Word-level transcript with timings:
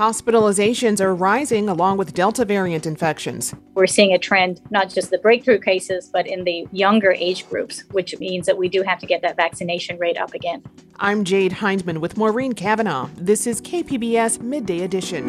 Hospitalizations 0.00 0.98
are 0.98 1.14
rising 1.14 1.68
along 1.68 1.98
with 1.98 2.14
Delta 2.14 2.46
variant 2.46 2.86
infections. 2.86 3.54
We're 3.74 3.86
seeing 3.86 4.14
a 4.14 4.18
trend, 4.18 4.62
not 4.70 4.88
just 4.88 5.10
the 5.10 5.18
breakthrough 5.18 5.58
cases, 5.58 6.08
but 6.10 6.26
in 6.26 6.44
the 6.44 6.66
younger 6.72 7.12
age 7.12 7.46
groups, 7.50 7.84
which 7.90 8.18
means 8.18 8.46
that 8.46 8.56
we 8.56 8.70
do 8.70 8.80
have 8.80 8.98
to 9.00 9.06
get 9.06 9.20
that 9.20 9.36
vaccination 9.36 9.98
rate 9.98 10.16
up 10.16 10.32
again. 10.32 10.62
I'm 10.98 11.22
Jade 11.22 11.52
Hindman 11.52 12.00
with 12.00 12.16
Maureen 12.16 12.54
Cavanaugh. 12.54 13.10
This 13.14 13.46
is 13.46 13.60
KPBS 13.60 14.40
Midday 14.40 14.84
Edition. 14.84 15.26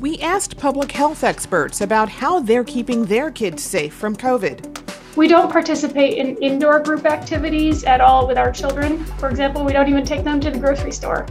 We 0.00 0.18
asked 0.20 0.56
public 0.56 0.90
health 0.90 1.22
experts 1.22 1.82
about 1.82 2.08
how 2.08 2.40
they're 2.40 2.64
keeping 2.64 3.04
their 3.04 3.30
kids 3.30 3.62
safe 3.62 3.92
from 3.92 4.16
COVID. 4.16 4.78
We 5.18 5.26
don't 5.26 5.50
participate 5.50 6.16
in 6.16 6.36
indoor 6.36 6.78
group 6.78 7.04
activities 7.04 7.82
at 7.82 8.00
all 8.00 8.28
with 8.28 8.38
our 8.38 8.52
children. 8.52 9.04
For 9.18 9.28
example, 9.28 9.64
we 9.64 9.72
don't 9.72 9.88
even 9.88 10.04
take 10.04 10.22
them 10.22 10.38
to 10.38 10.48
the 10.48 10.60
grocery 10.60 10.92
store. 10.92 11.26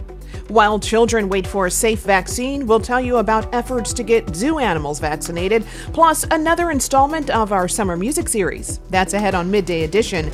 While 0.50 0.78
children 0.78 1.30
wait 1.30 1.48
for 1.48 1.68
a 1.68 1.72
safe 1.72 2.02
vaccine, 2.02 2.68
we'll 2.68 2.82
tell 2.82 3.00
you 3.00 3.16
about 3.16 3.56
efforts 3.56 3.94
to 3.94 4.04
get 4.04 4.36
zoo 4.36 4.60
animals 4.60 5.00
vaccinated, 5.00 5.64
plus 5.94 6.26
another 6.32 6.70
installment 6.70 7.30
of 7.30 7.54
our 7.54 7.70
summer 7.70 7.96
music 7.96 8.28
series. 8.28 8.82
That's 8.90 9.14
ahead 9.14 9.36
on 9.36 9.50
Midday 9.50 9.84
Edition. 9.84 10.34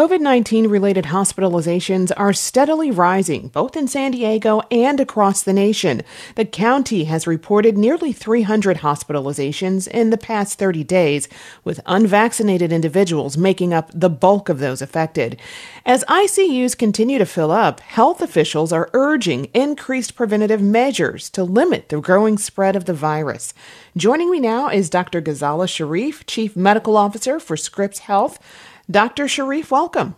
COVID 0.00 0.20
19 0.20 0.68
related 0.68 1.04
hospitalizations 1.04 2.10
are 2.16 2.32
steadily 2.32 2.90
rising, 2.90 3.48
both 3.48 3.76
in 3.76 3.86
San 3.86 4.12
Diego 4.12 4.62
and 4.70 4.98
across 4.98 5.42
the 5.42 5.52
nation. 5.52 6.00
The 6.36 6.46
county 6.46 7.04
has 7.04 7.26
reported 7.26 7.76
nearly 7.76 8.10
300 8.10 8.78
hospitalizations 8.78 9.86
in 9.86 10.08
the 10.08 10.16
past 10.16 10.58
30 10.58 10.84
days, 10.84 11.28
with 11.64 11.82
unvaccinated 11.84 12.72
individuals 12.72 13.36
making 13.36 13.74
up 13.74 13.90
the 13.92 14.08
bulk 14.08 14.48
of 14.48 14.58
those 14.58 14.80
affected. 14.80 15.38
As 15.86 16.04
ICUs 16.04 16.76
continue 16.76 17.16
to 17.16 17.24
fill 17.24 17.50
up, 17.50 17.80
health 17.80 18.20
officials 18.20 18.70
are 18.70 18.90
urging 18.92 19.46
increased 19.54 20.14
preventative 20.14 20.60
measures 20.60 21.30
to 21.30 21.42
limit 21.42 21.88
the 21.88 22.00
growing 22.00 22.36
spread 22.36 22.76
of 22.76 22.84
the 22.84 22.92
virus. 22.92 23.54
Joining 23.96 24.30
me 24.30 24.40
now 24.40 24.68
is 24.68 24.90
Dr. 24.90 25.22
Ghazala 25.22 25.66
Sharieff, 25.66 26.24
Chief 26.26 26.54
Medical 26.54 26.98
Officer 26.98 27.40
for 27.40 27.56
Scripps 27.56 28.00
Health. 28.00 28.38
Dr. 28.90 29.24
Sharieff, 29.24 29.70
welcome. 29.70 30.16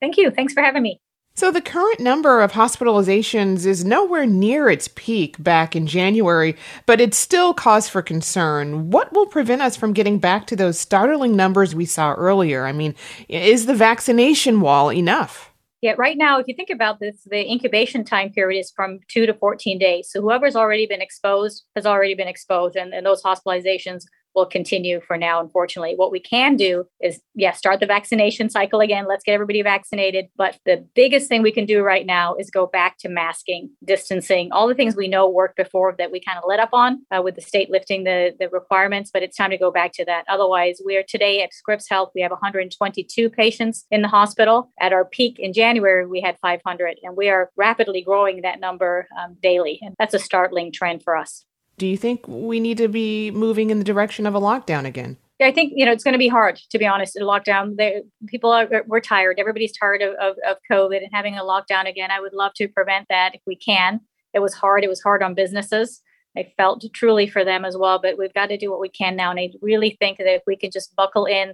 Thank 0.00 0.16
you. 0.16 0.30
Thanks 0.30 0.54
for 0.54 0.62
having 0.62 0.82
me. 0.82 1.01
So, 1.34 1.50
the 1.50 1.62
current 1.62 1.98
number 1.98 2.42
of 2.42 2.52
hospitalizations 2.52 3.64
is 3.64 3.86
nowhere 3.86 4.26
near 4.26 4.68
its 4.68 4.88
peak 4.88 5.42
back 5.42 5.74
in 5.74 5.86
January, 5.86 6.54
but 6.84 7.00
it's 7.00 7.16
still 7.16 7.54
cause 7.54 7.88
for 7.88 8.02
concern. 8.02 8.90
What 8.90 9.14
will 9.14 9.24
prevent 9.24 9.62
us 9.62 9.74
from 9.74 9.94
getting 9.94 10.18
back 10.18 10.46
to 10.48 10.56
those 10.56 10.78
startling 10.78 11.34
numbers 11.34 11.74
we 11.74 11.86
saw 11.86 12.12
earlier? 12.12 12.66
I 12.66 12.72
mean, 12.72 12.94
is 13.28 13.64
the 13.64 13.74
vaccination 13.74 14.60
wall 14.60 14.92
enough? 14.92 15.50
Yeah, 15.80 15.94
right 15.96 16.18
now, 16.18 16.38
if 16.38 16.46
you 16.48 16.54
think 16.54 16.68
about 16.68 17.00
this, 17.00 17.22
the 17.24 17.50
incubation 17.50 18.04
time 18.04 18.30
period 18.30 18.60
is 18.60 18.70
from 18.70 19.00
two 19.08 19.24
to 19.24 19.32
14 19.32 19.78
days. 19.78 20.10
So, 20.10 20.20
whoever's 20.20 20.54
already 20.54 20.84
been 20.84 21.00
exposed 21.00 21.64
has 21.74 21.86
already 21.86 22.14
been 22.14 22.28
exposed, 22.28 22.76
and, 22.76 22.92
and 22.92 23.06
those 23.06 23.22
hospitalizations 23.22 24.04
will 24.34 24.46
continue 24.46 25.00
for 25.00 25.16
now, 25.16 25.40
unfortunately. 25.40 25.94
What 25.96 26.10
we 26.10 26.20
can 26.20 26.56
do 26.56 26.86
is, 27.00 27.20
yeah, 27.34 27.52
start 27.52 27.80
the 27.80 27.86
vaccination 27.86 28.50
cycle 28.50 28.80
again. 28.80 29.06
Let's 29.08 29.24
get 29.24 29.32
everybody 29.32 29.62
vaccinated. 29.62 30.26
But 30.36 30.58
the 30.64 30.86
biggest 30.94 31.28
thing 31.28 31.42
we 31.42 31.52
can 31.52 31.66
do 31.66 31.82
right 31.82 32.06
now 32.06 32.34
is 32.36 32.50
go 32.50 32.66
back 32.66 32.98
to 32.98 33.08
masking, 33.08 33.70
distancing, 33.84 34.50
all 34.52 34.68
the 34.68 34.74
things 34.74 34.96
we 34.96 35.08
know 35.08 35.28
worked 35.28 35.56
before 35.56 35.94
that 35.98 36.10
we 36.10 36.20
kind 36.20 36.38
of 36.38 36.44
let 36.46 36.60
up 36.60 36.70
on 36.72 37.02
uh, 37.10 37.22
with 37.22 37.34
the 37.34 37.40
state 37.40 37.70
lifting 37.70 38.04
the, 38.04 38.34
the 38.38 38.48
requirements. 38.48 39.10
But 39.12 39.22
it's 39.22 39.36
time 39.36 39.50
to 39.50 39.58
go 39.58 39.70
back 39.70 39.92
to 39.94 40.04
that. 40.04 40.24
Otherwise, 40.28 40.80
we 40.84 40.96
are 40.96 41.04
today 41.06 41.42
at 41.42 41.54
Scripps 41.54 41.88
Health, 41.88 42.10
we 42.14 42.22
have 42.22 42.30
122 42.30 43.30
patients 43.30 43.86
in 43.90 44.02
the 44.02 44.08
hospital. 44.08 44.70
At 44.80 44.92
our 44.92 45.04
peak 45.04 45.38
in 45.38 45.52
January, 45.52 46.06
we 46.06 46.20
had 46.20 46.38
500, 46.40 46.98
and 47.02 47.16
we 47.16 47.28
are 47.28 47.50
rapidly 47.56 48.02
growing 48.02 48.42
that 48.42 48.60
number 48.60 49.06
um, 49.18 49.36
daily. 49.42 49.78
And 49.82 49.94
that's 49.98 50.14
a 50.14 50.18
startling 50.18 50.72
trend 50.72 51.02
for 51.02 51.16
us. 51.16 51.44
Do 51.82 51.88
you 51.88 51.96
think 51.96 52.28
we 52.28 52.60
need 52.60 52.78
to 52.78 52.86
be 52.86 53.32
moving 53.32 53.70
in 53.70 53.78
the 53.78 53.84
direction 53.84 54.24
of 54.24 54.36
a 54.36 54.40
lockdown 54.40 54.84
again? 54.84 55.16
I 55.40 55.50
think 55.50 55.72
you 55.74 55.84
know 55.84 55.90
it's 55.90 56.04
going 56.04 56.12
to 56.12 56.18
be 56.18 56.28
hard 56.28 56.60
to 56.70 56.78
be 56.78 56.86
honest. 56.86 57.16
In 57.16 57.24
lockdown, 57.24 57.76
they, 57.76 58.02
people 58.28 58.52
are 58.52 58.68
we're 58.86 59.00
tired. 59.00 59.40
Everybody's 59.40 59.76
tired 59.76 60.00
of, 60.00 60.14
of, 60.14 60.36
of 60.48 60.58
COVID 60.70 60.98
and 60.98 61.08
having 61.12 61.36
a 61.36 61.42
lockdown 61.42 61.88
again. 61.88 62.12
I 62.12 62.20
would 62.20 62.34
love 62.34 62.52
to 62.54 62.68
prevent 62.68 63.08
that 63.10 63.34
if 63.34 63.40
we 63.48 63.56
can. 63.56 64.00
It 64.32 64.38
was 64.38 64.54
hard. 64.54 64.84
It 64.84 64.88
was 64.88 65.02
hard 65.02 65.24
on 65.24 65.34
businesses. 65.34 66.00
I 66.36 66.52
felt 66.56 66.84
truly 66.94 67.26
for 67.26 67.44
them 67.44 67.64
as 67.64 67.76
well. 67.76 67.98
But 68.00 68.16
we've 68.16 68.32
got 68.32 68.50
to 68.50 68.56
do 68.56 68.70
what 68.70 68.78
we 68.78 68.88
can 68.88 69.16
now, 69.16 69.32
and 69.32 69.40
I 69.40 69.50
really 69.60 69.96
think 69.98 70.18
that 70.18 70.32
if 70.32 70.42
we 70.46 70.54
can 70.54 70.70
just 70.70 70.94
buckle 70.94 71.24
in, 71.24 71.52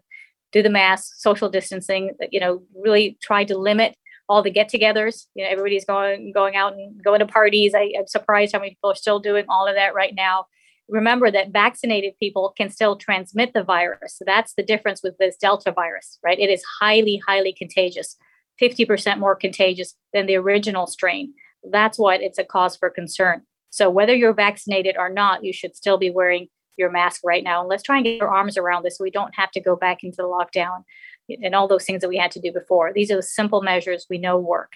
do 0.53 0.63
the 0.63 0.69
mask, 0.69 1.15
social 1.17 1.49
distancing, 1.49 2.11
you 2.31 2.39
know, 2.39 2.61
really 2.77 3.17
try 3.23 3.45
to 3.45 3.57
limit 3.57 3.97
all 4.29 4.43
the 4.43 4.51
get-togethers. 4.51 5.27
You 5.35 5.45
know, 5.45 5.51
everybody's 5.51 5.85
going 5.85 6.33
going 6.33 6.57
out 6.57 6.75
and 6.75 7.03
going 7.03 7.21
to 7.21 7.27
parties. 7.27 7.75
I, 7.75 7.93
I'm 7.99 8.07
surprised 8.07 8.53
how 8.53 8.59
many 8.59 8.71
people 8.71 8.91
are 8.91 8.97
still 8.97 9.19
doing 9.19 9.45
all 9.49 9.67
of 9.67 9.75
that 9.75 9.95
right 9.95 10.15
now. 10.15 10.47
Remember 10.89 11.31
that 11.31 11.53
vaccinated 11.53 12.15
people 12.19 12.55
can 12.57 12.71
still 12.71 12.97
transmit 12.97 13.53
the 13.53 13.63
virus. 13.63 14.17
So 14.17 14.25
that's 14.27 14.55
the 14.55 14.63
difference 14.63 15.03
with 15.03 15.19
this 15.19 15.37
Delta 15.37 15.73
virus, 15.73 16.19
right? 16.23 16.39
It 16.39 16.51
is 16.51 16.63
highly, 16.81 17.21
highly 17.27 17.53
contagious, 17.53 18.17
50% 18.61 19.19
more 19.19 19.37
contagious 19.37 19.95
than 20.15 20.27
the 20.27 20.37
original 20.37 20.87
strain. 20.87 21.35
That's 21.71 21.99
what 21.99 22.23
it's 22.23 22.39
a 22.39 22.45
cause 22.45 22.77
for 22.77 22.89
concern. 22.89 23.43
So 23.71 23.91
whether 23.91 24.15
you're 24.15 24.33
vaccinated 24.33 24.97
or 24.99 25.11
not, 25.11 25.45
you 25.45 25.53
should 25.53 25.77
still 25.77 25.99
be 25.99 26.11
wearing 26.11 26.49
your 26.79 26.91
mask 26.91 27.21
right 27.25 27.45
now. 27.45 27.61
And 27.61 27.69
let's 27.69 27.83
try 27.83 27.97
and 27.97 28.05
get 28.05 28.23
our 28.23 28.35
arms 28.35 28.57
around 28.57 28.85
this 28.85 28.97
so 28.97 29.05
we 29.05 29.11
don't 29.11 29.35
have 29.35 29.51
to 29.53 29.61
go 29.61 29.77
back 29.77 30.03
into 30.03 30.17
the 30.17 30.23
lockdown 30.23 30.85
and 31.29 31.55
all 31.55 31.69
those 31.69 31.85
things 31.85 32.01
that 32.01 32.09
we 32.09 32.17
had 32.17 32.31
to 32.33 32.41
do 32.41 32.53
before. 32.53 32.93
These 32.93 33.11
are 33.11 33.17
the 33.17 33.23
simple 33.23 33.63
measures 33.63 34.07
we 34.09 34.19
know 34.19 34.39
work. 34.39 34.73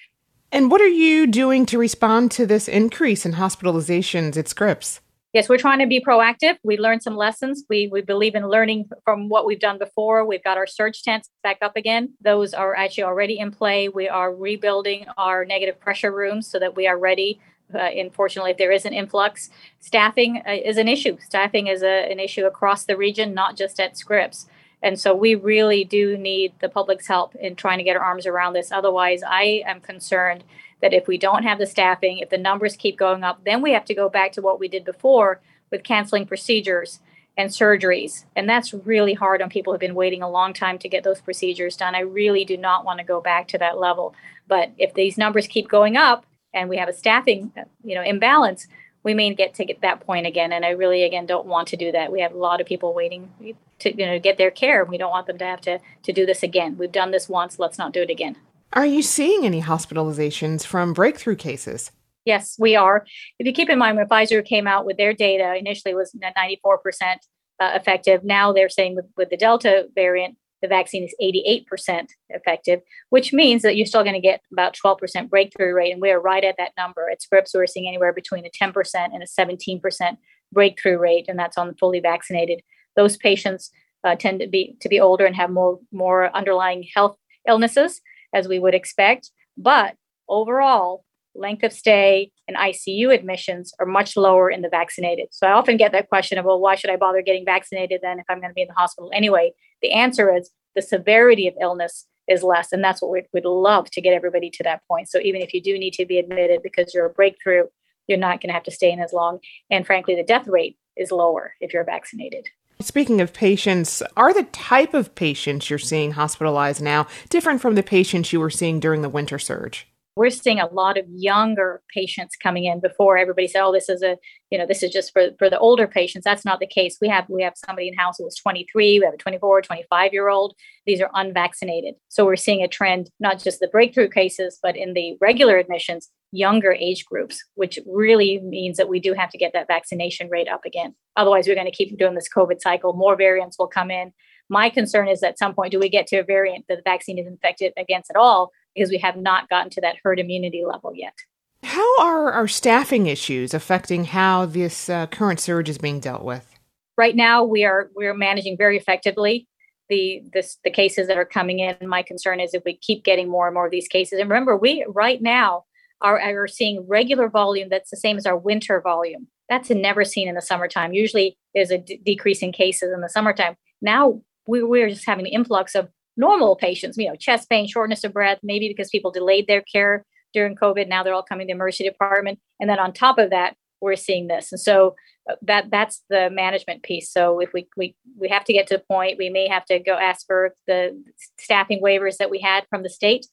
And 0.51 0.71
what 0.71 0.81
are 0.81 0.89
you 0.89 1.27
doing 1.27 1.65
to 1.67 1.79
respond 1.79 2.31
to 2.33 2.47
this 2.47 2.69
increase 2.69 3.25
in 3.25 3.33
hospitalizations 3.33 4.37
at 4.37 4.49
Scripps? 4.49 5.01
yes, 5.33 5.49
we're 5.49 5.59
trying 5.59 5.79
to 5.79 5.87
be 5.87 6.01
proactive. 6.01 6.57
We 6.63 6.79
learned 6.79 7.03
some 7.03 7.17
lessons. 7.17 7.65
We 7.69 7.89
we 7.89 8.03
believe 8.03 8.35
in 8.35 8.49
learning 8.49 8.91
from 9.05 9.29
what 9.29 9.47
we've 9.47 9.61
done 9.61 9.79
before. 9.79 10.25
We've 10.25 10.45
got 10.45 10.57
our 10.57 10.67
surge 10.67 11.03
tents 11.03 11.31
back 11.43 11.59
up 11.63 11.77
again. 11.77 12.15
Those 12.21 12.55
are 12.55 12.75
actually 12.75 13.05
already 13.05 13.39
in 13.39 13.51
play. 13.51 13.89
We 13.89 14.09
are 14.09 14.35
rebuilding 14.35 15.07
our 15.17 15.45
negative 15.45 15.81
pressure 15.81 16.13
rooms 16.13 16.47
so 16.47 16.59
that 16.59 16.77
we 16.77 16.87
are 16.87 16.99
ready. 16.99 17.41
Uh, 17.75 17.79
unfortunately, 17.79 18.51
if 18.51 18.59
there 18.59 18.73
is 18.73 18.85
an 18.85 18.93
influx, 18.93 19.49
staffing 19.81 20.43
uh, 20.47 20.53
is 20.53 20.77
an 20.77 20.89
issue. 20.89 21.17
Staffing 21.21 21.69
is 21.69 21.83
a, 21.83 22.11
an 22.11 22.21
issue 22.21 22.45
across 22.45 22.85
the 22.85 22.97
region, 22.97 23.33
not 23.33 23.57
just 23.57 23.81
at 23.81 23.97
Scripps. 23.97 24.47
And 24.83 24.99
so 24.99 25.15
we 25.15 25.35
really 25.35 25.85
do 25.85 26.17
need 26.17 26.55
the 26.61 26.69
public's 26.69 27.07
help 27.07 27.35
in 27.37 27.55
trying 27.55 27.79
to 27.79 27.85
get 27.85 27.97
our 27.97 28.03
arms 28.03 28.27
around 28.27 28.55
this. 28.55 28.73
Otherwise, 28.73 29.23
I 29.23 29.63
am 29.67 29.81
concerned 29.81 30.45
that 30.81 30.93
if 30.93 31.07
we 31.07 31.17
don't 31.17 31.45
have 31.45 31.59
the 31.59 31.67
staffing, 31.67 32.19
if 32.19 32.31
the 32.31 32.39
numbers 32.39 32.77
keep 32.77 32.99
going 32.99 33.23
up, 33.23 33.45
then 33.45 33.63
we 33.63 33.73
have 33.73 33.85
to 33.85 33.95
go 33.95 34.09
back 34.09 34.33
to 34.33 34.43
what 34.43 34.59
we 34.59 34.69
did 34.69 34.85
before 34.85 35.41
with 35.71 35.85
canceling 35.85 36.27
procedures 36.27 37.01
and 37.37 37.49
surgeries. 37.49 38.25
And 38.37 38.49
that's 38.49 38.75
really 38.75 39.15
hard 39.15 39.41
on 39.41 39.49
people 39.49 39.73
who've 39.73 39.81
been 39.81 39.95
waiting 39.95 40.23
a 40.23 40.31
long 40.31 40.53
time 40.53 40.79
to 40.79 40.89
get 40.89 41.05
those 41.05 41.21
procedures 41.21 41.77
done. 41.77 41.95
I 41.95 42.01
really 42.01 42.45
do 42.45 42.57
not 42.57 42.85
want 42.85 42.99
to 42.99 43.05
go 43.05 43.21
back 43.21 43.49
to 43.49 43.59
that 43.59 43.79
level. 43.79 44.15
But 44.49 44.73
if 44.77 44.93
these 44.95 45.17
numbers 45.17 45.47
keep 45.47 45.69
going 45.69 45.97
up 45.97 46.27
and 46.53 46.69
we 46.69 46.77
have 46.77 46.89
a 46.89 46.93
staffing, 46.93 47.53
you 47.85 47.95
know, 47.95 48.03
imbalance, 48.03 48.67
we 49.05 49.15
may 49.15 49.35
get 49.35 49.55
to 49.55 49.65
get 49.65 49.81
that 49.81 50.01
point 50.01 50.27
again. 50.27 50.53
And 50.53 50.65
I 50.65 50.71
really, 50.71 51.03
again, 51.03 51.27
don't 51.27 51.47
want 51.47 51.69
to 51.69 51.77
do 51.77 51.93
that. 51.93 52.13
We 52.13 52.21
have 52.21 52.33
a 52.33 52.39
lot 52.39 52.61
of 52.61 52.67
people 52.67 52.95
waiting 52.95 53.57
to, 53.81 53.97
you 53.97 54.07
know, 54.07 54.19
get 54.19 54.39
their 54.39 54.51
care. 54.51 54.85
We 54.85 54.99
don't 54.99 55.11
want 55.11 55.27
them 55.27 55.39
to 55.39 55.45
have 55.45 55.61
to, 55.63 55.81
to 56.05 56.13
do 56.13 56.25
this 56.25 56.43
again. 56.43 56.77
We've 56.79 56.93
done 56.93 57.11
this 57.11 57.29
once. 57.29 57.59
Let's 57.59 57.79
not 57.79 57.93
do 57.93 58.03
it 58.03 58.11
again. 58.11 58.37
Are 58.73 58.87
you 58.87 59.03
seeing 59.03 59.45
any 59.45 59.63
hospitalizations 59.63 60.65
from 60.65 60.93
breakthrough 60.93 61.37
cases? 61.37 61.91
Yes, 62.25 62.57
we 62.59 62.77
are. 62.77 63.05
If 63.39 63.47
you 63.47 63.53
keep 63.53 63.69
in 63.69 63.79
mind 63.79 63.97
when 63.97 64.07
Pfizer 64.07 64.45
came 64.45 64.67
out 64.67 64.87
with 64.87 64.97
their 64.97 65.13
data, 65.13 65.57
initially 65.57 65.95
was 65.95 66.13
94% 66.13 67.17
uh, 67.61 67.73
effective. 67.75 68.25
Now 68.25 68.53
they're 68.53 68.69
saying 68.69 68.95
with, 68.95 69.07
with 69.17 69.31
the 69.31 69.37
Delta 69.37 69.89
variant, 69.95 70.37
the 70.63 70.69
vaccine 70.69 71.05
is 71.05 71.15
88% 71.21 72.09
effective, 72.31 72.81
which 73.11 73.33
means 73.33 73.63
that 73.63 73.77
you're 73.77 73.87
still 73.87 74.05
going 74.05 74.15
to 74.15 74.21
get 74.21 74.41
about 74.53 74.77
12% 74.83 75.29
breakthrough 75.29 75.75
rate. 75.75 75.93
And 75.93 76.01
we 76.01 76.11
are 76.11 76.21
right 76.21 76.45
at 76.45 76.57
that 76.57 76.73
number. 76.77 77.11
At 77.11 77.21
Scripps, 77.21 77.53
we're 77.53 77.67
seeing 77.67 77.89
anywhere 77.89 78.13
between 78.13 78.47
a 78.47 78.51
10% 78.51 78.95
and 78.95 79.23
a 79.23 79.27
17% 79.27 80.17
breakthrough 80.53 80.99
rate, 80.99 81.27
and 81.29 81.39
that's 81.39 81.59
on 81.59 81.67
the 81.67 81.75
fully 81.75 82.01
vaccinated. 82.01 82.63
Those 82.95 83.17
patients 83.17 83.71
uh, 84.05 84.17
tend 84.17 84.41
to 84.41 84.47
be 84.47 84.77
to 84.81 84.89
be 84.89 85.01
older 85.01 85.27
and 85.27 85.37
have 85.37 85.51
more 85.51 85.79
more 85.93 86.35
underlying 86.37 86.87
health 86.95 87.17
illnesses, 87.49 88.01
as 88.33 88.49
we 88.49 88.59
would 88.59 88.75
expect. 88.75 89.31
But 89.57 89.97
overall, 90.29 91.05
length 91.35 91.63
of 91.63 91.73
stay 91.73 92.31
and 92.47 92.57
ICU 92.57 93.15
admissions 93.15 93.73
are 93.79 93.87
much 93.87 94.17
lower 94.17 94.51
in 94.51 94.63
the 94.63 94.69
vaccinated. 94.69 95.29
So 95.31 95.47
I 95.47 95.53
often 95.53 95.77
get 95.77 95.93
that 95.93 96.09
question 96.09 96.39
of, 96.39 96.45
well, 96.45 96.61
why 96.61 96.75
should 96.75 96.91
I 96.91 96.97
bother 96.97 97.23
getting 97.23 97.45
vaccinated 97.45 98.01
then 98.03 98.19
if 98.19 98.27
I'm 98.29 98.41
going 98.41 98.51
to 98.51 98.55
be 98.55 98.63
in 98.63 98.69
the 98.69 98.75
hospital 98.75 99.11
anyway? 99.15 99.53
The 99.81 99.93
answer 99.93 100.35
is 100.35 100.51
the 100.75 100.83
severity 100.83 101.49
of 101.49 101.55
illness 101.61 102.07
is 102.29 102.43
less. 102.43 102.73
And 102.73 102.83
that's 102.83 103.03
what 103.03 103.11
we'd, 103.11 103.27
we'd 103.33 103.45
love 103.45 103.91
to 103.91 104.01
get 104.01 104.15
everybody 104.15 104.51
to 104.51 104.63
that 104.65 104.83
point. 104.87 105.09
So 105.09 105.19
even 105.19 105.41
if 105.41 105.53
you 105.53 105.63
do 105.63 105.79
need 105.79 105.95
to 105.95 106.07
be 106.07 106.19
admitted 106.19 106.63
because 106.63 106.95
you're 106.95 107.07
a 107.07 107.11
breakthrough, 107.11 107.65
you're 108.07 108.19
not 108.19 108.41
going 108.41 108.49
to 108.49 108.55
have 108.55 108.63
to 108.65 108.71
stay 108.71 108.91
in 108.91 109.01
as 109.01 109.13
long. 109.13 109.39
And 109.71 109.87
frankly, 109.87 110.15
the 110.15 110.23
death 110.23 110.47
rate 110.47 110.77
is 110.97 111.11
lower 111.11 111.55
if 111.61 111.73
you're 111.73 111.85
vaccinated. 111.85 112.49
Speaking 112.81 113.21
of 113.21 113.33
patients, 113.33 114.03
are 114.17 114.35
the 114.35 114.43
type 114.45 114.93
of 114.93 115.15
patients 115.15 115.71
you're 115.71 115.79
seeing 115.79 116.13
hospitalized 116.13 116.83
now 116.83 117.07
different 117.29 117.61
from 117.61 117.77
the 117.77 117.83
patients 117.83 118.33
you 118.33 118.41
were 118.41 118.51
seeing 118.51 118.81
during 118.81 119.03
the 119.03 119.09
winter 119.09 119.39
surge? 119.39 119.87
We're 120.17 120.31
seeing 120.31 120.61
a 120.61 120.67
lot 120.67 120.99
of 120.99 121.07
younger 121.09 121.83
patients 121.93 122.37
coming 122.37 122.65
in 122.67 122.81
before 122.81 123.17
everybody 123.17 123.49
said 123.49 123.63
oh 123.63 123.73
this 123.73 123.89
is 123.89 124.03
a 124.03 124.17
you 124.51 124.59
know 124.59 124.67
this 124.67 124.83
is 124.83 124.91
just 124.91 125.13
for, 125.13 125.29
for 125.39 125.49
the 125.49 125.59
older 125.59 125.87
patients. 125.87 126.25
That's 126.25 126.45
not 126.45 126.61
the 126.61 126.67
case. 126.67 126.99
We 127.01 127.09
have 127.09 127.27
we 127.29 127.43
have 127.43 127.55
somebody 127.57 127.89
in 127.89 127.95
house 127.97 128.17
who 128.19 128.25
was 128.25 128.37
23 128.37 128.99
we 128.99 129.05
have 129.05 129.15
a 129.15 129.19
24 129.19 129.63
25 129.63 130.13
year 130.13 130.29
old 130.29 130.55
these 130.87 131.01
are 131.01 131.11
unvaccinated. 131.15 131.95
So 132.09 132.25
we're 132.25 132.37
seeing 132.37 132.63
a 132.63 132.69
trend 132.69 133.11
not 133.21 133.43
just 133.43 133.61
the 133.61 133.69
breakthrough 133.69 134.09
cases 134.09 134.59
but 134.63 134.77
in 134.77 134.93
the 134.93 135.17
regular 135.21 135.57
admissions 135.57 136.11
younger 136.33 136.73
age 136.73 137.05
groups 137.05 137.43
which 137.55 137.79
really 137.87 138.41
means 138.41 138.77
that 138.77 138.89
we 138.89 139.01
do 139.01 139.13
have 139.15 139.31
to 139.31 139.39
get 139.39 139.53
that 139.53 139.67
vaccination 139.67 140.29
rate 140.31 140.49
up 140.49 140.65
again. 140.65 140.95
Otherwise 141.17 141.47
we're 141.47 141.55
going 141.55 141.71
to 141.71 141.77
keep 141.77 141.99
doing 141.99 142.15
this 142.15 142.29
covid 142.35 142.61
cycle. 142.61 142.93
More 142.93 143.17
variants 143.17 143.59
will 143.59 143.69
come 143.69 143.91
in. 143.91 144.13
My 144.49 144.69
concern 144.69 145.09
is 145.09 145.23
at 145.23 145.39
some 145.39 145.55
point 145.55 145.73
do 145.73 145.79
we 145.79 145.89
get 145.89 146.07
to 146.09 146.19
a 146.19 146.25
variant 146.25 146.67
that 146.69 146.77
the 146.77 146.83
vaccine 146.85 147.19
is 147.19 147.27
infected 147.27 147.73
against 147.79 148.11
at 148.11 148.17
all 148.17 148.51
because 148.75 148.91
we 148.91 148.99
have 148.99 149.17
not 149.17 149.49
gotten 149.49 149.71
to 149.71 149.81
that 149.81 149.97
herd 150.03 150.19
immunity 150.19 150.65
level 150.67 150.93
yet. 150.95 151.15
How 151.63 152.01
are 152.01 152.33
our 152.33 152.49
staffing 152.49 153.07
issues 153.07 153.55
affecting 153.55 154.05
how 154.05 154.47
this 154.47 154.89
uh, 154.89 155.07
current 155.07 155.41
surge 155.41 155.69
is 155.69 155.79
being 155.79 156.01
dealt 156.01 156.25
with? 156.25 156.49
Right 156.97 157.17
now, 157.17 157.45
we 157.45 157.65
are 157.65 157.91
we 157.97 158.07
are 158.07 158.15
managing 158.15 158.57
very 158.57 158.77
effectively 158.77 159.47
the 159.89 160.23
this, 160.33 160.59
the 160.65 160.71
cases 160.71 161.07
that 161.09 161.17
are 161.17 161.25
coming 161.25 161.61
in. 161.61 161.77
My 161.83 162.03
concern 162.03 162.41
is 162.41 162.53
if 162.53 162.63
we 162.65 162.77
keep 162.77 163.05
getting 163.05 163.29
more 163.29 163.47
and 163.47 163.55
more 163.55 163.67
of 163.67 163.71
these 163.71 163.89
cases. 163.89 164.19
And 164.19 164.29
remember, 164.29 164.57
we 164.57 164.85
right 164.89 165.23
now 165.23 165.65
are, 166.01 166.21
are 166.21 166.49
seeing 166.49 166.85
regular 166.89 167.29
volume 167.29 167.69
that's 167.71 167.91
the 167.91 167.97
same 167.97 168.17
as 168.17 168.27
our 168.27 168.37
winter 168.37 168.81
volume. 168.81 169.29
That's 169.49 169.71
never 169.71 170.05
seen 170.05 170.29
in 170.29 170.35
the 170.35 170.43
summertime. 170.43 170.93
Usually, 170.93 171.39
there's 171.55 171.71
a 171.71 171.79
d- 171.79 172.01
decrease 172.05 172.43
in 172.43 172.53
cases 172.53 172.91
in 172.93 173.01
the 173.01 173.09
summertime. 173.09 173.57
Now 173.81 174.21
we, 174.47 174.63
we're 174.63 174.89
just 174.89 175.07
having 175.07 175.25
the 175.25 175.33
influx 175.33 175.75
of 175.75 175.89
normal 176.17 176.57
patients, 176.57 176.97
you 176.97 177.09
know, 177.09 177.17
chest 177.17 177.49
pain, 177.49 177.67
shortness 177.67 178.05
of 178.05 178.13
breath, 178.13 178.39
maybe 178.43 178.69
because 178.69 178.91
people 178.91 179.11
delayed 179.11 179.47
their 179.47 179.63
care 179.63 180.05
during 180.33 180.57
COVID. 180.57 180.89
Now 180.89 181.03
they're 181.03 181.15
all 181.15 181.23
coming 181.23 181.47
to 181.47 181.53
the 181.53 181.57
emergency 181.57 181.85
department. 181.85 182.39
And 182.61 182.69
then 182.69 182.79
on 182.79 182.93
top 182.93 183.19
of 183.19 183.31
that, 183.31 183.57
we're 183.81 183.97
seeing 183.97 184.29
this. 184.29 184.53
And 184.53 184.61
so 184.61 184.95
uh, 185.29 185.35
that 185.43 185.71
that's 185.71 186.03
the 186.09 186.31
management 186.31 186.83
piece. 186.83 187.13
So 187.13 187.41
if 187.41 187.53
we 187.53 187.69
we 187.77 187.95
we 188.17 188.29
have 188.29 188.45
to 188.45 188.53
get 188.53 188.67
to 188.69 188.77
the 188.77 188.85
point, 188.89 189.19
we 189.19 189.29
may 189.29 189.49
have 189.49 189.65
to 189.67 189.79
go 189.79 189.95
ask 189.95 190.27
for 190.27 190.55
the 190.67 191.03
staffing 191.39 191.81
waivers 191.83 192.17
that 192.19 192.31
we 192.31 192.41
had 192.41 192.65
from 192.71 192.83
the 192.83 192.91
state 192.91 193.27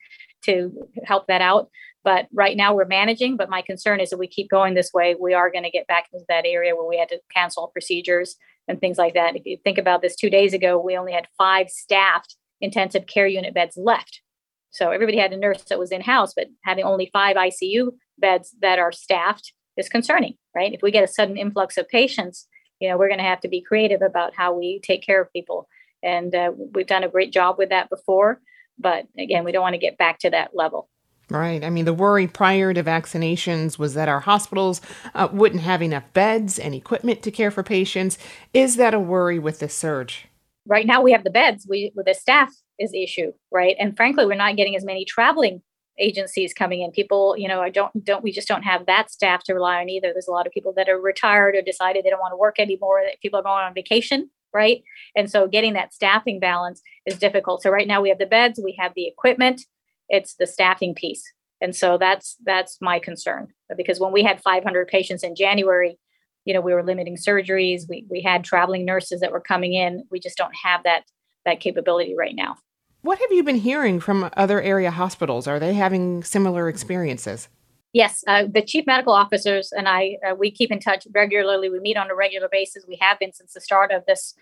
to 0.43 0.71
help 1.05 1.27
that 1.27 1.41
out. 1.41 1.69
But 2.03 2.27
right 2.33 2.57
now 2.57 2.73
we're 2.73 2.85
managing. 2.85 3.37
But 3.37 3.49
my 3.49 3.61
concern 3.61 3.99
is 3.99 4.09
that 4.09 4.17
we 4.17 4.27
keep 4.27 4.49
going 4.49 4.73
this 4.73 4.91
way, 4.93 5.15
we 5.19 5.33
are 5.33 5.51
going 5.51 5.63
to 5.63 5.69
get 5.69 5.87
back 5.87 6.07
into 6.11 6.25
that 6.29 6.45
area 6.45 6.75
where 6.75 6.87
we 6.87 6.97
had 6.97 7.09
to 7.09 7.19
cancel 7.33 7.67
procedures 7.67 8.35
and 8.67 8.79
things 8.79 8.97
like 8.97 9.13
that. 9.15 9.35
If 9.35 9.45
you 9.45 9.57
think 9.63 9.77
about 9.77 10.01
this, 10.01 10.15
two 10.15 10.29
days 10.29 10.53
ago 10.53 10.79
we 10.79 10.97
only 10.97 11.13
had 11.13 11.27
five 11.37 11.69
staffed 11.69 12.35
intensive 12.61 13.07
care 13.07 13.27
unit 13.27 13.53
beds 13.53 13.77
left. 13.77 14.21
So 14.71 14.91
everybody 14.91 15.17
had 15.17 15.33
a 15.33 15.37
nurse 15.37 15.63
that 15.63 15.79
was 15.79 15.91
in 15.91 16.01
house, 16.01 16.33
but 16.35 16.47
having 16.63 16.83
only 16.83 17.09
five 17.11 17.35
ICU 17.35 17.91
beds 18.19 18.55
that 18.61 18.79
are 18.79 18.91
staffed 18.91 19.53
is 19.77 19.89
concerning, 19.89 20.35
right? 20.55 20.73
If 20.73 20.81
we 20.81 20.91
get 20.91 21.03
a 21.03 21.07
sudden 21.07 21.37
influx 21.37 21.77
of 21.77 21.87
patients, 21.87 22.47
you 22.79 22.89
know, 22.89 22.97
we're 22.97 23.07
going 23.07 23.19
to 23.19 23.25
have 23.25 23.41
to 23.41 23.47
be 23.47 23.61
creative 23.61 24.01
about 24.01 24.35
how 24.35 24.53
we 24.53 24.79
take 24.83 25.03
care 25.03 25.21
of 25.21 25.33
people. 25.33 25.67
And 26.03 26.33
uh, 26.33 26.51
we've 26.73 26.87
done 26.87 27.03
a 27.03 27.09
great 27.09 27.33
job 27.33 27.57
with 27.57 27.69
that 27.69 27.89
before. 27.89 28.41
But 28.77 29.07
again, 29.17 29.43
we 29.43 29.51
don't 29.51 29.61
want 29.61 29.73
to 29.73 29.79
get 29.79 29.97
back 29.97 30.19
to 30.19 30.29
that 30.29 30.51
level. 30.53 30.89
Right. 31.29 31.63
I 31.63 31.69
mean, 31.69 31.85
the 31.85 31.93
worry 31.93 32.25
prior 32.25 32.73
to 32.73 32.83
vaccinations 32.83 33.77
was 33.77 33.93
that 33.93 34.09
our 34.09 34.21
hospitals 34.21 34.81
uh, 35.13 35.27
wouldn't 35.31 35.61
have 35.61 35.81
enough 35.81 36.11
beds 36.13 36.57
and 36.57 36.73
equipment 36.73 37.21
to 37.23 37.31
care 37.31 37.51
for 37.51 37.61
patients. 37.61 38.17
Is 38.53 38.77
that 38.77 38.95
a 38.95 38.99
worry 38.99 39.37
with 39.37 39.59
this 39.59 39.75
surge? 39.75 40.28
Right 40.69 40.85
now 40.85 41.01
we 41.01 41.11
have 41.11 41.23
the 41.23 41.29
beds 41.29 41.65
we 41.67 41.91
the 41.95 42.13
staff 42.13 42.53
is 42.77 42.91
the 42.91 43.03
issue 43.03 43.31
right? 43.51 43.75
And 43.79 43.95
frankly 43.97 44.25
we're 44.25 44.35
not 44.35 44.55
getting 44.55 44.75
as 44.75 44.85
many 44.85 45.05
traveling 45.05 45.61
agencies 45.99 46.53
coming 46.53 46.81
in. 46.81 46.91
People 46.91 47.35
you 47.37 47.47
know 47.47 47.61
i 47.61 47.69
don't 47.69 48.05
don't 48.05 48.23
we 48.23 48.31
just 48.31 48.47
don't 48.47 48.63
have 48.63 48.85
that 48.85 49.11
staff 49.11 49.43
to 49.45 49.53
rely 49.53 49.81
on 49.81 49.89
either. 49.89 50.11
There's 50.13 50.29
a 50.29 50.31
lot 50.31 50.47
of 50.47 50.53
people 50.53 50.73
that 50.77 50.87
are 50.87 50.99
retired 50.99 51.55
or 51.55 51.61
decided 51.61 52.05
they 52.05 52.09
don't 52.09 52.21
want 52.21 52.31
to 52.31 52.37
work 52.37 52.59
anymore 52.59 53.01
that 53.03 53.19
people 53.21 53.39
are 53.39 53.43
going 53.43 53.65
on 53.65 53.73
vacation 53.73 54.29
right? 54.51 54.81
And 55.15 55.29
so 55.29 55.47
getting 55.47 55.73
that 55.73 55.93
staffing 55.93 56.39
balance 56.39 56.81
is 57.05 57.19
difficult. 57.19 57.61
So 57.61 57.69
right 57.69 57.87
now 57.87 58.01
we 58.01 58.09
have 58.09 58.17
the 58.17 58.25
beds 58.25 58.59
we 58.63 58.75
have 58.79 58.93
the 58.95 59.07
equipment 59.07 59.61
it's 60.09 60.35
the 60.35 60.47
staffing 60.47 60.95
piece. 60.95 61.23
And 61.61 61.75
so 61.75 61.97
that's 61.97 62.35
that's 62.45 62.77
my 62.81 62.99
concern 62.99 63.47
because 63.77 63.99
when 63.99 64.11
we 64.11 64.23
had 64.23 64.41
500 64.41 64.87
patients 64.87 65.23
in 65.23 65.35
january 65.35 65.99
you 66.49 66.55
know 66.55 66.61
we 66.61 66.73
were 66.73 66.81
limiting 66.81 67.15
surgeries 67.15 67.87
we, 67.87 68.07
we 68.09 68.23
had 68.23 68.43
traveling 68.43 68.83
nurses 68.83 69.19
that 69.19 69.31
were 69.31 69.39
coming 69.39 69.75
in. 69.75 70.03
We 70.09 70.19
just 70.19 70.35
don't 70.35 70.55
have 70.63 70.81
that 70.83 71.03
that 71.45 71.59
capability 71.59 72.15
right 72.17 72.33
now. 72.35 72.57
What 73.01 73.19
have 73.19 73.31
you 73.31 73.43
been 73.43 73.57
hearing 73.57 73.99
from 73.99 74.31
other 74.35 74.59
area 74.59 74.89
hospitals? 74.89 75.47
Are 75.47 75.59
they 75.59 75.75
having 75.75 76.23
similar 76.23 76.67
experiences? 76.67 77.49
Yes 77.93 78.23
uh, 78.27 78.45
the 78.51 78.63
chief 78.63 78.87
medical 78.87 79.13
officers 79.13 79.71
and 79.71 79.87
i 79.87 80.17
uh, 80.27 80.33
we 80.33 80.49
keep 80.49 80.71
in 80.71 80.79
touch 80.79 81.05
regularly. 81.13 81.69
We 81.69 81.79
meet 81.79 81.97
on 81.97 82.09
a 82.09 82.15
regular 82.15 82.49
basis. 82.51 82.83
We 82.87 82.97
have 82.99 83.19
been 83.19 83.31
since 83.31 83.53
the 83.53 83.61
start 83.61 83.91
of 83.91 84.03
this 84.07 84.33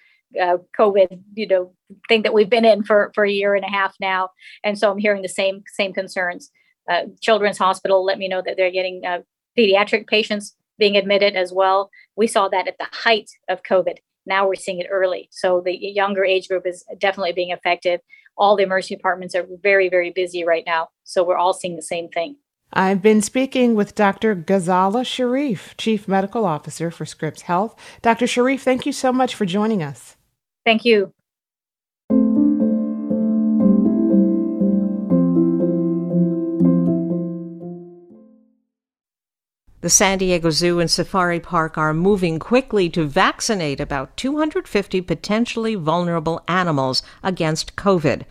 uh, 0.42 0.60
covid 0.80 1.20
you 1.34 1.48
know 1.48 1.74
thing 2.08 2.22
that 2.22 2.34
we've 2.34 2.50
been 2.50 2.64
in 2.64 2.84
for 2.84 3.12
for 3.16 3.26
a 3.26 3.32
year 3.32 3.54
and 3.54 3.66
a 3.66 3.70
half 3.70 3.96
now. 4.00 4.30
And 4.64 4.80
so 4.80 4.90
i'm 4.92 4.98
hearing 4.98 5.24
the 5.24 5.36
same 5.42 5.64
same 5.68 5.92
concerns. 5.92 6.52
Uh, 6.90 7.04
children's 7.20 7.58
hospital 7.58 8.06
let 8.06 8.18
me 8.18 8.30
know 8.30 8.42
that 8.46 8.56
they're 8.56 8.72
getting 8.72 9.02
uh, 9.06 9.20
pediatric 9.58 10.08
patients 10.08 10.56
being 10.78 10.96
admitted 10.96 11.36
as 11.36 11.52
well. 11.52 11.90
We 12.16 12.28
saw 12.28 12.48
that 12.50 12.68
at 12.68 12.78
the 12.78 12.88
height 12.92 13.30
of 13.50 13.64
COVID. 13.64 13.98
Now 14.26 14.48
we're 14.48 14.56
seeing 14.56 14.80
it 14.80 14.88
early. 14.92 15.30
So 15.32 15.62
the 15.64 15.76
younger 15.78 16.26
age 16.26 16.48
group 16.48 16.68
is 16.68 16.86
definitely 17.00 17.34
being 17.34 17.52
affected. 17.52 18.02
All 18.38 18.56
the 18.56 18.64
emergency 18.64 18.96
departments 18.96 19.36
are 19.36 19.48
very, 19.64 19.90
very 19.90 20.12
busy 20.12 20.44
right 20.44 20.64
now. 20.66 20.90
So 21.04 21.24
we're 21.24 21.38
all 21.38 21.54
seeing 21.54 21.76
the 21.76 21.82
same 21.82 22.10
thing. 22.10 22.36
I've 22.74 23.02
been 23.02 23.22
speaking 23.22 23.76
with 23.76 23.96
Dr. 23.96 24.36
Ghazala 24.36 25.04
Sharieff, 25.06 25.76
Chief 25.78 26.08
Medical 26.08 26.46
Officer 26.46 26.92
for 26.92 27.06
Scripps 27.06 27.44
Health. 27.44 27.76
Dr. 28.02 28.26
Sharieff, 28.26 28.60
thank 28.60 28.86
you 28.86 28.92
so 28.92 29.14
much 29.14 29.36
for 29.36 29.46
joining 29.46 29.82
us. 29.82 30.18
Thank 30.66 30.84
you. 30.84 31.14
The 39.88 39.92
San 39.92 40.18
Diego 40.18 40.50
Zoo 40.50 40.82
and 40.82 40.92
Safari 40.92 41.40
Park 41.40 41.78
are 41.78 41.94
moving 41.94 42.40
quickly 42.40 42.90
to 42.90 43.06
vaccinate 43.06 43.80
about 43.80 44.18
250 44.18 45.00
potentially 45.00 45.76
vulnerable 45.76 46.44
animals 46.46 47.02
against 47.24 47.78
COVID. 47.78 48.24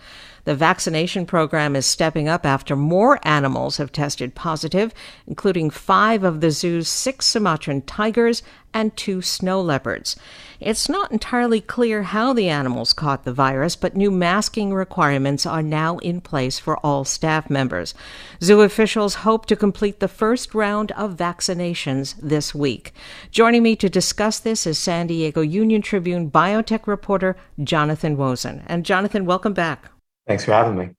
The 0.46 0.54
vaccination 0.54 1.26
program 1.26 1.74
is 1.74 1.86
stepping 1.86 2.28
up 2.28 2.46
after 2.46 2.76
more 2.76 3.18
animals 3.26 3.78
have 3.78 3.90
tested 3.90 4.36
positive, 4.36 4.94
including 5.26 5.70
five 5.70 6.22
of 6.22 6.40
the 6.40 6.52
zoo's 6.52 6.88
six 6.88 7.26
Sumatran 7.26 7.82
tigers 7.82 8.44
and 8.72 8.96
two 8.96 9.22
snow 9.22 9.60
leopards. 9.60 10.14
It's 10.60 10.88
not 10.88 11.10
entirely 11.10 11.60
clear 11.60 12.04
how 12.04 12.32
the 12.32 12.48
animals 12.48 12.92
caught 12.92 13.24
the 13.24 13.32
virus, 13.32 13.74
but 13.74 13.96
new 13.96 14.12
masking 14.12 14.72
requirements 14.72 15.46
are 15.46 15.62
now 15.62 15.98
in 15.98 16.20
place 16.20 16.60
for 16.60 16.76
all 16.76 17.04
staff 17.04 17.50
members. 17.50 17.92
Zoo 18.40 18.60
officials 18.60 19.16
hope 19.26 19.46
to 19.46 19.56
complete 19.56 19.98
the 19.98 20.06
first 20.06 20.54
round 20.54 20.92
of 20.92 21.16
vaccinations 21.16 22.14
this 22.22 22.54
week. 22.54 22.92
Joining 23.32 23.64
me 23.64 23.74
to 23.74 23.88
discuss 23.88 24.38
this 24.38 24.64
is 24.64 24.78
San 24.78 25.08
Diego 25.08 25.40
Union 25.40 25.82
Tribune 25.82 26.30
biotech 26.30 26.86
reporter 26.86 27.36
Jonathan 27.64 28.16
Wosen. 28.16 28.62
And 28.68 28.84
Jonathan, 28.84 29.26
welcome 29.26 29.52
back. 29.52 29.90
Thanks 30.26 30.44
for 30.44 30.52
having 30.52 30.76
me. 30.76 30.90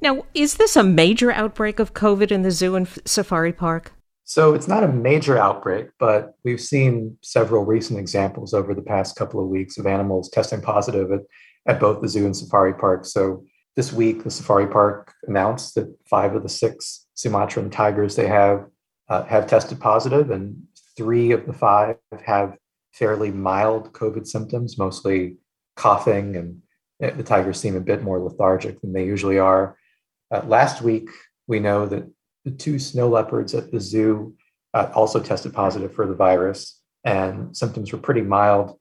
Now, 0.00 0.24
is 0.34 0.56
this 0.56 0.76
a 0.76 0.82
major 0.82 1.30
outbreak 1.30 1.78
of 1.78 1.94
COVID 1.94 2.30
in 2.30 2.42
the 2.42 2.50
zoo 2.50 2.74
and 2.74 2.88
safari 3.04 3.52
park? 3.52 3.92
So 4.24 4.54
it's 4.54 4.68
not 4.68 4.84
a 4.84 4.88
major 4.88 5.36
outbreak, 5.38 5.88
but 5.98 6.34
we've 6.44 6.60
seen 6.60 7.16
several 7.22 7.64
recent 7.64 7.98
examples 7.98 8.54
over 8.54 8.74
the 8.74 8.82
past 8.82 9.16
couple 9.16 9.40
of 9.40 9.48
weeks 9.48 9.78
of 9.78 9.86
animals 9.86 10.30
testing 10.30 10.60
positive 10.60 11.10
at, 11.12 11.20
at 11.66 11.80
both 11.80 12.00
the 12.00 12.08
zoo 12.08 12.26
and 12.26 12.36
safari 12.36 12.74
park. 12.74 13.04
So 13.04 13.44
this 13.76 13.92
week, 13.92 14.24
the 14.24 14.30
safari 14.30 14.66
park 14.66 15.12
announced 15.26 15.74
that 15.74 15.94
five 16.08 16.34
of 16.34 16.42
the 16.42 16.48
six 16.48 17.06
Sumatran 17.14 17.70
tigers 17.70 18.16
they 18.16 18.26
have 18.26 18.66
uh, 19.08 19.24
have 19.24 19.46
tested 19.46 19.80
positive, 19.80 20.30
and 20.30 20.62
three 20.96 21.32
of 21.32 21.46
the 21.46 21.52
five 21.52 21.96
have 22.24 22.56
fairly 22.92 23.30
mild 23.30 23.92
COVID 23.92 24.26
symptoms, 24.26 24.78
mostly 24.78 25.36
coughing 25.76 26.36
and 26.36 26.62
the 27.10 27.22
tigers 27.22 27.58
seem 27.58 27.76
a 27.76 27.80
bit 27.80 28.02
more 28.02 28.20
lethargic 28.20 28.80
than 28.80 28.92
they 28.92 29.04
usually 29.04 29.38
are. 29.38 29.76
Uh, 30.30 30.42
last 30.46 30.82
week, 30.82 31.08
we 31.48 31.58
know 31.58 31.84
that 31.86 32.08
the 32.44 32.52
two 32.52 32.78
snow 32.78 33.08
leopards 33.08 33.54
at 33.54 33.70
the 33.72 33.80
zoo 33.80 34.34
uh, 34.72 34.90
also 34.94 35.20
tested 35.20 35.52
positive 35.52 35.92
for 35.92 36.06
the 36.06 36.14
virus, 36.14 36.80
and 37.04 37.56
symptoms 37.56 37.92
were 37.92 37.98
pretty 37.98 38.22
mild, 38.22 38.78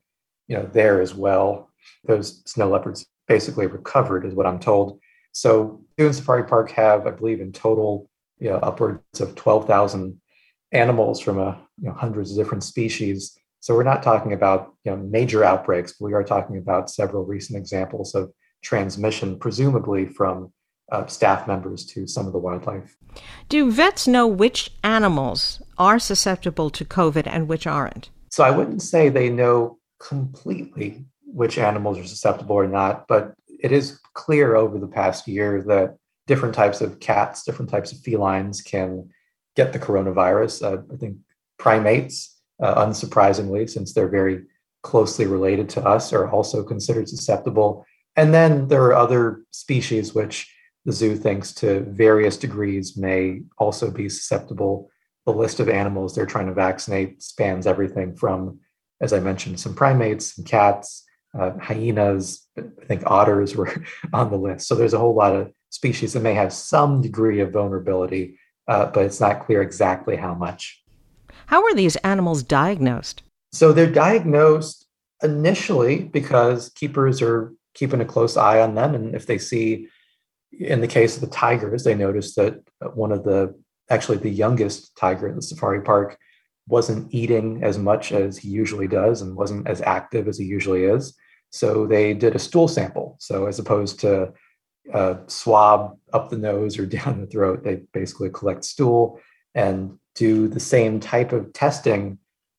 you 0.48 0.56
know, 0.56 0.70
there 0.72 1.02
as 1.02 1.16
well. 1.16 1.70
Those 2.06 2.44
snow 2.46 2.70
leopards 2.70 3.06
basically 3.28 3.68
recovered, 3.68 4.26
is 4.26 4.34
what 4.36 4.46
I'm 4.46 4.60
told. 4.60 5.00
So, 5.32 5.84
Zoo 6.00 6.06
and 6.08 6.16
Safari 6.16 6.44
Park 6.44 6.72
have, 6.72 7.08
I 7.08 7.12
believe, 7.12 7.42
in 7.42 7.52
total, 7.52 8.10
you 8.40 8.50
know, 8.50 8.58
upwards 8.58 9.20
of 9.20 9.36
12,000 9.36 10.20
animals 10.72 11.20
from 11.20 11.40
a, 11.40 11.60
you 11.82 11.88
know, 11.88 11.94
hundreds 11.94 12.32
of 12.32 12.38
different 12.38 12.64
species 12.64 13.38
so 13.62 13.76
we're 13.76 13.84
not 13.84 14.04
talking 14.04 14.34
about 14.34 14.74
you 14.84 14.92
know, 14.92 14.98
major 14.98 15.44
outbreaks, 15.44 15.94
but 15.94 16.06
we 16.06 16.14
are 16.14 16.24
talking 16.24 16.58
about 16.58 16.90
several 16.90 17.24
recent 17.24 17.58
examples 17.58 18.16
of 18.16 18.34
transmission, 18.64 19.38
presumably 19.38 20.08
from 20.08 20.52
uh, 20.92 21.06
staff 21.06 21.48
members 21.48 21.86
to 21.86 22.08
some 22.08 22.26
of 22.26 22.34
the 22.34 22.40
wildlife. 22.40 22.98
Do 23.50 23.72
vets 23.72 24.08
know 24.08 24.28
which 24.28 24.72
animals 24.84 25.62
are 25.78 26.00
susceptible 26.00 26.70
to 26.72 26.84
COVID 26.84 27.28
and 27.28 27.48
which 27.48 27.68
aren't? 27.68 28.10
So 28.30 28.44
I 28.44 28.52
wouldn't 28.52 28.82
say 28.82 29.10
they 29.10 29.30
know 29.30 29.78
completely 30.00 31.06
which 31.26 31.58
animals 31.58 32.00
are 32.00 32.06
susceptible 32.06 32.56
or 32.56 32.68
not, 32.68 33.08
but 33.08 33.34
it 33.48 33.72
is 33.72 34.00
clear 34.14 34.56
over 34.56 34.80
the 34.80 34.88
past 34.88 35.28
year 35.28 35.64
that 35.68 35.98
different 36.26 36.56
types 36.56 36.82
of 36.82 37.00
cats, 37.00 37.44
different 37.44 37.70
types 37.70 37.92
of 37.92 38.00
felines 38.00 38.64
can 38.64 39.10
get 39.56 39.72
the 39.72 39.80
coronavirus. 39.80 40.64
Uh, 40.64 40.82
I 40.92 40.98
think 40.98 41.18
primates 41.60 42.41
uh, 42.62 42.86
unsurprisingly, 42.86 43.70
since 43.70 43.94
they're 43.94 44.08
very 44.08 44.44
closely 44.84 45.26
related 45.26 45.70
to 45.70 45.84
us, 45.84 46.14
are 46.14 46.30
also 46.30 46.64
considered 46.64 47.10
susceptible. 47.10 47.86
And 48.16 48.34
then 48.34 48.68
there 48.68 48.84
are 48.84 48.96
other 48.96 49.42
species 49.52 50.14
which 50.14 50.54
the 50.86 50.92
zoo 50.92 51.16
thinks 51.16 51.54
to 51.54 51.82
various 51.90 52.38
degrees 52.38 52.98
may 52.98 53.42
also 53.58 53.92
be 53.92 54.10
susceptible. 54.10 54.90
The 55.26 55.34
list 55.34 55.60
of 55.60 55.70
animals 55.70 56.16
they're 56.16 56.26
trying 56.26 56.48
to 56.48 56.54
vaccinate 56.54 57.22
spans 57.22 57.68
everything 57.68 58.16
from, 58.16 58.60
as 59.00 59.14
I 59.14 59.20
mentioned, 59.20 59.60
some 59.60 59.76
primates, 59.76 60.36
some 60.36 60.46
cats, 60.46 61.06
uh, 61.40 61.52
hyenas, 61.60 62.48
I 62.58 62.86
think 62.86 63.04
otters 63.06 63.56
were 63.58 63.74
on 64.14 64.32
the 64.32 64.38
list. 64.38 64.68
So 64.68 64.76
there's 64.76 64.94
a 64.94 65.00
whole 65.00 65.16
lot 65.16 65.36
of 65.36 65.52
species 65.70 66.14
that 66.14 66.22
may 66.22 66.34
have 66.34 66.52
some 66.52 67.02
degree 67.02 67.40
of 67.40 67.54
vulnerability, 67.54 68.40
uh, 68.68 68.88
but 68.88 69.06
it's 69.06 69.20
not 69.20 69.46
clear 69.46 69.62
exactly 69.62 70.16
how 70.16 70.34
much. 70.34 70.81
How 71.48 71.64
are 71.64 71.74
these 71.74 71.96
animals 71.98 72.44
diagnosed? 72.44 73.24
So 73.52 73.74
they're 73.74 73.92
diagnosed 73.92 74.86
initially 75.24 76.04
because 76.04 76.70
keepers 76.70 77.22
are 77.22 77.54
keeping 77.74 78.02
a 78.02 78.06
close 78.06 78.38
eye 78.38 78.62
on 78.62 78.76
them. 78.76 78.96
And 78.96 79.16
if 79.16 79.26
they 79.26 79.38
see, 79.38 79.88
in 80.58 80.82
the 80.82 80.88
case 80.88 81.16
of 81.16 81.22
the 81.22 81.36
tigers, 81.36 81.84
they 81.84 81.96
notice 81.96 82.36
that 82.36 82.62
one 82.94 83.12
of 83.12 83.24
the, 83.24 83.54
actually 83.90 84.18
the 84.18 84.30
youngest 84.30 84.96
tiger 84.96 85.28
in 85.28 85.36
the 85.36 85.42
safari 85.42 85.82
park, 85.82 86.18
wasn't 86.68 87.14
eating 87.14 87.64
as 87.64 87.78
much 87.78 88.12
as 88.12 88.38
he 88.38 88.48
usually 88.48 88.88
does 88.88 89.22
and 89.22 89.36
wasn't 89.36 89.68
as 89.68 89.82
active 89.82 90.28
as 90.28 90.38
he 90.38 90.46
usually 90.46 90.84
is. 90.84 91.14
So 91.50 91.86
they 91.86 92.14
did 92.14 92.36
a 92.36 92.40
stool 92.40 92.68
sample. 92.68 93.18
So 93.20 93.48
as 93.48 93.60
opposed 93.60 94.00
to 94.02 94.32
a 94.94 95.18
swab 95.28 95.98
up 96.14 96.30
the 96.30 96.38
nose 96.38 96.80
or 96.80 96.86
down 96.98 97.20
the 97.20 97.28
throat, 97.28 97.64
they 97.64 97.82
basically 97.94 98.30
collect 98.30 98.64
stool 98.64 99.20
and 99.54 99.98
do 100.16 100.48
the 100.48 100.60
same 100.60 101.00
type 101.00 101.32
of 101.32 101.54
testing 101.54 102.18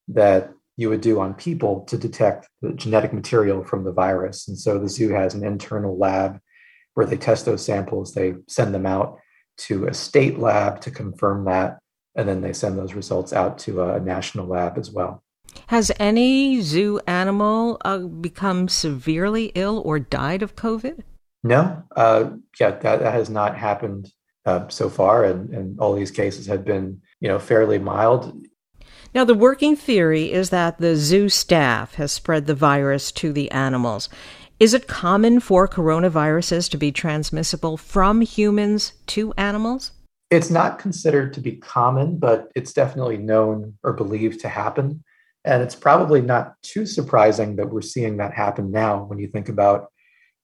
that 0.08 0.52
you 0.76 0.88
would 0.88 1.00
do 1.00 1.20
on 1.20 1.34
people 1.34 1.84
to 1.84 1.98
detect 1.98 2.48
the 2.62 2.72
genetic 2.72 3.12
material 3.12 3.62
from 3.62 3.84
the 3.84 3.92
virus. 3.92 4.48
And 4.48 4.58
so 4.58 4.78
the 4.78 4.88
zoo 4.88 5.10
has 5.10 5.34
an 5.34 5.44
internal 5.44 5.98
lab 5.98 6.40
where 6.94 7.06
they 7.06 7.16
test 7.16 7.44
those 7.44 7.64
samples, 7.64 8.14
they 8.14 8.34
send 8.48 8.74
them 8.74 8.86
out 8.86 9.18
to 9.56 9.86
a 9.86 9.94
state 9.94 10.38
lab 10.38 10.80
to 10.80 10.90
confirm 10.90 11.44
that, 11.44 11.78
and 12.14 12.28
then 12.28 12.40
they 12.40 12.52
send 12.52 12.78
those 12.78 12.94
results 12.94 13.32
out 13.32 13.58
to 13.58 13.82
a 13.82 14.00
national 14.00 14.46
lab 14.46 14.78
as 14.78 14.90
well. 14.90 15.22
Has 15.68 15.92
any 15.98 16.60
zoo 16.62 17.00
animal 17.06 17.78
uh, 17.84 17.98
become 17.98 18.68
severely 18.68 19.52
ill 19.54 19.82
or 19.84 19.98
died 19.98 20.42
of 20.42 20.56
COVID? 20.56 21.02
No, 21.44 21.82
uh, 21.96 22.30
yeah, 22.58 22.70
that, 22.70 23.00
that 23.00 23.12
has 23.12 23.28
not 23.28 23.56
happened 23.56 24.10
uh, 24.46 24.68
so 24.68 24.88
far, 24.88 25.24
and, 25.24 25.50
and 25.50 25.80
all 25.80 25.94
these 25.94 26.10
cases 26.10 26.46
have 26.46 26.64
been, 26.64 27.00
you 27.22 27.28
know, 27.28 27.38
fairly 27.38 27.78
mild. 27.78 28.36
Now, 29.14 29.24
the 29.24 29.34
working 29.34 29.76
theory 29.76 30.32
is 30.32 30.50
that 30.50 30.78
the 30.78 30.96
zoo 30.96 31.28
staff 31.28 31.94
has 31.94 32.10
spread 32.10 32.46
the 32.46 32.54
virus 32.54 33.12
to 33.12 33.32
the 33.32 33.48
animals. 33.52 34.08
Is 34.58 34.74
it 34.74 34.88
common 34.88 35.38
for 35.38 35.68
coronaviruses 35.68 36.68
to 36.70 36.76
be 36.76 36.90
transmissible 36.90 37.76
from 37.76 38.22
humans 38.22 38.94
to 39.08 39.32
animals? 39.36 39.92
It's 40.30 40.50
not 40.50 40.80
considered 40.80 41.32
to 41.34 41.40
be 41.40 41.52
common, 41.56 42.18
but 42.18 42.50
it's 42.56 42.72
definitely 42.72 43.18
known 43.18 43.78
or 43.84 43.92
believed 43.92 44.40
to 44.40 44.48
happen. 44.48 45.04
And 45.44 45.62
it's 45.62 45.76
probably 45.76 46.22
not 46.22 46.54
too 46.62 46.86
surprising 46.86 47.54
that 47.56 47.70
we're 47.70 47.82
seeing 47.82 48.16
that 48.16 48.34
happen 48.34 48.72
now 48.72 49.04
when 49.04 49.20
you 49.20 49.28
think 49.28 49.48
about 49.48 49.92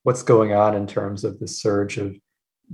what's 0.05 0.23
going 0.23 0.53
on 0.53 0.77
in 0.77 0.87
terms 0.87 1.25
of 1.25 1.41
the 1.41 1.49
surge 1.49 1.99
of 1.99 2.17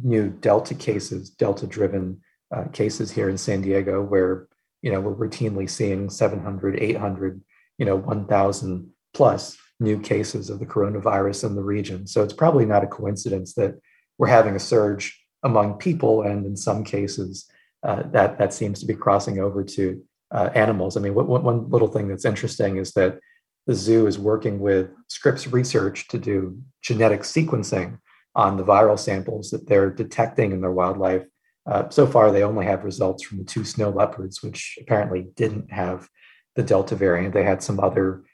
new 0.03 0.29
Delta 0.29 0.75
cases, 0.75 1.31
Delta 1.31 1.67
driven 1.67 2.21
uh, 2.55 2.65
cases 2.73 3.11
here 3.11 3.29
in 3.29 3.39
San 3.39 3.63
Diego, 3.63 4.03
where 4.03 4.49
you 4.83 4.93
know 4.93 5.01
we're 5.01 5.29
routinely 5.29 5.69
seeing 5.69 6.09
700, 6.09 6.79
800, 6.81 7.41
you 7.79 7.87
know 7.87 7.97
1,000 7.97 8.91
plus 9.13 9.57
new 9.81 9.99
cases 9.99 10.51
of 10.51 10.59
the 10.61 10.67
coronavirus 10.67 11.45
in 11.45 11.57
the 11.57 11.63
region. 11.63 12.07
So 12.07 12.23
it's 12.23 12.33
probably 12.33 12.65
not 12.65 12.85
a 12.85 12.89
coincidence 12.89 13.55
that 13.55 13.75
we're 14.19 14.29
having 14.29 14.55
a 14.55 14.61
surge 14.61 15.19
among 15.43 15.79
people, 15.79 16.23
and 16.23 16.47
in 16.47 16.57
some 16.57 16.85
cases, 16.85 17.47
uh, 17.83 18.03
that 18.13 18.39
that 18.39 18.55
seems 18.55 18.81
to 18.81 18.87
be 18.87 18.95
crossing 18.95 19.41
over 19.41 19.65
to 19.65 20.03
uh, 20.31 20.51
animals. 20.55 20.97
I 20.97 21.01
mean, 21.01 21.15
what, 21.15 21.27
one 21.27 21.69
little 21.71 21.89
thing 21.89 22.09
that's 22.09 22.25
interesting 22.25 22.77
is 22.77 22.93
that 22.93 23.19
the 23.67 23.75
zoo 23.75 24.07
is 24.07 24.19
working 24.19 24.59
with 24.59 24.91
Scripps 25.09 25.47
Research 25.47 26.09
to 26.09 26.19
do 26.19 26.59
genetic 26.83 27.23
sequencing 27.23 27.99
on 28.35 28.57
the 28.57 28.65
viral 28.65 28.99
samples 28.99 29.51
that 29.51 29.67
they're 29.69 29.91
detecting 29.91 30.53
in 30.53 30.61
their 30.61 30.73
wildlife. 30.73 31.25
Uh, 31.67 31.89
so 31.89 32.07
far, 32.07 32.31
they 32.31 32.43
only 32.43 32.67
have 32.67 32.85
results 32.85 33.23
from 33.23 33.39
the 33.39 33.45
two 33.45 33.65
snow 33.65 33.91
leopards, 33.91 34.43
which 34.43 34.79
apparently 34.81 35.29
didn't 35.35 35.73
have 35.73 36.09
the 36.57 36.63
Delta 36.63 36.95
variant. 36.95 37.35
They 37.35 37.45
had 37.45 37.63
some 37.63 37.81
other 37.81 38.25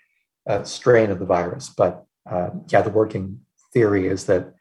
uh, 0.49 0.65
strain 0.65 1.11
of 1.11 1.19
the 1.19 1.27
virus. 1.27 1.69
But 1.69 2.05
uh, 2.31 2.51
yeah, 2.69 2.83
the 2.83 2.91
working 2.91 3.41
theory 3.73 4.09
is 4.09 4.27
that 4.27 4.55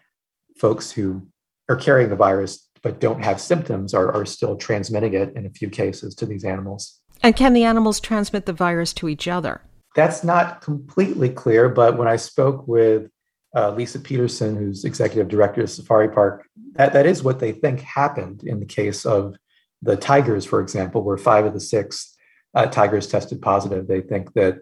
folks 0.58 0.92
who 0.92 1.28
are 1.68 1.76
carrying 1.76 2.10
the 2.10 2.16
virus 2.16 2.70
but 2.82 3.00
don't 3.00 3.24
have 3.24 3.42
symptoms 3.42 3.94
are, 3.94 4.12
are 4.14 4.26
still 4.26 4.56
transmitting 4.56 5.14
it 5.14 5.36
in 5.36 5.46
a 5.46 5.50
few 5.50 5.70
cases 5.70 6.16
to 6.16 6.26
these 6.26 6.46
animals. 6.46 7.02
And 7.22 7.36
can 7.36 7.54
the 7.54 7.66
animals 7.66 8.00
transmit 8.00 8.46
the 8.46 8.54
virus 8.54 8.94
to 8.94 9.10
each 9.10 9.28
other? 9.28 9.62
That's 9.96 10.24
not 10.24 10.62
completely 10.62 11.30
clear, 11.30 11.68
but 11.68 11.98
when 11.98 12.08
I 12.08 12.16
spoke 12.16 12.68
with 12.68 13.10
uh, 13.56 13.72
Lisa 13.72 14.00
Peterson, 14.00 14.56
who's 14.56 14.86
executive 14.86 15.28
director 15.28 15.64
of 15.64 15.70
Safari 15.70 16.08
Park, 16.08 16.46
that, 16.74 16.94
that 16.94 17.06
is 17.06 17.24
what 17.24 17.40
they 17.40 17.52
think 17.52 17.82
happened 17.82 18.44
in 18.44 18.60
the 18.60 18.66
case 18.66 19.06
of 19.06 19.36
the 19.82 19.96
tigers, 19.96 20.46
for 20.46 20.62
example, 20.62 21.04
where 21.04 21.18
five 21.18 21.46
of 21.46 21.54
the 21.54 21.60
six 21.60 22.16
uh, 22.54 22.66
tigers 22.66 23.08
tested 23.08 23.42
positive. 23.42 23.88
They 23.88 24.02
think 24.02 24.34
that 24.34 24.60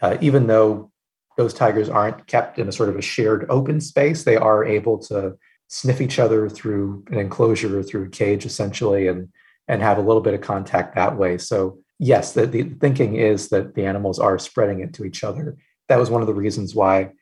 uh, 0.00 0.16
even 0.20 0.46
though 0.46 0.90
those 1.36 1.54
tigers 1.54 1.88
aren't 1.88 2.26
kept 2.26 2.58
in 2.58 2.68
a 2.68 2.72
sort 2.72 2.88
of 2.88 2.96
a 2.96 3.02
shared 3.02 3.46
open 3.48 3.80
space, 3.80 4.24
they 4.24 4.36
are 4.36 4.64
able 4.64 4.98
to 4.98 5.36
sniff 5.68 6.00
each 6.00 6.18
other 6.18 6.48
through 6.48 7.04
an 7.10 7.18
enclosure 7.18 7.78
or 7.78 7.82
through 7.82 8.04
a 8.04 8.08
cage 8.08 8.44
essentially 8.44 9.06
and 9.06 9.28
and 9.68 9.82
have 9.82 9.98
a 9.98 10.02
little 10.02 10.20
bit 10.20 10.34
of 10.34 10.40
contact 10.40 10.96
that 10.96 11.16
way. 11.16 11.38
So 11.38 11.78
yes, 12.00 12.32
the, 12.32 12.44
the 12.44 12.64
thinking 12.64 13.14
is 13.14 13.50
that 13.50 13.74
the 13.76 13.86
animals 13.86 14.18
are 14.18 14.36
spreading 14.36 14.80
it 14.80 14.92
to 14.94 15.04
each 15.04 15.22
other. 15.22 15.56
That 15.88 16.00
was 16.00 16.10
one 16.10 16.22
of 16.22 16.26
the 16.26 16.34
reasons 16.34 16.74
why 16.74 17.12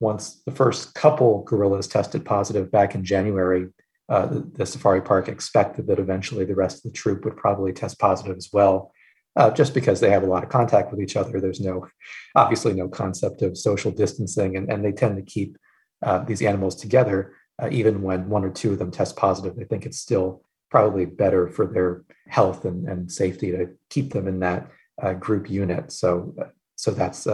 once 0.00 0.42
the 0.44 0.52
first 0.52 0.94
couple 0.94 1.42
gorillas 1.44 1.88
tested 1.88 2.24
positive 2.24 2.70
back 2.70 2.94
in 2.94 3.04
January, 3.04 3.68
uh, 4.08 4.26
the, 4.26 4.50
the, 4.54 4.66
safari 4.66 5.02
park 5.02 5.28
expected 5.28 5.86
that 5.86 5.98
eventually 5.98 6.44
the 6.44 6.54
rest 6.54 6.78
of 6.78 6.82
the 6.84 6.96
troop 6.96 7.24
would 7.24 7.36
probably 7.36 7.72
test 7.72 7.98
positive 7.98 8.36
as 8.36 8.48
well, 8.52 8.92
uh, 9.36 9.50
just 9.50 9.74
because 9.74 10.00
they 10.00 10.10
have 10.10 10.22
a 10.22 10.26
lot 10.26 10.42
of 10.42 10.48
contact 10.48 10.90
with 10.90 11.00
each 11.00 11.16
other. 11.16 11.40
There's 11.40 11.60
no, 11.60 11.86
obviously, 12.34 12.72
no 12.72 12.88
concept 12.88 13.42
of 13.42 13.58
social 13.58 13.90
distancing, 13.90 14.56
and, 14.56 14.70
and 14.72 14.84
they 14.84 14.92
tend 14.92 15.16
to 15.16 15.22
keep 15.22 15.58
uh, 16.02 16.20
these 16.20 16.42
animals 16.42 16.76
together 16.76 17.34
uh, 17.60 17.68
even 17.70 18.02
when 18.02 18.28
one 18.28 18.44
or 18.44 18.50
two 18.50 18.72
of 18.72 18.78
them 18.78 18.90
test 18.90 19.16
positive, 19.16 19.56
they 19.56 19.64
think 19.64 19.84
it's 19.84 19.98
still 19.98 20.42
probably 20.70 21.04
better 21.04 21.48
for 21.48 21.66
their 21.66 22.04
health 22.28 22.64
and, 22.64 22.88
and 22.88 23.10
safety 23.10 23.50
to 23.50 23.68
keep 23.90 24.12
them 24.12 24.28
in 24.28 24.40
that 24.40 24.70
uh, 25.02 25.12
group 25.14 25.50
unit. 25.50 25.90
So, 25.90 26.34
uh, 26.40 26.44
so 26.76 26.92
that's 26.92 27.26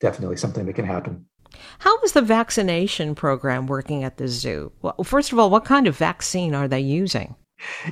definitely 0.00 0.36
something 0.36 0.66
that 0.66 0.74
can 0.74 0.86
happen. 0.86 1.26
How 1.80 2.00
is 2.02 2.12
the 2.12 2.22
vaccination 2.22 3.14
program 3.14 3.66
working 3.66 4.04
at 4.04 4.16
the 4.16 4.28
zoo? 4.28 4.72
Well, 4.82 5.02
first 5.04 5.32
of 5.32 5.38
all, 5.38 5.50
what 5.50 5.64
kind 5.64 5.86
of 5.86 5.96
vaccine 5.96 6.54
are 6.54 6.68
they 6.68 6.80
using? 6.80 7.34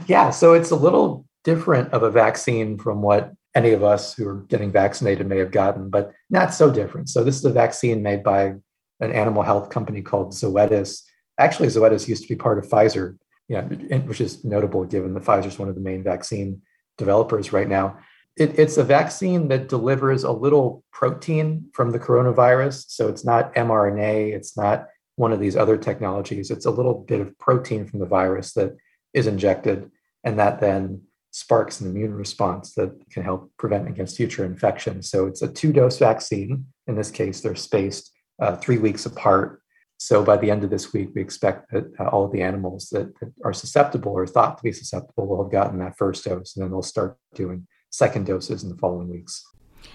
Yeah, 0.07 0.31
so 0.31 0.55
it's 0.55 0.71
a 0.71 0.77
little 0.77 1.27
different 1.45 1.93
of 1.93 2.03
a 2.03 2.11
vaccine 2.11 2.79
from 2.79 3.03
what 3.03 3.33
any 3.55 3.71
of 3.73 3.83
us 3.83 4.15
who 4.15 4.29
are 4.29 4.43
getting 4.49 4.71
vaccinated 4.71 5.27
may 5.27 5.39
have 5.39 5.51
gotten, 5.51 5.91
but 5.91 6.13
not 6.31 6.55
so 6.55 6.71
different. 6.71 7.09
So 7.09 7.25
this 7.25 7.37
is 7.37 7.45
a 7.45 7.53
vaccine 7.53 8.03
made 8.03 8.23
by 8.23 8.55
an 9.01 9.13
animal 9.13 9.43
health 9.43 9.71
company 9.71 10.03
called 10.03 10.33
Zoetis 10.33 11.03
Actually, 11.39 11.69
Zoetis 11.69 12.09
used 12.09 12.23
to 12.23 12.29
be 12.29 12.35
part 12.35 12.59
of 12.59 12.69
Pfizer, 12.69 13.17
yeah, 13.49 13.63
which 13.63 14.21
is 14.21 14.45
notable 14.45 14.85
given 14.85 15.15
that 15.15 15.23
Pfizer 15.23 15.47
is 15.47 15.59
one 15.59 15.69
of 15.69 15.77
the 15.77 15.81
main 15.81 16.03
vaccine 16.03 16.61
developers 16.99 17.53
right 17.53 17.69
now. 17.69 17.99
It, 18.39 18.59
it's 18.59 18.77
a 18.77 18.85
vaccine 18.85 19.49
that 19.49 19.69
delivers 19.69 20.23
a 20.23 20.31
little 20.31 20.85
protein 20.93 21.69
from 21.73 21.91
the 21.91 21.99
coronavirus. 21.99 22.85
So 22.89 23.09
it's 23.09 23.25
not 23.25 23.55
mRNA, 23.55 24.33
it's 24.33 24.57
not 24.57 24.87
one 25.17 25.33
of 25.33 25.41
these 25.41 25.57
other 25.57 25.77
technologies. 25.77 26.51
It's 26.51 26.67
a 26.67 26.71
little 26.71 26.95
bit 26.95 27.21
of 27.21 27.37
protein 27.39 27.87
from 27.87 27.99
the 27.99 28.07
virus 28.07 28.53
that 28.55 28.77
is 29.13 29.27
injected, 29.27 29.91
and 30.23 30.39
that 30.39 30.61
then 30.61 31.03
sparks 31.33 31.81
an 31.81 31.89
immune 31.89 32.15
response 32.15 32.75
that 32.75 32.93
can 33.11 33.25
help 33.25 33.51
prevent 33.59 33.89
against 33.89 34.17
future 34.17 34.45
infection. 34.45 35.03
So 35.03 35.27
it's 35.27 35.43
a 35.43 35.49
two 35.49 35.73
dose 35.73 35.99
vaccine. 35.99 36.67
In 36.87 36.95
this 36.95 37.11
case, 37.11 37.41
they're 37.41 37.57
spaced 37.57 38.13
uh, 38.41 38.57
three 38.57 38.79
weeks 38.79 39.07
apart. 39.07 39.61
So 39.99 40.23
by 40.23 40.37
the 40.37 40.51
end 40.51 40.63
of 40.63 40.71
this 40.71 40.93
week, 40.93 41.11
we 41.15 41.21
expect 41.21 41.73
that 41.73 41.87
uh, 41.99 42.05
all 42.05 42.25
of 42.25 42.31
the 42.31 42.43
animals 42.43 42.89
that, 42.93 43.19
that, 43.19 43.33
are 43.45 43.53
susceptible 43.53 44.13
or 44.13 44.29
thought 44.29 44.57
to 44.59 44.63
be 44.63 44.71
susceptible 44.71 45.27
will 45.27 45.43
have 45.43 45.51
gotten 45.51 45.81
that 45.81 45.99
first 45.99 46.25
dose, 46.25 46.55
and 46.55 46.63
then 46.63 46.71
they'll 46.71 46.83
start 46.83 47.19
doing 47.35 47.67
second 47.91 48.27
doses 48.27 48.63
in 48.63 48.69
the 48.69 48.77
following 48.77 49.11
weeks. 49.11 49.45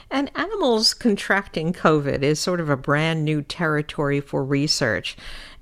And 0.10 0.32
animals 0.36 0.94
contracting 0.94 1.74
COVID 1.74 2.22
is 2.22 2.40
sort 2.40 2.60
of 2.60 2.70
a 2.70 2.78
brand 2.78 3.26
new 3.26 3.42
territory 3.42 4.22
for 4.22 4.44
research. 4.44 5.18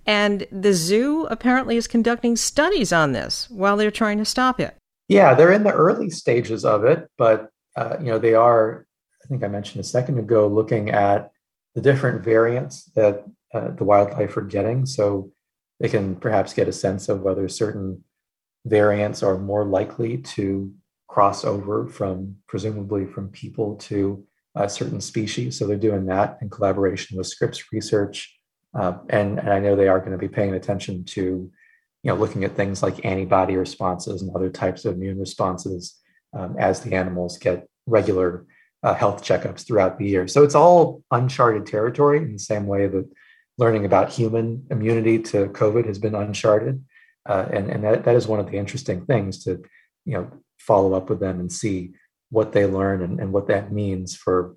And 0.06 0.48
the 0.52 0.74
zoo 0.74 1.26
apparently 1.26 1.78
is 1.78 1.88
conducting 1.88 2.36
studies 2.36 2.91
on 2.91 3.12
this 3.12 3.50
while 3.50 3.78
they're 3.78 3.91
trying 3.91 4.17
to 4.17 4.26
stop 4.26 4.60
it. 4.60 4.76
Yeah, 5.08 5.34
they're 5.34 5.52
in 5.52 5.63
the 5.63 5.74
early 5.74 6.10
stages 6.10 6.65
of 6.65 6.84
it, 6.86 7.10
but 7.17 7.50
uh, 7.76 7.98
you 8.00 8.08
know 8.08 8.20
they 8.20 8.34
are. 8.34 8.86
I 9.24 9.28
think 9.28 9.44
I 9.44 9.48
mentioned 9.48 9.82
a 9.82 9.88
second 9.88 10.17
ago, 10.17 10.48
looking 10.48 10.89
at 10.89 11.32
the 11.76 11.82
different 11.82 12.24
variants 12.24 12.86
that 12.96 13.24
uh, 13.54 13.72
the 13.72 13.84
wildlife 13.84 14.36
are 14.38 14.41
getting. 14.41 14.86
So 14.86 15.32
they 15.80 15.89
can 15.89 16.15
perhaps 16.15 16.54
get 16.54 16.67
a 16.67 16.74
sense 16.74 17.10
of 17.10 17.22
whether 17.22 17.48
certain 17.48 18.04
variants 18.65 19.24
are 19.24 19.38
more 19.38 19.65
likely 19.65 20.17
to 20.17 20.74
cross 21.12 21.43
over 21.43 21.88
from 21.88 22.38
presumably 22.47 23.06
from 23.06 23.28
people 23.43 23.76
to 23.76 24.24
uh, 24.56 24.67
certain 24.67 25.02
species. 25.02 25.50
So 25.58 25.67
they're 25.67 25.89
doing 25.89 26.06
that 26.06 26.38
in 26.41 26.50
collaboration 26.50 27.17
with 27.17 27.28
Scripps 27.28 27.62
Research. 27.74 28.17
Uh, 28.74 28.93
and, 29.10 29.38
and 29.39 29.52
I 29.52 29.60
know 29.60 29.76
they 29.76 29.89
are 29.89 30.00
going 30.00 30.13
to 30.13 30.17
be 30.28 30.36
paying 30.39 30.54
attention 30.54 31.04
to, 31.15 31.21
you 32.04 32.10
know, 32.10 32.15
looking 32.15 32.45
at 32.45 32.56
things 32.56 32.82
like 32.82 33.06
antibody 33.06 33.58
responses 33.58 34.21
and 34.21 34.34
other 34.34 34.50
types 34.50 34.86
of 34.86 34.95
immune 34.95 35.19
responses 35.19 36.00
um, 36.38 36.56
as 36.58 36.80
the 36.80 36.95
animals 36.95 37.38
get 37.38 37.67
regular 37.86 38.45
uh, 38.84 38.93
health 38.93 39.21
checkups 39.21 39.67
throughout 39.67 40.00
the 40.00 40.08
year. 40.08 40.30
So 40.30 40.43
it's 40.45 40.56
all 40.56 41.04
uncharted 41.12 41.65
territory 41.65 42.19
in 42.19 42.32
the 42.32 42.39
same 42.39 42.67
way 42.67 42.88
that 42.88 43.06
learning 43.58 43.84
about 43.86 44.10
human 44.10 44.65
immunity 44.71 45.19
to 45.19 45.47
COVID 45.47 45.86
has 45.88 46.00
been 46.00 46.15
uncharted. 46.15 46.82
Uh, 47.32 47.45
and 47.52 47.69
and 47.69 47.84
that, 47.84 48.06
that 48.06 48.15
is 48.15 48.28
one 48.28 48.39
of 48.39 48.50
the 48.50 48.58
interesting 48.58 49.06
things 49.06 49.43
to, 49.43 49.62
you 50.06 50.13
know, 50.13 50.32
follow 50.65 50.93
up 50.93 51.10
with 51.10 51.19
them 51.19 51.39
and 51.39 51.52
see 51.52 51.93
what 52.30 52.54
they 52.54 52.65
learn 52.65 53.02
and, 53.02 53.19
and 53.19 53.34
what 53.34 53.47
that 53.47 53.71
means 53.71 54.15
for, 54.15 54.56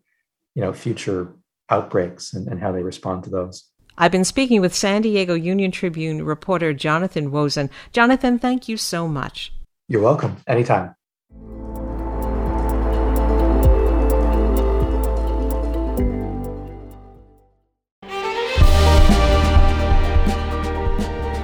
you 0.55 0.63
know, 0.63 0.73
future 0.73 1.35
outbreaks 1.71 2.33
and, 2.33 2.47
and 2.49 2.61
how 2.61 2.73
they 2.73 2.83
respond 2.83 3.25
to 3.25 3.31
those. 3.31 3.69
I've 3.97 4.13
been 4.13 4.25
speaking 4.25 4.61
with 4.61 4.75
San 4.75 5.03
Diego 5.03 5.35
Union 5.35 5.71
Tribune 5.71 6.25
reporter 6.25 6.73
Jonathan 6.73 7.31
Wosen. 7.31 7.71
Jonathan, 7.93 8.39
thank 8.39 8.69
you 8.69 8.77
so 8.77 9.07
much. 9.07 9.53
You're 9.89 10.03
welcome. 10.03 10.37
Anytime. 10.49 10.95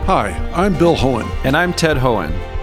Hi, 0.06 0.30
I'm 0.54 0.76
Bill 0.76 0.96
Hoehn. 0.96 1.28
And 1.44 1.56
I'm 1.56 1.72
Ted 1.72 1.96
Hoehn. 1.96 2.49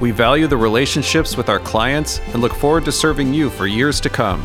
We 0.00 0.12
value 0.12 0.46
the 0.46 0.56
relationships 0.56 1.36
with 1.36 1.48
our 1.48 1.58
clients 1.58 2.20
and 2.32 2.40
look 2.40 2.54
forward 2.54 2.84
to 2.84 2.92
serving 2.92 3.34
you 3.34 3.50
for 3.50 3.66
years 3.66 4.00
to 4.00 4.08
come. 4.08 4.42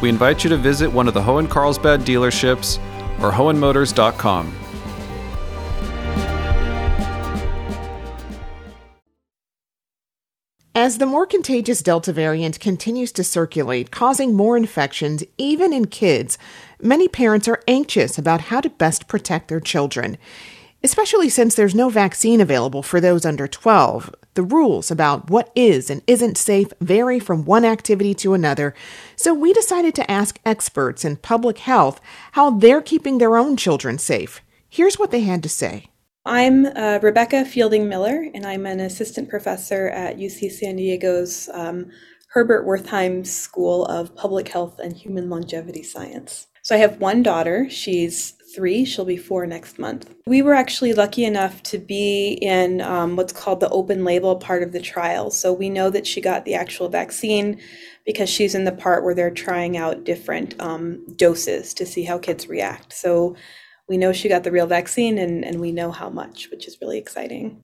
We 0.00 0.08
invite 0.08 0.44
you 0.44 0.50
to 0.50 0.56
visit 0.56 0.90
one 0.90 1.08
of 1.08 1.14
the 1.14 1.22
Hoehn 1.22 1.48
Carlsbad 1.48 2.00
dealerships 2.00 2.78
or 3.20 3.32
Hoehnmotors.com. 3.32 4.54
As 10.76 10.98
the 10.98 11.06
more 11.06 11.24
contagious 11.24 11.82
Delta 11.82 12.12
variant 12.12 12.58
continues 12.58 13.12
to 13.12 13.24
circulate, 13.24 13.92
causing 13.92 14.34
more 14.34 14.56
infections, 14.56 15.22
even 15.38 15.72
in 15.72 15.86
kids, 15.86 16.36
many 16.82 17.06
parents 17.08 17.46
are 17.46 17.62
anxious 17.68 18.18
about 18.18 18.42
how 18.42 18.60
to 18.60 18.68
best 18.68 19.06
protect 19.06 19.48
their 19.48 19.60
children. 19.60 20.18
Especially 20.84 21.30
since 21.30 21.54
there's 21.54 21.74
no 21.74 21.88
vaccine 21.88 22.42
available 22.42 22.82
for 22.82 23.00
those 23.00 23.24
under 23.24 23.48
12. 23.48 24.14
The 24.34 24.42
rules 24.42 24.90
about 24.90 25.30
what 25.30 25.50
is 25.54 25.88
and 25.88 26.02
isn't 26.06 26.36
safe 26.36 26.74
vary 26.78 27.18
from 27.18 27.46
one 27.46 27.64
activity 27.64 28.12
to 28.16 28.34
another, 28.34 28.74
so 29.16 29.32
we 29.32 29.54
decided 29.54 29.94
to 29.94 30.10
ask 30.10 30.38
experts 30.44 31.02
in 31.02 31.16
public 31.16 31.56
health 31.56 32.02
how 32.32 32.50
they're 32.50 32.82
keeping 32.82 33.16
their 33.16 33.38
own 33.38 33.56
children 33.56 33.96
safe. 33.96 34.42
Here's 34.68 34.98
what 34.98 35.10
they 35.10 35.22
had 35.22 35.42
to 35.44 35.48
say. 35.48 35.88
I'm 36.26 36.66
uh, 36.66 36.98
Rebecca 37.00 37.46
Fielding 37.46 37.88
Miller, 37.88 38.26
and 38.34 38.44
I'm 38.44 38.66
an 38.66 38.80
assistant 38.80 39.30
professor 39.30 39.88
at 39.88 40.18
UC 40.18 40.50
San 40.50 40.76
Diego's 40.76 41.48
um, 41.54 41.90
Herbert 42.28 42.66
Wertheim 42.66 43.26
School 43.26 43.86
of 43.86 44.14
Public 44.16 44.48
Health 44.48 44.78
and 44.80 44.94
Human 44.94 45.30
Longevity 45.30 45.82
Science. 45.82 46.48
So 46.60 46.74
I 46.74 46.78
have 46.78 47.00
one 47.00 47.22
daughter. 47.22 47.68
She's 47.70 48.34
three. 48.54 48.84
She'll 48.84 49.04
be 49.04 49.16
four 49.16 49.46
next 49.46 49.78
month. 49.78 50.14
We 50.26 50.42
were 50.42 50.54
actually 50.54 50.92
lucky 50.92 51.24
enough 51.24 51.62
to 51.64 51.78
be 51.78 52.38
in 52.40 52.80
um, 52.80 53.16
what's 53.16 53.32
called 53.32 53.60
the 53.60 53.68
open 53.70 54.04
label 54.04 54.36
part 54.36 54.62
of 54.62 54.72
the 54.72 54.80
trial. 54.80 55.30
So 55.30 55.52
we 55.52 55.68
know 55.68 55.90
that 55.90 56.06
she 56.06 56.20
got 56.20 56.44
the 56.44 56.54
actual 56.54 56.88
vaccine 56.88 57.60
because 58.06 58.28
she's 58.28 58.54
in 58.54 58.64
the 58.64 58.72
part 58.72 59.02
where 59.02 59.14
they're 59.14 59.30
trying 59.30 59.76
out 59.76 60.04
different 60.04 60.60
um, 60.60 61.04
doses 61.16 61.74
to 61.74 61.86
see 61.86 62.04
how 62.04 62.18
kids 62.18 62.48
react. 62.48 62.92
So 62.92 63.34
we 63.88 63.96
know 63.96 64.12
she 64.12 64.28
got 64.28 64.44
the 64.44 64.52
real 64.52 64.66
vaccine 64.66 65.18
and, 65.18 65.44
and 65.44 65.60
we 65.60 65.72
know 65.72 65.90
how 65.90 66.08
much, 66.08 66.50
which 66.50 66.68
is 66.68 66.78
really 66.80 66.98
exciting. 66.98 67.60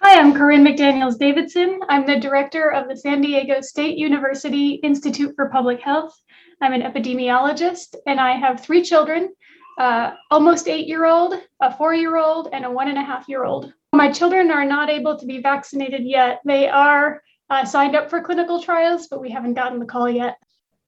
Hi, 0.00 0.20
I'm 0.20 0.32
Corinne 0.32 0.64
McDaniels 0.64 1.18
Davidson. 1.18 1.80
I'm 1.88 2.06
the 2.06 2.20
director 2.20 2.70
of 2.70 2.88
the 2.88 2.96
San 2.96 3.20
Diego 3.20 3.60
State 3.60 3.98
University 3.98 4.74
Institute 4.74 5.32
for 5.34 5.48
Public 5.48 5.80
Health. 5.80 6.14
I'm 6.60 6.72
an 6.72 6.82
epidemiologist, 6.82 7.96
and 8.06 8.20
I 8.20 8.32
have 8.32 8.60
three 8.60 8.82
children 8.82 9.30
uh, 9.78 10.12
almost 10.30 10.68
eight 10.68 10.86
year 10.86 11.06
old, 11.06 11.34
a 11.62 11.74
four 11.76 11.94
year 11.94 12.16
old, 12.18 12.48
and 12.52 12.64
a 12.64 12.70
one 12.70 12.88
and 12.88 12.98
a 12.98 13.02
half 13.02 13.28
year 13.28 13.44
old. 13.44 13.72
My 13.94 14.12
children 14.12 14.50
are 14.50 14.64
not 14.64 14.90
able 14.90 15.16
to 15.18 15.24
be 15.24 15.40
vaccinated 15.40 16.04
yet. 16.04 16.40
They 16.44 16.68
are 16.68 17.22
uh, 17.48 17.64
signed 17.64 17.96
up 17.96 18.10
for 18.10 18.20
clinical 18.20 18.62
trials, 18.62 19.06
but 19.08 19.20
we 19.20 19.30
haven't 19.30 19.54
gotten 19.54 19.78
the 19.78 19.86
call 19.86 20.10
yet. 20.10 20.36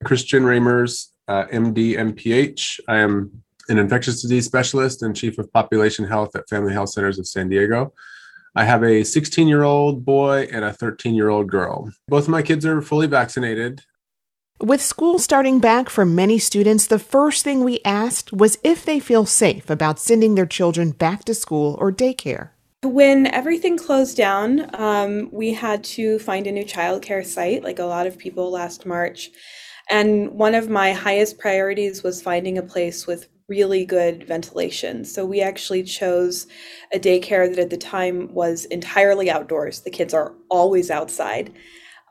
Christian 0.05 0.45
Ramers, 0.45 1.13
uh, 1.29 1.47
MD, 1.47 1.97
MPH. 1.97 2.81
I 2.89 2.99
am 2.99 3.43
an 3.69 3.79
infectious 3.79 4.21
disease 4.21 4.47
specialist 4.47 5.03
and 5.03 5.15
chief 5.15 5.39
of 5.39 5.51
population 5.53 6.05
health 6.05 6.35
at 6.35 6.49
Family 6.49 6.73
Health 6.73 6.91
Centers 6.91 7.19
of 7.19 7.27
San 7.27 7.49
Diego. 7.49 7.95
I 8.57 8.65
have 8.65 8.83
a 8.83 9.05
16 9.05 9.47
year 9.47 9.63
old 9.63 10.05
boy 10.05 10.49
and 10.53 10.65
a 10.65 10.73
13 10.73 11.15
year 11.15 11.29
old 11.29 11.49
girl. 11.49 11.91
Both 12.09 12.25
of 12.25 12.31
my 12.31 12.43
kids 12.43 12.67
are 12.67 12.83
fully 12.83 13.07
vaccinated. 13.07 13.83
With 14.63 14.83
school 14.83 15.19
starting 15.19 15.59
back 15.59 15.89
for 15.89 16.05
many 16.05 16.39
students, 16.39 16.87
the 16.87 16.99
first 16.99 17.45
thing 17.45 17.65
we 17.65 17.81
asked 17.83 18.31
was 18.31 18.59
if 18.63 18.85
they 18.85 19.01
feel 19.01 19.25
safe 19.25 19.71
about 19.71 19.99
sending 19.99 20.35
their 20.35 20.45
children 20.45 20.91
back 20.91 21.25
to 21.25 21.35
school 21.35 21.79
or 21.81 21.91
daycare. 21.91 22.51
When 22.83 23.27
everything 23.27 23.79
closed 23.79 24.19
down, 24.19 24.69
um, 24.75 25.31
we 25.33 25.55
had 25.55 25.83
to 25.85 26.19
find 26.19 26.47
a 26.47 26.53
new 26.53 26.65
childcare 26.67 27.25
site, 27.25 27.65
like 27.65 27.79
a 27.79 27.85
lot 27.85 28.07
of 28.07 28.19
people 28.19 28.51
last 28.51 28.85
March. 28.85 29.31
And 29.89 30.33
one 30.33 30.55
of 30.55 30.69
my 30.69 30.93
highest 30.93 31.39
priorities 31.39 32.03
was 32.03 32.21
finding 32.21 32.59
a 32.59 32.63
place 32.63 33.07
with 33.07 33.29
really 33.49 33.87
good 33.87 34.29
ventilation. 34.29 35.07
So 35.07 35.25
we 35.25 35.41
actually 35.41 35.85
chose 35.85 36.47
a 36.93 36.99
daycare 36.99 37.49
that 37.49 37.59
at 37.59 37.71
the 37.71 37.79
time 37.79 38.29
was 38.35 38.67
entirely 38.67 39.31
outdoors. 39.31 39.81
The 39.81 39.91
kids 39.91 40.13
are 40.13 40.35
always 40.51 40.91
outside. 40.91 41.51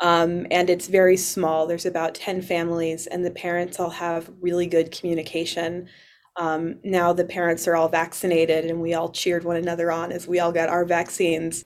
Um, 0.02 0.48
and 0.50 0.70
it's 0.70 0.88
very 0.88 1.18
small. 1.18 1.68
There's 1.68 1.86
about 1.86 2.16
10 2.16 2.42
families, 2.42 3.08
and 3.08 3.26
the 3.26 3.32
parents 3.32 3.80
all 3.80 3.90
have 3.90 4.32
really 4.40 4.66
good 4.66 4.92
communication. 4.92 5.90
Um, 6.38 6.80
now 6.84 7.12
the 7.12 7.26
parents 7.26 7.68
are 7.68 7.76
all 7.76 7.90
vaccinated, 7.90 8.66
and 8.66 8.82
we 8.82 8.94
all 8.94 9.10
cheered 9.10 9.44
one 9.44 9.58
another 9.58 9.92
on 9.92 10.12
as 10.12 10.28
we 10.28 10.40
all 10.40 10.54
got 10.54 10.70
our 10.70 10.86
vaccines. 10.86 11.66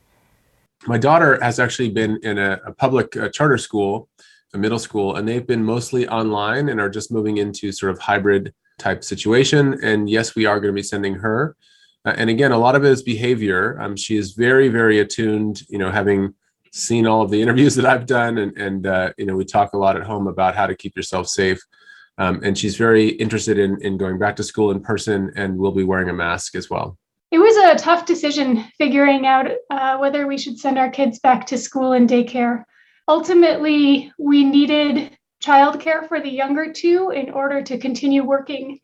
My 0.88 0.98
daughter 0.98 1.42
has 1.42 1.60
actually 1.60 1.90
been 1.90 2.20
in 2.24 2.38
a, 2.38 2.60
a 2.66 2.74
public 2.74 3.16
uh, 3.16 3.30
charter 3.30 3.58
school, 3.58 4.10
a 4.54 4.58
middle 4.58 4.80
school, 4.80 5.16
and 5.16 5.28
they've 5.28 5.46
been 5.46 5.64
mostly 5.64 6.08
online 6.08 6.70
and 6.70 6.82
are 6.82 6.90
just 6.90 7.12
moving 7.12 7.38
into 7.38 7.72
sort 7.72 7.92
of 7.92 8.00
hybrid 8.00 8.54
type 8.80 9.04
situation. 9.04 9.80
And 9.84 10.10
yes, 10.10 10.36
we 10.36 10.46
are 10.46 10.60
going 10.60 10.74
to 10.74 10.76
be 10.76 10.84
sending 10.84 11.16
her. 11.16 11.56
Uh, 12.06 12.16
and 12.18 12.30
again, 12.30 12.52
a 12.52 12.58
lot 12.58 12.76
of 12.76 12.84
it 12.84 12.92
is 12.92 13.04
behavior. 13.04 13.80
Um, 13.80 13.96
she 13.96 14.18
is 14.18 14.34
very, 14.34 14.68
very 14.68 15.00
attuned, 15.00 15.62
you 15.70 15.78
know, 15.78 15.92
having 15.92 16.34
seen 16.74 17.06
all 17.06 17.22
of 17.22 17.30
the 17.30 17.42
interviews 17.42 17.76
that 17.76 17.86
I've 17.86 18.06
done, 18.06 18.40
and 18.40 18.58
and 18.58 18.88
uh, 18.88 19.14
you 19.18 19.26
know, 19.26 19.36
we 19.36 19.46
talk 19.46 19.74
a 19.74 19.78
lot 19.78 19.96
at 19.96 20.04
home 20.04 20.28
about 20.28 20.56
how 20.56 20.68
to 20.68 20.76
keep 20.76 20.96
yourself 20.96 21.28
safe. 21.28 21.62
Um, 22.18 22.42
and 22.44 22.58
she's 22.58 22.76
very 22.76 23.10
interested 23.10 23.58
in 23.58 23.82
in 23.82 23.98
going 23.98 24.20
back 24.20 24.36
to 24.38 24.44
school 24.44 24.72
in 24.72 24.82
person, 24.82 25.32
and 25.36 25.58
will 25.58 25.72
be 25.72 25.84
wearing 25.84 26.10
a 26.10 26.14
mask 26.14 26.56
as 26.56 26.70
well. 26.70 26.98
It 27.32 27.40
was 27.40 27.56
a 27.58 27.82
tough 27.84 28.06
decision 28.06 28.66
figuring 28.78 29.26
out 29.26 29.48
uh, 29.70 29.98
whether 29.98 30.28
we 30.28 30.38
should 30.38 30.60
send 30.60 30.78
our 30.78 30.90
kids 30.90 31.20
back 31.20 31.48
to 31.48 31.58
school 31.58 31.94
and 31.94 32.08
daycare. 32.08 32.64
Ultimately, 33.08 34.12
we 34.20 34.44
needed 34.44 35.18
childcare 35.44 36.08
for 36.08 36.22
the 36.22 36.30
younger 36.30 36.72
two 36.72 37.10
in 37.10 37.32
order 37.32 37.62
to 37.64 37.78
continue 37.78 38.24
working. 38.24 38.80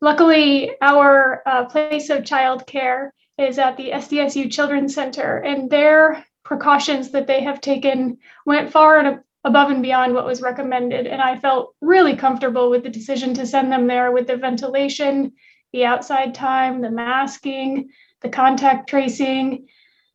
Luckily, 0.00 0.72
our 0.80 1.42
uh, 1.46 1.64
place 1.66 2.10
of 2.10 2.22
childcare 2.22 3.10
is 3.38 3.58
at 3.58 3.76
the 3.76 3.90
SDSU 3.90 4.50
Children's 4.50 4.94
Center, 4.94 5.36
and 5.38 5.70
their 5.70 6.24
precautions 6.52 7.10
that 7.10 7.26
they 7.26 7.42
have 7.42 7.62
taken 7.62 8.18
went 8.44 8.70
far 8.70 8.98
and 8.98 9.20
above 9.44 9.70
and 9.70 9.82
beyond 9.82 10.12
what 10.12 10.26
was 10.26 10.42
recommended. 10.42 11.06
And 11.06 11.22
I 11.22 11.38
felt 11.38 11.74
really 11.80 12.14
comfortable 12.14 12.68
with 12.68 12.82
the 12.82 12.90
decision 12.90 13.32
to 13.34 13.46
send 13.46 13.72
them 13.72 13.86
there 13.86 14.12
with 14.12 14.26
the 14.26 14.36
ventilation, 14.36 15.32
the 15.72 15.86
outside 15.86 16.34
time, 16.34 16.82
the 16.82 16.90
masking, 16.90 17.88
the 18.20 18.28
contact 18.28 18.86
tracing. 18.86 19.66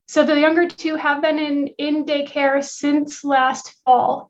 So 0.08 0.24
the 0.24 0.40
younger 0.40 0.68
two 0.68 0.96
have 0.96 1.24
been 1.24 1.40
in, 1.40 1.70
in 1.80 2.06
daycare 2.06 2.64
since 2.64 3.24
last 3.24 3.74
fall. 3.84 4.30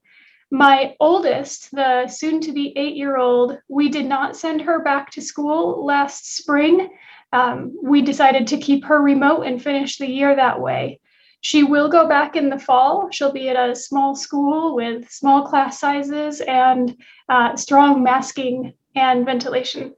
My 0.50 0.96
oldest, 1.02 1.70
the 1.74 2.08
soon 2.08 2.40
to 2.40 2.54
be 2.54 2.72
eight 2.78 2.96
year 2.96 3.18
old, 3.18 3.58
we 3.68 3.90
did 3.90 4.06
not 4.06 4.38
send 4.38 4.62
her 4.62 4.82
back 4.82 5.12
to 5.12 5.22
school 5.22 5.86
last 5.86 6.38
spring. 6.38 6.88
Um, 7.34 7.76
we 7.84 8.02
decided 8.02 8.48
to 8.48 8.58
keep 8.58 8.86
her 8.86 9.02
remote 9.02 9.42
and 9.42 9.62
finish 9.62 9.98
the 9.98 10.08
year 10.08 10.34
that 10.34 10.62
way. 10.62 11.02
She 11.42 11.64
will 11.64 11.88
go 11.88 12.08
back 12.08 12.36
in 12.36 12.50
the 12.50 12.60
fall. 12.60 13.10
She'll 13.12 13.32
be 13.32 13.50
at 13.50 13.70
a 13.70 13.76
small 13.76 14.16
school 14.16 14.76
with 14.76 15.10
small 15.10 15.48
class 15.48 15.80
sizes 15.80 16.42
and 16.42 16.96
uh, 17.30 17.56
strong 17.56 18.04
masking 18.04 18.74
and 18.96 19.26
ventilation. 19.26 19.96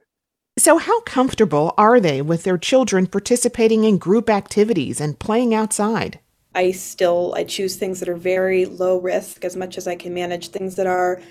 So, 0.58 0.76
how 0.76 1.00
comfortable 1.02 1.72
are 1.78 2.00
they 2.00 2.20
with 2.20 2.42
their 2.42 2.58
children 2.58 3.06
participating 3.06 3.84
in 3.84 3.98
group 3.98 4.28
activities 4.28 5.00
and 5.00 5.18
playing 5.18 5.54
outside? 5.54 6.20
I 6.54 6.72
still 6.72 7.32
I 7.36 7.44
choose 7.44 7.76
things 7.76 8.00
that 8.00 8.08
are 8.08 8.16
very 8.16 8.66
low 8.66 9.00
risk 9.00 9.44
as 9.44 9.56
much 9.56 9.78
as 9.78 9.86
I 9.86 9.96
can 9.96 10.12
manage 10.12 10.48
things 10.48 10.76
that 10.76 10.86
are 10.86 11.22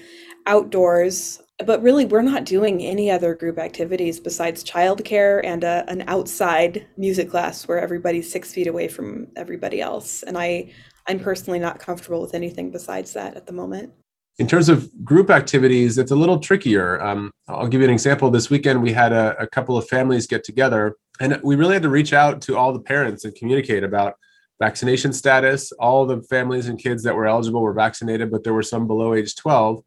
outdoors. 0.48 1.42
But 1.66 1.84
really, 1.84 2.06
we're 2.06 2.22
not 2.22 2.46
doing 2.46 2.82
any 2.82 3.12
other 3.12 3.36
group 3.36 3.60
activities 3.60 4.20
besides 4.20 4.64
childcare 4.64 5.42
and 5.44 5.66
a, 5.66 5.84
an 5.90 6.06
outside 6.08 6.88
music 6.96 7.30
class 7.30 7.68
where 7.68 7.82
everybody's 7.82 8.32
six 8.32 8.54
feet 8.54 8.68
away 8.68 8.88
from 8.88 9.28
everybody 9.36 9.82
else. 9.82 10.24
And 10.24 10.38
I, 10.38 10.72
I'm 11.08 11.20
personally 11.20 11.60
not 11.60 11.80
comfortable 11.80 12.22
with 12.22 12.34
anything 12.34 12.72
besides 12.72 13.12
that 13.14 13.36
at 13.36 13.46
the 13.46 13.52
moment. 13.52 13.92
In 14.38 14.48
terms 14.48 14.70
of 14.70 14.90
group 15.04 15.30
activities, 15.30 15.98
it's 15.98 16.12
a 16.12 16.16
little 16.16 16.40
trickier. 16.40 17.02
Um, 17.02 17.30
I'll 17.50 17.68
give 17.68 17.82
you 17.82 17.88
an 17.88 17.94
example. 17.94 18.32
This 18.32 18.50
weekend, 18.50 18.82
we 18.82 18.94
had 18.94 19.12
a, 19.12 19.36
a 19.38 19.48
couple 19.48 19.78
of 19.78 19.86
families 19.90 20.28
get 20.28 20.46
together, 20.46 20.96
and 21.20 21.42
we 21.44 21.58
really 21.58 21.74
had 21.74 21.84
to 21.84 21.90
reach 21.90 22.14
out 22.14 22.42
to 22.44 22.58
all 22.58 22.72
the 22.72 22.80
parents 22.80 23.26
and 23.26 23.36
communicate 23.36 23.84
about 23.84 24.16
vaccination 24.62 25.12
status. 25.12 25.74
All 25.74 26.06
the 26.06 26.22
families 26.22 26.70
and 26.70 26.80
kids 26.80 27.04
that 27.04 27.16
were 27.16 27.28
eligible 27.28 27.62
were 27.62 27.74
vaccinated, 27.74 28.32
but 28.32 28.46
there 28.46 28.54
were 28.54 28.64
some 28.64 28.88
below 28.88 29.14
age 29.14 29.36
12. 29.36 29.84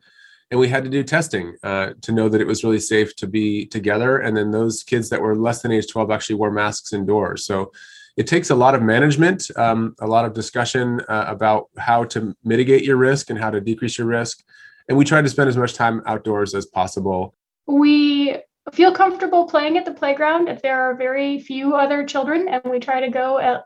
And 0.52 0.60
we 0.60 0.68
had 0.68 0.84
to 0.84 0.90
do 0.90 1.02
testing 1.02 1.56
uh, 1.62 1.94
to 2.02 2.12
know 2.12 2.28
that 2.28 2.42
it 2.42 2.46
was 2.46 2.62
really 2.62 2.78
safe 2.78 3.16
to 3.16 3.26
be 3.26 3.64
together. 3.64 4.18
And 4.18 4.36
then 4.36 4.50
those 4.50 4.82
kids 4.82 5.08
that 5.08 5.22
were 5.22 5.34
less 5.34 5.62
than 5.62 5.72
age 5.72 5.88
12 5.88 6.10
actually 6.10 6.36
wore 6.36 6.50
masks 6.50 6.92
indoors. 6.92 7.46
So 7.46 7.72
it 8.18 8.26
takes 8.26 8.50
a 8.50 8.54
lot 8.54 8.74
of 8.74 8.82
management, 8.82 9.50
um, 9.56 9.96
a 9.98 10.06
lot 10.06 10.26
of 10.26 10.34
discussion 10.34 11.00
uh, 11.08 11.24
about 11.26 11.70
how 11.78 12.04
to 12.04 12.36
mitigate 12.44 12.84
your 12.84 12.98
risk 12.98 13.30
and 13.30 13.38
how 13.38 13.48
to 13.48 13.62
decrease 13.62 13.96
your 13.96 14.06
risk. 14.06 14.44
And 14.90 14.98
we 14.98 15.06
try 15.06 15.22
to 15.22 15.28
spend 15.30 15.48
as 15.48 15.56
much 15.56 15.72
time 15.72 16.02
outdoors 16.04 16.54
as 16.54 16.66
possible. 16.66 17.34
We 17.66 18.36
feel 18.72 18.92
comfortable 18.92 19.46
playing 19.46 19.78
at 19.78 19.86
the 19.86 19.94
playground 19.94 20.48
if 20.48 20.60
there 20.60 20.82
are 20.82 20.94
very 20.94 21.40
few 21.40 21.76
other 21.76 22.04
children, 22.04 22.48
and 22.48 22.62
we 22.64 22.78
try 22.78 23.00
to 23.00 23.08
go 23.08 23.38
at 23.38 23.64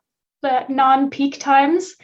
non-peak 0.70 1.40
times. 1.40 1.96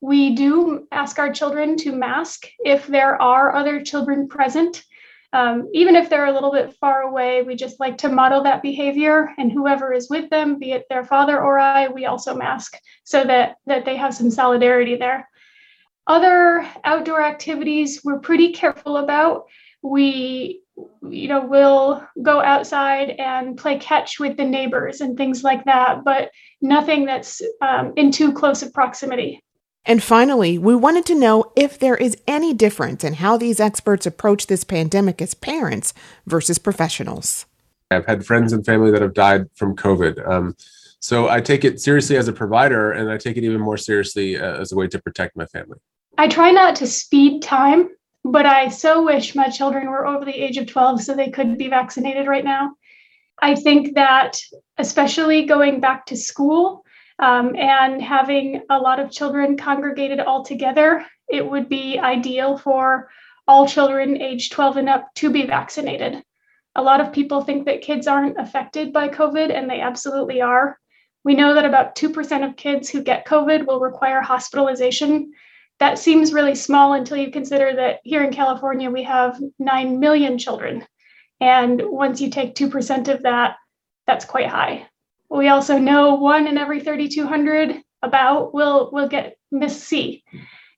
We 0.00 0.34
do 0.34 0.86
ask 0.90 1.18
our 1.18 1.32
children 1.32 1.76
to 1.78 1.92
mask 1.92 2.46
if 2.64 2.86
there 2.86 3.20
are 3.20 3.54
other 3.54 3.82
children 3.82 4.28
present. 4.28 4.82
Um, 5.32 5.68
even 5.72 5.94
if 5.94 6.10
they're 6.10 6.26
a 6.26 6.32
little 6.32 6.50
bit 6.50 6.74
far 6.80 7.02
away, 7.02 7.42
we 7.42 7.54
just 7.54 7.78
like 7.78 7.98
to 7.98 8.08
model 8.08 8.42
that 8.42 8.62
behavior. 8.62 9.30
And 9.38 9.52
whoever 9.52 9.92
is 9.92 10.10
with 10.10 10.28
them, 10.30 10.58
be 10.58 10.72
it 10.72 10.86
their 10.88 11.04
father 11.04 11.40
or 11.40 11.58
I, 11.58 11.88
we 11.88 12.06
also 12.06 12.34
mask 12.34 12.76
so 13.04 13.24
that, 13.24 13.56
that 13.66 13.84
they 13.84 13.96
have 13.96 14.14
some 14.14 14.30
solidarity 14.30 14.96
there. 14.96 15.28
Other 16.06 16.66
outdoor 16.82 17.22
activities 17.22 18.00
we're 18.02 18.18
pretty 18.18 18.52
careful 18.52 18.96
about. 18.96 19.46
We 19.82 20.62
you 21.02 21.28
know 21.28 21.44
will 21.44 22.06
go 22.22 22.40
outside 22.40 23.10
and 23.10 23.56
play 23.56 23.78
catch 23.78 24.18
with 24.18 24.36
the 24.36 24.44
neighbors 24.44 25.00
and 25.00 25.16
things 25.16 25.42
like 25.42 25.64
that 25.64 26.04
but 26.04 26.30
nothing 26.60 27.04
that's 27.04 27.42
um, 27.60 27.92
in 27.96 28.10
too 28.10 28.32
close 28.32 28.62
of 28.62 28.72
proximity 28.72 29.42
and 29.86 30.02
finally, 30.02 30.58
we 30.58 30.74
wanted 30.74 31.06
to 31.06 31.14
know 31.14 31.52
if 31.56 31.78
there 31.78 31.96
is 31.96 32.16
any 32.26 32.52
difference 32.52 33.02
in 33.02 33.14
how 33.14 33.36
these 33.36 33.60
experts 33.60 34.06
approach 34.06 34.46
this 34.46 34.64
pandemic 34.64 35.22
as 35.22 35.34
parents 35.34 35.94
versus 36.26 36.58
professionals. 36.58 37.46
I've 37.90 38.06
had 38.06 38.24
friends 38.24 38.52
and 38.52 38.64
family 38.64 38.90
that 38.90 39.02
have 39.02 39.14
died 39.14 39.46
from 39.54 39.74
COVID. 39.74 40.26
Um, 40.28 40.56
so 41.00 41.28
I 41.28 41.40
take 41.40 41.64
it 41.64 41.80
seriously 41.80 42.16
as 42.16 42.28
a 42.28 42.32
provider, 42.32 42.92
and 42.92 43.10
I 43.10 43.16
take 43.16 43.36
it 43.36 43.44
even 43.44 43.60
more 43.60 43.76
seriously 43.76 44.38
uh, 44.38 44.60
as 44.60 44.72
a 44.72 44.76
way 44.76 44.86
to 44.88 44.98
protect 45.00 45.36
my 45.36 45.46
family. 45.46 45.78
I 46.18 46.28
try 46.28 46.50
not 46.50 46.76
to 46.76 46.86
speed 46.86 47.42
time 47.42 47.88
but 48.24 48.46
I 48.46 48.68
so 48.68 49.04
wish 49.04 49.34
my 49.34 49.48
children 49.48 49.88
were 49.88 50.06
over 50.06 50.24
the 50.24 50.32
age 50.32 50.58
of 50.58 50.66
12 50.66 51.02
so 51.02 51.14
they 51.14 51.30
could 51.30 51.56
be 51.56 51.68
vaccinated 51.68 52.26
right 52.26 52.44
now. 52.44 52.72
I 53.40 53.54
think 53.54 53.94
that, 53.94 54.38
especially 54.76 55.46
going 55.46 55.80
back 55.80 56.06
to 56.06 56.16
school 56.16 56.84
um, 57.20 57.54
and 57.54 58.00
having 58.00 58.62
a 58.70 58.78
lot 58.78 58.98
of 58.98 59.10
children 59.10 59.56
congregated 59.56 60.20
all 60.20 60.44
together, 60.44 61.04
it 61.28 61.48
would 61.48 61.68
be 61.68 61.98
ideal 61.98 62.56
for 62.56 63.10
all 63.46 63.68
children 63.68 64.20
age 64.20 64.50
12 64.50 64.78
and 64.78 64.88
up 64.88 65.12
to 65.14 65.30
be 65.30 65.44
vaccinated. 65.44 66.22
A 66.76 66.82
lot 66.82 67.00
of 67.00 67.12
people 67.12 67.42
think 67.42 67.66
that 67.66 67.82
kids 67.82 68.06
aren't 68.06 68.40
affected 68.40 68.92
by 68.92 69.08
COVID, 69.08 69.52
and 69.52 69.68
they 69.68 69.80
absolutely 69.80 70.40
are. 70.40 70.78
We 71.24 71.34
know 71.34 71.54
that 71.54 71.64
about 71.64 71.94
2% 71.94 72.48
of 72.48 72.56
kids 72.56 72.88
who 72.88 73.02
get 73.02 73.26
COVID 73.26 73.66
will 73.66 73.80
require 73.80 74.22
hospitalization. 74.22 75.32
That 75.78 75.98
seems 75.98 76.32
really 76.32 76.54
small 76.54 76.94
until 76.94 77.18
you 77.18 77.30
consider 77.30 77.74
that 77.74 78.00
here 78.04 78.22
in 78.22 78.32
California, 78.32 78.90
we 78.90 79.02
have 79.02 79.38
9 79.58 80.00
million 80.00 80.38
children. 80.38 80.86
And 81.40 81.82
once 81.84 82.20
you 82.20 82.30
take 82.30 82.54
2% 82.54 83.08
of 83.08 83.22
that, 83.22 83.56
that's 84.06 84.24
quite 84.24 84.46
high. 84.46 84.86
We 85.30 85.48
also 85.48 85.78
know 85.78 86.14
one 86.14 86.46
in 86.46 86.58
every 86.58 86.80
3,200 86.80 87.82
about 88.02 88.52
will, 88.52 88.90
will 88.92 89.08
get 89.08 89.36
MIS-C. 89.52 90.24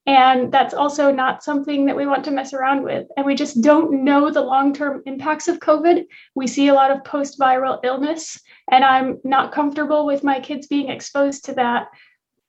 And 0.05 0.51
that's 0.51 0.75
also 0.75 1.13
not 1.13 1.45
something 1.45 1.87
that 1.87 1.97
we 1.97 2.07
want 2.07 2.25
to 2.25 2.33
mess 2.33 2.53
around 2.53 2.83
with. 2.83 3.07
And 3.17 3.25
we 3.25 3.37
just 3.37 3.61
don't 3.61 4.05
know 4.05 4.31
the 4.31 4.41
long 4.41 4.75
term 4.75 5.03
impacts 5.07 5.47
of 5.47 5.61
COVID. 5.61 6.05
We 6.35 6.49
see 6.49 6.69
a 6.69 6.75
lot 6.75 6.91
of 6.91 7.05
post 7.05 7.39
viral 7.39 7.79
illness, 7.85 8.41
and 8.71 8.85
I'm 8.85 9.21
not 9.23 9.53
comfortable 9.53 10.05
with 10.05 10.25
my 10.25 10.41
kids 10.41 10.67
being 10.67 10.91
exposed 10.91 11.45
to 11.45 11.55
that. 11.55 11.87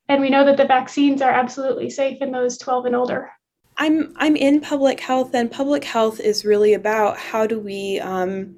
And 0.09 0.19
we 0.19 0.31
know 0.31 0.43
that 0.45 0.57
the 0.57 0.65
vaccines 0.65 1.21
are 1.21 1.31
absolutely 1.31 1.91
safe 1.91 2.21
in 2.21 2.31
those 2.31 2.57
12 2.57 2.87
and 2.87 2.95
older. 2.95 3.31
I'm 3.77 4.13
I'm 4.17 4.35
in 4.35 4.59
public 4.59 4.99
health, 4.99 5.33
and 5.33 5.51
public 5.51 5.83
health 5.83 6.19
is 6.19 6.45
really 6.45 6.73
about 6.73 7.17
how 7.17 7.45
do 7.45 7.59
we 7.59 7.99
um, 7.99 8.57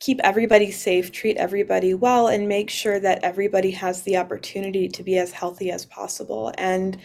keep 0.00 0.20
everybody 0.22 0.70
safe, 0.70 1.12
treat 1.12 1.36
everybody 1.36 1.94
well, 1.94 2.28
and 2.28 2.48
make 2.48 2.70
sure 2.70 3.00
that 3.00 3.24
everybody 3.24 3.70
has 3.72 4.02
the 4.02 4.16
opportunity 4.16 4.88
to 4.88 5.02
be 5.02 5.18
as 5.18 5.32
healthy 5.32 5.70
as 5.70 5.86
possible. 5.86 6.52
And 6.58 6.98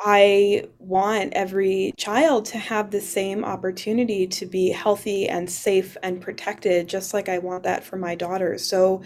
I 0.00 0.64
want 0.78 1.32
every 1.32 1.92
child 1.96 2.44
to 2.46 2.58
have 2.58 2.90
the 2.90 3.00
same 3.00 3.44
opportunity 3.44 4.26
to 4.28 4.46
be 4.46 4.70
healthy 4.70 5.28
and 5.28 5.50
safe 5.50 5.96
and 6.02 6.20
protected, 6.20 6.88
just 6.88 7.12
like 7.12 7.28
I 7.28 7.38
want 7.38 7.64
that 7.64 7.82
for 7.82 7.96
my 7.96 8.14
daughter. 8.14 8.58
So 8.58 9.02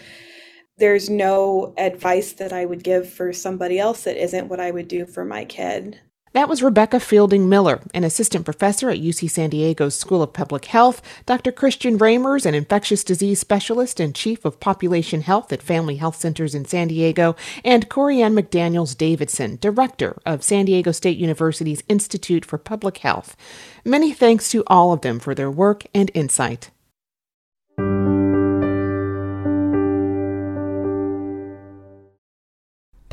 there's 0.78 1.08
no 1.08 1.74
advice 1.78 2.32
that 2.34 2.52
I 2.52 2.66
would 2.66 2.84
give 2.84 3.08
for 3.08 3.32
somebody 3.32 3.78
else 3.78 4.04
that 4.04 4.22
isn't 4.22 4.48
what 4.48 4.60
I 4.60 4.70
would 4.70 4.88
do 4.88 5.06
for 5.06 5.24
my 5.24 5.44
kid. 5.44 5.98
That 6.34 6.48
was 6.48 6.62
Rebecca 6.62 6.98
Fielding 6.98 7.50
Miller, 7.50 7.82
an 7.92 8.04
assistant 8.04 8.46
professor 8.46 8.88
at 8.88 9.00
UC 9.00 9.28
San 9.28 9.50
Diego's 9.50 9.94
School 9.94 10.22
of 10.22 10.32
Public 10.32 10.64
Health, 10.64 11.02
Dr. 11.26 11.52
Christian 11.52 11.98
Ramers, 11.98 12.46
an 12.46 12.54
infectious 12.54 13.04
disease 13.04 13.38
specialist 13.38 14.00
and 14.00 14.14
chief 14.14 14.46
of 14.46 14.58
population 14.58 15.20
health 15.20 15.52
at 15.52 15.62
Family 15.62 15.96
Health 15.96 16.16
Centers 16.16 16.54
in 16.54 16.64
San 16.64 16.88
Diego, 16.88 17.36
and 17.66 17.90
Corinne 17.90 18.34
McDaniels 18.34 18.96
Davidson, 18.96 19.58
director 19.60 20.16
of 20.24 20.42
San 20.42 20.64
Diego 20.64 20.90
State 20.90 21.18
University's 21.18 21.82
Institute 21.86 22.46
for 22.46 22.56
Public 22.56 22.98
Health. 22.98 23.36
Many 23.84 24.14
thanks 24.14 24.50
to 24.52 24.64
all 24.68 24.94
of 24.94 25.02
them 25.02 25.20
for 25.20 25.34
their 25.34 25.50
work 25.50 25.84
and 25.94 26.10
insight. 26.14 26.70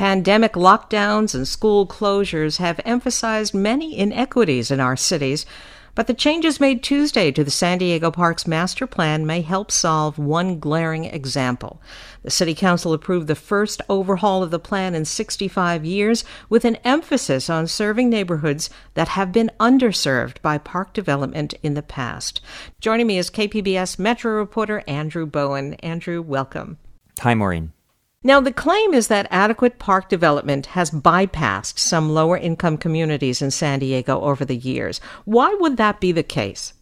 Pandemic 0.09 0.53
lockdowns 0.53 1.35
and 1.35 1.47
school 1.47 1.85
closures 1.85 2.57
have 2.57 2.81
emphasized 2.83 3.53
many 3.53 3.95
inequities 3.95 4.71
in 4.71 4.79
our 4.79 4.95
cities, 4.95 5.45
but 5.93 6.07
the 6.07 6.15
changes 6.15 6.59
made 6.59 6.81
Tuesday 6.81 7.31
to 7.31 7.43
the 7.43 7.51
San 7.51 7.77
Diego 7.77 8.09
Parks 8.09 8.47
Master 8.47 8.87
Plan 8.87 9.23
may 9.27 9.41
help 9.41 9.69
solve 9.69 10.17
one 10.17 10.57
glaring 10.57 11.05
example. 11.05 11.79
The 12.23 12.31
City 12.31 12.55
Council 12.55 12.91
approved 12.91 13.27
the 13.27 13.35
first 13.35 13.83
overhaul 13.87 14.41
of 14.41 14.49
the 14.49 14.57
plan 14.57 14.95
in 14.95 15.05
65 15.05 15.85
years 15.85 16.23
with 16.49 16.65
an 16.65 16.77
emphasis 16.77 17.47
on 17.47 17.67
serving 17.67 18.09
neighborhoods 18.09 18.71
that 18.95 19.09
have 19.09 19.31
been 19.31 19.51
underserved 19.59 20.41
by 20.41 20.57
park 20.57 20.91
development 20.91 21.53
in 21.61 21.75
the 21.75 21.83
past. 21.83 22.41
Joining 22.79 23.05
me 23.05 23.19
is 23.19 23.29
KPBS 23.29 23.99
Metro 23.99 24.31
reporter 24.31 24.83
Andrew 24.87 25.27
Bowen. 25.27 25.75
Andrew, 25.75 26.19
welcome. 26.23 26.79
Hi, 27.19 27.35
Maureen. 27.35 27.73
Now, 28.21 28.41
the 28.41 28.51
claim 28.51 28.93
is 28.93 29.07
that 29.07 29.27
adequate 29.31 29.79
park 29.79 30.09
development 30.09 30.65
has 30.67 30.91
bypassed 30.91 31.79
some 31.79 32.09
lower 32.09 32.35
income 32.35 32.75
communities 32.77 33.41
in 33.41 33.49
San 33.49 33.79
Diego 33.79 34.19
over 34.19 34.43
the 34.43 34.57
years. 34.57 34.99
Why 35.23 35.55
would 35.61 35.77
that 35.77 36.01
be 36.01 36.11
the 36.11 36.23
case? 36.23 36.73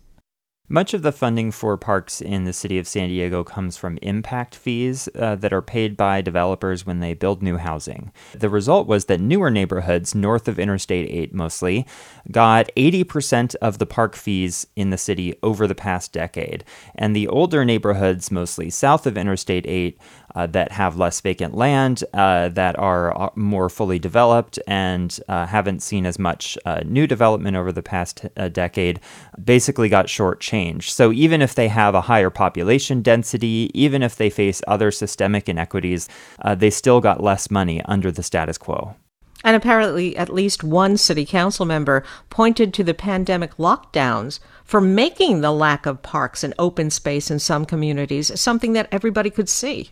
Much 0.69 0.93
of 0.93 1.01
the 1.01 1.13
funding 1.13 1.49
for 1.49 1.77
parks 1.77 2.19
in 2.19 2.43
the 2.43 2.51
city 2.51 2.77
of 2.77 2.85
San 2.85 3.07
Diego 3.07 3.41
comes 3.41 3.77
from 3.77 3.97
impact 4.01 4.53
fees 4.53 5.07
uh, 5.15 5.33
that 5.35 5.53
are 5.53 5.61
paid 5.61 5.95
by 5.95 6.21
developers 6.21 6.85
when 6.85 6.99
they 6.99 7.13
build 7.13 7.41
new 7.41 7.55
housing. 7.55 8.11
The 8.33 8.49
result 8.49 8.85
was 8.85 9.05
that 9.05 9.21
newer 9.21 9.49
neighborhoods, 9.49 10.13
north 10.13 10.49
of 10.49 10.59
Interstate 10.59 11.09
8 11.09 11.33
mostly, 11.33 11.87
got 12.29 12.69
80% 12.75 13.55
of 13.61 13.77
the 13.77 13.85
park 13.85 14.17
fees 14.17 14.67
in 14.75 14.89
the 14.89 14.97
city 14.97 15.39
over 15.41 15.67
the 15.67 15.75
past 15.75 16.11
decade. 16.11 16.65
And 16.95 17.15
the 17.15 17.29
older 17.29 17.63
neighborhoods, 17.63 18.29
mostly 18.29 18.69
south 18.69 19.07
of 19.07 19.17
Interstate 19.17 19.65
8, 19.65 19.97
uh, 19.97 20.26
that 20.45 20.71
have 20.71 20.97
less 20.97 21.19
vacant 21.21 21.55
land, 21.55 22.03
uh, 22.13 22.49
that 22.49 22.77
are 22.77 23.19
uh, 23.19 23.29
more 23.35 23.69
fully 23.69 23.97
developed, 23.97 24.59
and 24.67 25.19
uh, 25.27 25.47
haven't 25.47 25.81
seen 25.81 26.05
as 26.05 26.19
much 26.19 26.57
uh, 26.65 26.81
new 26.85 27.07
development 27.07 27.57
over 27.57 27.71
the 27.71 27.81
past 27.81 28.25
uh, 28.37 28.47
decade, 28.49 28.99
basically 29.43 29.89
got 29.89 30.05
shortchanged. 30.05 30.89
So 30.89 31.11
even 31.11 31.41
if 31.41 31.55
they 31.55 31.69
have 31.69 31.95
a 31.95 32.01
higher 32.01 32.29
population 32.29 33.01
density, 33.01 33.71
even 33.73 34.03
if 34.03 34.15
they 34.15 34.29
face 34.29 34.61
other 34.67 34.91
systemic 34.91 35.49
inequities, 35.49 36.07
they 36.55 36.69
still 36.69 37.01
got 37.01 37.23
less 37.23 37.49
money 37.49 37.81
under 37.85 38.11
the 38.11 38.23
status 38.23 38.57
quo. 38.57 38.95
And 39.43 39.55
apparently, 39.55 40.17
at 40.17 40.33
least 40.33 40.63
one 40.63 40.97
city 40.97 41.25
council 41.25 41.65
member 41.65 42.03
pointed 42.29 42.73
to 42.73 42.83
the 42.83 42.93
pandemic 42.93 43.55
lockdowns 43.57 44.39
for 44.63 44.81
making 44.81 45.41
the 45.41 45.51
lack 45.51 45.85
of 45.85 46.01
parks 46.01 46.43
and 46.43 46.53
open 46.57 46.89
space 46.89 47.29
in 47.29 47.39
some 47.39 47.65
communities 47.65 48.39
something 48.39 48.73
that 48.73 48.89
everybody 48.91 49.29
could 49.29 49.47
see. 49.47 49.91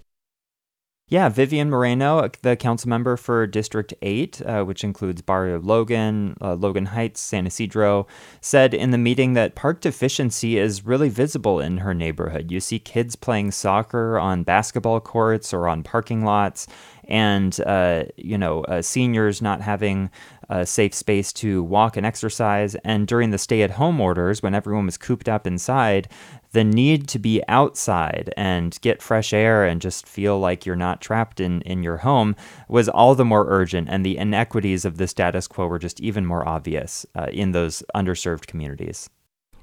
Yeah, 1.07 1.29
Vivian 1.29 1.69
Moreno, 1.69 2.27
the 2.41 2.55
council 2.55 2.89
member 2.89 3.15
for 3.15 3.45
District 3.45 3.93
8, 4.01 4.41
uh, 4.41 4.63
which 4.63 4.83
includes 4.83 5.21
Barrio 5.21 5.59
Logan, 5.59 6.35
uh, 6.41 6.55
Logan 6.55 6.87
Heights, 6.87 7.21
San 7.21 7.45
Ysidro, 7.45 8.07
said 8.41 8.73
in 8.73 8.89
the 8.89 8.97
meeting 8.97 9.33
that 9.33 9.53
park 9.53 9.81
deficiency 9.81 10.57
is 10.57 10.83
really 10.83 11.09
visible 11.09 11.59
in 11.59 11.77
her 11.77 11.93
neighborhood. 11.93 12.49
You 12.49 12.59
see 12.59 12.79
kids 12.79 13.15
playing 13.15 13.51
soccer 13.51 14.17
on 14.17 14.41
basketball 14.41 14.99
courts 14.99 15.53
or 15.53 15.67
on 15.67 15.83
parking 15.83 16.25
lots, 16.25 16.65
and 17.07 17.59
uh, 17.67 18.05
you 18.17 18.37
know 18.37 18.63
uh, 18.63 18.81
seniors 18.81 19.43
not 19.43 19.61
having 19.61 20.09
a 20.49 20.65
safe 20.65 20.93
space 20.93 21.33
to 21.33 21.63
walk 21.63 21.97
and 21.97 22.05
exercise. 22.05 22.75
And 22.83 23.07
during 23.07 23.31
the 23.31 23.37
stay-at-home 23.37 23.99
orders, 23.99 24.43
when 24.43 24.55
everyone 24.55 24.85
was 24.85 24.97
cooped 24.97 25.29
up 25.29 25.47
inside, 25.47 26.07
the 26.51 26.63
need 26.63 27.07
to 27.09 27.19
be 27.19 27.41
outside 27.47 28.33
and 28.37 28.79
get 28.81 29.01
fresh 29.01 29.33
air 29.33 29.65
and 29.65 29.81
just 29.81 30.07
feel 30.07 30.39
like 30.39 30.65
you're 30.65 30.75
not 30.75 31.01
trapped 31.01 31.39
in, 31.39 31.61
in 31.61 31.83
your 31.83 31.97
home 31.97 32.35
was 32.67 32.87
all 32.87 33.15
the 33.15 33.25
more 33.25 33.45
urgent. 33.49 33.89
And 33.89 34.05
the 34.05 34.17
inequities 34.17 34.85
of 34.85 34.97
the 34.97 35.07
status 35.07 35.47
quo 35.47 35.67
were 35.67 35.79
just 35.79 35.99
even 35.99 36.25
more 36.25 36.47
obvious 36.47 37.05
uh, 37.15 37.27
in 37.31 37.51
those 37.51 37.83
underserved 37.93 38.47
communities. 38.47 39.09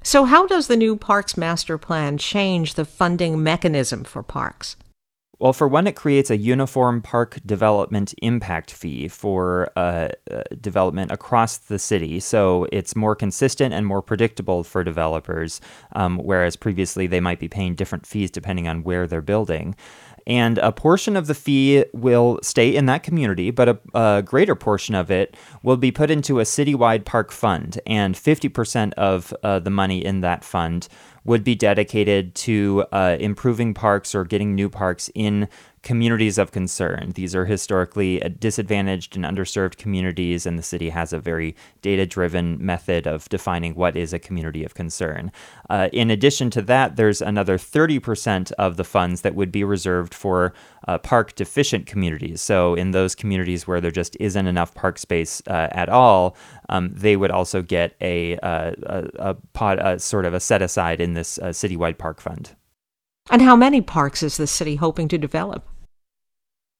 So, 0.05 0.25
how 0.25 0.45
does 0.45 0.67
the 0.67 0.75
new 0.75 0.97
Parks 0.97 1.37
Master 1.37 1.77
Plan 1.77 2.17
change 2.17 2.73
the 2.73 2.83
funding 2.83 3.41
mechanism 3.41 4.03
for 4.03 4.21
parks? 4.21 4.75
Well, 5.39 5.51
for 5.51 5.67
one, 5.67 5.87
it 5.87 5.95
creates 5.95 6.29
a 6.29 6.37
uniform 6.37 7.01
park 7.01 7.39
development 7.45 8.13
impact 8.21 8.71
fee 8.71 9.07
for 9.07 9.71
uh, 9.75 10.09
uh, 10.31 10.43
development 10.61 11.11
across 11.11 11.57
the 11.57 11.79
city. 11.79 12.19
So 12.19 12.67
it's 12.71 12.95
more 12.95 13.15
consistent 13.15 13.73
and 13.73 13.85
more 13.85 14.01
predictable 14.01 14.63
for 14.63 14.83
developers, 14.83 15.59
um, 15.93 16.17
whereas 16.19 16.55
previously 16.55 17.07
they 17.07 17.19
might 17.19 17.39
be 17.39 17.49
paying 17.49 17.73
different 17.75 18.05
fees 18.05 18.29
depending 18.29 18.67
on 18.67 18.83
where 18.83 19.07
they're 19.07 19.21
building. 19.21 19.75
And 20.25 20.57
a 20.59 20.71
portion 20.71 21.17
of 21.17 21.27
the 21.27 21.35
fee 21.35 21.85
will 21.93 22.39
stay 22.41 22.73
in 22.73 22.85
that 22.85 23.03
community, 23.03 23.51
but 23.51 23.69
a, 23.69 23.79
a 23.93 24.21
greater 24.21 24.55
portion 24.55 24.95
of 24.95 25.11
it 25.11 25.35
will 25.63 25.77
be 25.77 25.91
put 25.91 26.09
into 26.09 26.39
a 26.39 26.43
citywide 26.43 27.05
park 27.05 27.31
fund. 27.31 27.79
And 27.85 28.15
50% 28.15 28.93
of 28.93 29.33
uh, 29.43 29.59
the 29.59 29.69
money 29.69 30.03
in 30.03 30.21
that 30.21 30.43
fund 30.43 30.87
would 31.25 31.43
be 31.43 31.55
dedicated 31.55 32.35
to 32.35 32.85
uh, 32.91 33.17
improving 33.19 33.73
parks 33.73 34.13
or 34.13 34.23
getting 34.23 34.55
new 34.55 34.69
parks 34.69 35.09
in 35.15 35.47
communities 35.83 36.37
of 36.37 36.51
concern. 36.51 37.11
These 37.13 37.35
are 37.35 37.45
historically 37.45 38.19
disadvantaged 38.39 39.15
and 39.15 39.25
underserved 39.25 39.77
communities, 39.77 40.45
and 40.45 40.57
the 40.57 40.63
city 40.63 40.89
has 40.89 41.11
a 41.11 41.19
very 41.19 41.55
data 41.81 42.05
driven 42.05 42.57
method 42.65 43.05
of 43.05 43.27
defining 43.29 43.75
what 43.75 43.97
is 43.97 44.13
a 44.13 44.19
community 44.19 44.63
of 44.63 44.73
concern. 44.73 45.31
Uh, 45.69 45.89
in 45.91 46.09
addition 46.09 46.49
to 46.51 46.61
that, 46.63 46.95
there's 46.95 47.21
another 47.21 47.57
30% 47.57 48.51
of 48.53 48.77
the 48.77 48.85
funds 48.85 49.21
that 49.21 49.35
would 49.35 49.51
be 49.51 49.63
reserved 49.63 50.13
for 50.13 50.53
uh, 50.87 50.97
park 50.97 51.35
deficient 51.35 51.85
communities. 51.85 52.41
So, 52.41 52.75
in 52.75 52.91
those 52.91 53.13
communities 53.13 53.67
where 53.67 53.81
there 53.81 53.91
just 53.91 54.15
isn't 54.19 54.47
enough 54.47 54.73
park 54.73 54.97
space 54.97 55.41
uh, 55.47 55.67
at 55.71 55.89
all, 55.89 56.37
um, 56.69 56.89
they 56.93 57.17
would 57.17 57.31
also 57.31 57.61
get 57.61 57.95
a, 57.99 58.37
uh, 58.39 58.71
a, 58.83 59.35
a, 59.59 59.77
a, 59.77 59.99
sort 59.99 60.25
of 60.25 60.33
a 60.33 60.39
set 60.39 60.61
aside 60.61 61.01
in 61.01 61.13
this 61.13 61.37
uh, 61.39 61.47
citywide 61.47 61.97
park 61.97 62.21
fund. 62.21 62.55
And 63.29 63.41
how 63.41 63.55
many 63.55 63.81
parks 63.81 64.23
is 64.23 64.37
the 64.37 64.47
city 64.47 64.75
hoping 64.75 65.07
to 65.09 65.17
develop? 65.17 65.65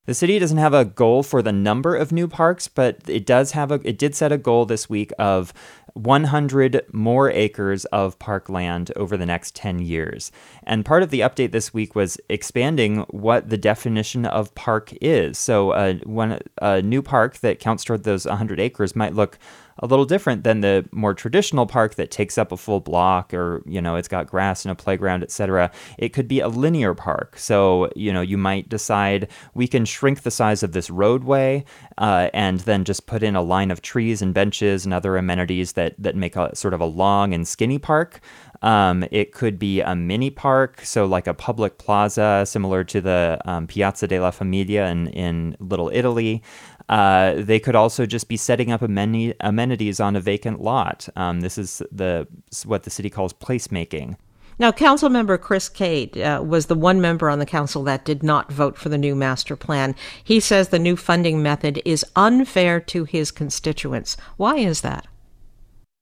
The 0.06 0.13
city 0.13 0.38
doesn't 0.38 0.58
have 0.58 0.74
a 0.74 0.84
goal 0.84 1.24
for 1.24 1.42
the 1.42 1.54
number 1.54 1.96
of 1.96 2.12
new 2.12 2.28
parks, 2.28 2.68
but 2.68 2.98
it 3.08 3.26
does 3.26 3.52
have 3.52 3.72
a 3.72 3.76
it 3.88 3.98
did 3.98 4.16
set 4.16 4.34
a 4.34 4.38
goal 4.38 4.66
this 4.66 4.89
week 4.89 5.13
of 5.18 5.54
100 5.94 6.86
more 6.92 7.30
acres 7.32 7.86
of 7.86 8.20
park 8.20 8.50
land 8.50 8.92
over 8.98 9.16
the 9.16 9.26
next 9.26 9.56
10 9.56 9.80
years. 9.80 10.32
And 10.63 10.84
part 10.84 11.04
of 11.04 11.10
the 11.10 11.22
update 11.22 11.52
this 11.52 11.74
week 11.74 11.96
was 11.96 12.18
expanding 12.30 13.00
what 13.12 13.50
the 13.50 13.58
definition 13.58 14.26
of 14.26 14.54
park 14.56 14.92
is. 15.02 15.38
So, 15.38 15.72
uh, 15.72 16.39
a 16.62 16.82
new 16.82 17.02
park 17.02 17.38
that 17.38 17.60
counts 17.60 17.86
toward 17.86 18.04
those 18.04 18.26
100 18.26 18.60
acres 18.60 18.96
might 18.98 19.13
look 19.13 19.38
a 19.80 19.88
little 19.88 20.06
different 20.06 20.44
than 20.44 20.62
the 20.62 20.88
more 20.92 21.14
traditional 21.14 21.66
park 21.66 21.96
that 21.96 22.12
takes 22.12 22.38
up 22.38 22.52
a 22.52 22.58
full 22.58 22.80
block 22.80 23.34
or 23.34 23.64
you 23.66 23.82
know 23.82 23.96
it's 23.96 24.08
got 24.08 24.28
grass 24.28 24.66
and 24.66 24.72
a 24.72 24.76
playground 24.76 25.24
etc 25.24 25.72
it 25.98 26.10
could 26.10 26.28
be 26.28 26.40
a 26.40 26.48
linear 26.48 26.94
park. 26.94 27.38
So 27.38 27.90
you 27.96 28.14
know 28.14 28.22
you 28.22 28.38
might 28.38 28.70
decide 28.70 29.28
we 29.54 29.68
can 29.68 29.86
shrink 29.86 30.22
the 30.22 30.32
size 30.32 30.64
of 30.64 30.72
this 30.72 30.90
roadway 30.90 31.66
uh, 31.98 32.30
and 32.34 32.60
then 32.62 32.84
just 32.84 33.08
put 33.08 33.24
in 33.24 33.36
a 33.36 33.42
line 33.42 33.72
of 33.72 33.82
trees 33.82 34.22
and 34.22 34.34
benches 34.34 34.86
and 34.86 34.94
other 34.94 35.18
amenities 35.18 35.74
that 35.74 35.96
that 35.98 36.16
make 36.16 36.36
a 36.36 36.56
sort 36.56 36.74
of 36.74 36.82
a 36.82 36.86
long 36.86 37.34
and 37.34 37.48
skinny 37.48 37.80
park 37.80 38.22
um, 38.63 39.06
it 39.12 39.34
could 39.34 39.60
be 39.60 39.82
a 39.82 39.93
mini 39.93 40.30
park, 40.30 40.82
so 40.84 41.06
like 41.06 41.28
a 41.28 41.34
public 41.34 41.78
plaza 41.78 42.45
similar 42.47 42.84
to 42.86 43.02
the 43.02 43.38
um, 43.45 43.67
Piazza 43.67 44.08
della 44.08 44.32
Famiglia 44.32 44.89
in, 44.89 45.08
in 45.10 45.58
Little 45.60 45.91
Italy. 45.93 46.41
Uh, 46.88 47.36
they 47.38 47.60
could 47.60 47.76
also 47.76 48.06
just 48.06 48.28
be 48.30 48.38
setting 48.38 48.71
up 48.71 48.82
ameni- 48.82 49.36
amenities 49.41 49.99
on 49.99 50.15
a 50.15 50.21
vacant 50.21 50.62
lot. 50.62 51.08
Um, 51.15 51.41
this 51.41 51.58
is 51.58 51.82
the 51.91 52.28
what 52.65 52.84
the 52.84 52.89
city 52.89 53.10
calls 53.10 53.34
placemaking. 53.34 54.15
Now, 54.60 54.71
Councilmember 54.71 55.41
Chris 55.41 55.67
Cate 55.67 56.15
uh, 56.17 56.41
was 56.45 56.67
the 56.67 56.76
one 56.76 57.02
member 57.02 57.30
on 57.30 57.39
the 57.39 57.45
council 57.45 57.84
that 57.84 58.06
did 58.06 58.23
not 58.23 58.52
vote 58.52 58.78
for 58.78 58.89
the 58.89 58.97
new 58.97 59.15
master 59.15 59.56
plan. 59.56 59.95
He 60.23 60.39
says 60.39 60.69
the 60.69 60.80
new 60.80 60.95
funding 60.95 61.41
method 61.41 61.82
is 61.84 62.06
unfair 62.15 62.80
to 62.82 63.04
his 63.04 63.32
constituents. 63.32 64.15
Why 64.38 64.58
is 64.58 64.82
that? 64.82 65.08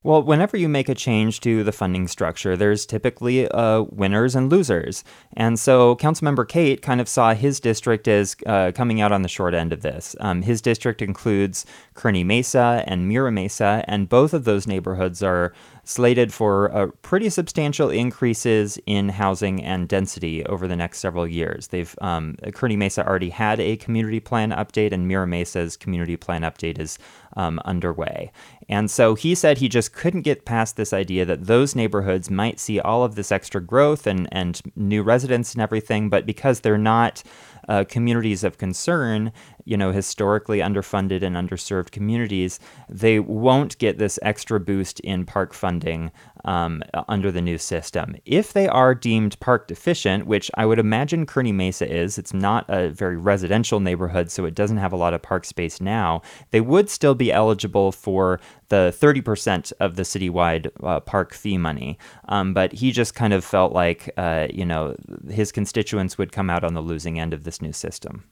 Well, 0.04 0.20
whenever 0.24 0.56
you 0.56 0.68
make 0.68 0.88
a 0.88 0.96
change 0.96 1.38
to 1.40 1.62
the 1.62 1.70
funding 1.70 2.08
structure, 2.08 2.56
there's 2.56 2.86
typically 2.86 3.48
uh, 3.48 3.82
winners 3.82 4.34
and 4.34 4.50
losers. 4.50 5.04
And 5.36 5.60
so 5.60 5.94
Councilmember 5.94 6.48
Cate 6.48 6.82
kind 6.82 7.00
of 7.00 7.08
saw 7.08 7.34
his 7.34 7.60
district 7.60 8.08
as 8.08 8.34
uh, 8.44 8.72
coming 8.74 9.00
out 9.00 9.12
on 9.12 9.22
the 9.22 9.28
short 9.28 9.54
end 9.54 9.72
of 9.72 9.82
this. 9.82 10.16
Um, 10.18 10.42
his 10.42 10.60
district 10.60 11.02
includes 11.02 11.64
Kearny 11.94 12.24
Mesa 12.24 12.82
and 12.88 13.06
Mira 13.06 13.30
Mesa, 13.30 13.84
and 13.86 14.08
both 14.08 14.34
of 14.34 14.42
those 14.42 14.66
neighborhoods 14.66 15.22
are 15.22 15.52
slated 15.84 16.32
for 16.32 16.72
uh, 16.74 16.86
pretty 17.02 17.28
substantial 17.28 17.90
increases 17.90 18.78
in 18.86 19.08
housing 19.08 19.62
and 19.62 19.88
density 19.88 20.44
over 20.46 20.68
the 20.68 20.76
next 20.76 21.00
several 21.00 21.26
years. 21.26 21.68
They've 21.68 21.94
um, 22.00 22.36
Kearny 22.42 22.76
Mesa 22.76 23.06
already 23.06 23.30
had 23.30 23.58
a 23.58 23.76
community 23.76 24.20
plan 24.20 24.50
update, 24.50 24.92
and 24.92 25.08
Mira 25.08 25.26
Mesa's 25.26 25.76
community 25.76 26.16
plan 26.16 26.42
update 26.42 26.78
is 26.78 26.98
um, 27.36 27.60
underway. 27.64 28.30
And 28.68 28.90
so 28.90 29.14
he 29.14 29.34
said 29.34 29.58
he 29.58 29.68
just 29.68 29.92
couldn't 29.92 30.22
get 30.22 30.44
past 30.44 30.76
this 30.76 30.92
idea 30.92 31.24
that 31.24 31.46
those 31.46 31.74
neighborhoods 31.74 32.30
might 32.30 32.60
see 32.60 32.78
all 32.78 33.02
of 33.02 33.16
this 33.16 33.32
extra 33.32 33.60
growth 33.60 34.06
and, 34.06 34.28
and 34.30 34.62
new 34.76 35.02
residents 35.02 35.52
and 35.52 35.62
everything, 35.62 36.08
but 36.08 36.26
because 36.26 36.60
they're 36.60 36.78
not 36.78 37.22
uh, 37.68 37.84
communities 37.88 38.44
of 38.44 38.58
concern, 38.58 39.32
you 39.64 39.76
know, 39.76 39.92
historically 39.92 40.58
underfunded 40.58 41.22
and 41.22 41.36
underserved 41.36 41.90
communities, 41.90 42.58
they 42.88 43.18
won't 43.18 43.78
get 43.78 43.98
this 43.98 44.18
extra 44.22 44.58
boost 44.58 45.00
in 45.00 45.24
park 45.24 45.54
funding 45.54 46.10
um, 46.44 46.82
under 47.08 47.30
the 47.30 47.40
new 47.40 47.58
system. 47.58 48.16
If 48.24 48.52
they 48.52 48.68
are 48.68 48.94
deemed 48.94 49.38
park 49.40 49.68
deficient, 49.68 50.26
which 50.26 50.50
I 50.54 50.66
would 50.66 50.78
imagine 50.78 51.26
Kearny 51.26 51.54
Mesa 51.54 51.90
is, 51.90 52.18
it's 52.18 52.34
not 52.34 52.64
a 52.68 52.88
very 52.88 53.16
residential 53.16 53.80
neighborhood, 53.80 54.30
so 54.30 54.44
it 54.44 54.54
doesn't 54.54 54.78
have 54.78 54.92
a 54.92 54.96
lot 54.96 55.14
of 55.14 55.22
park 55.22 55.44
space 55.44 55.80
now, 55.80 56.22
they 56.50 56.60
would 56.60 56.90
still 56.90 57.14
be 57.14 57.32
eligible 57.32 57.92
for 57.92 58.40
the 58.68 58.94
30% 58.98 59.72
of 59.80 59.96
the 59.96 60.02
citywide 60.02 60.70
uh, 60.82 60.98
park 61.00 61.34
fee 61.34 61.58
money. 61.58 61.98
Um, 62.28 62.54
but 62.54 62.72
he 62.72 62.90
just 62.90 63.14
kind 63.14 63.34
of 63.34 63.44
felt 63.44 63.72
like, 63.72 64.10
uh, 64.16 64.48
you 64.50 64.64
know, 64.64 64.96
his 65.28 65.52
constituents 65.52 66.16
would 66.16 66.32
come 66.32 66.48
out 66.48 66.64
on 66.64 66.72
the 66.72 66.80
losing 66.80 67.20
end 67.20 67.34
of 67.34 67.44
this 67.52 67.62
new 67.62 67.72
system. 67.72 68.24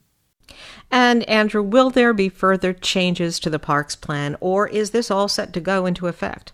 And 0.91 1.29
Andrew, 1.29 1.63
will 1.63 1.91
there 1.91 2.13
be 2.13 2.29
further 2.29 2.73
changes 2.73 3.39
to 3.41 3.51
the 3.51 3.59
parks 3.59 3.95
plan, 3.95 4.37
or 4.41 4.67
is 4.67 4.91
this 4.91 5.11
all 5.11 5.29
set 5.29 5.53
to 5.53 5.61
go 5.61 5.87
into 5.87 6.09
effect? 6.09 6.53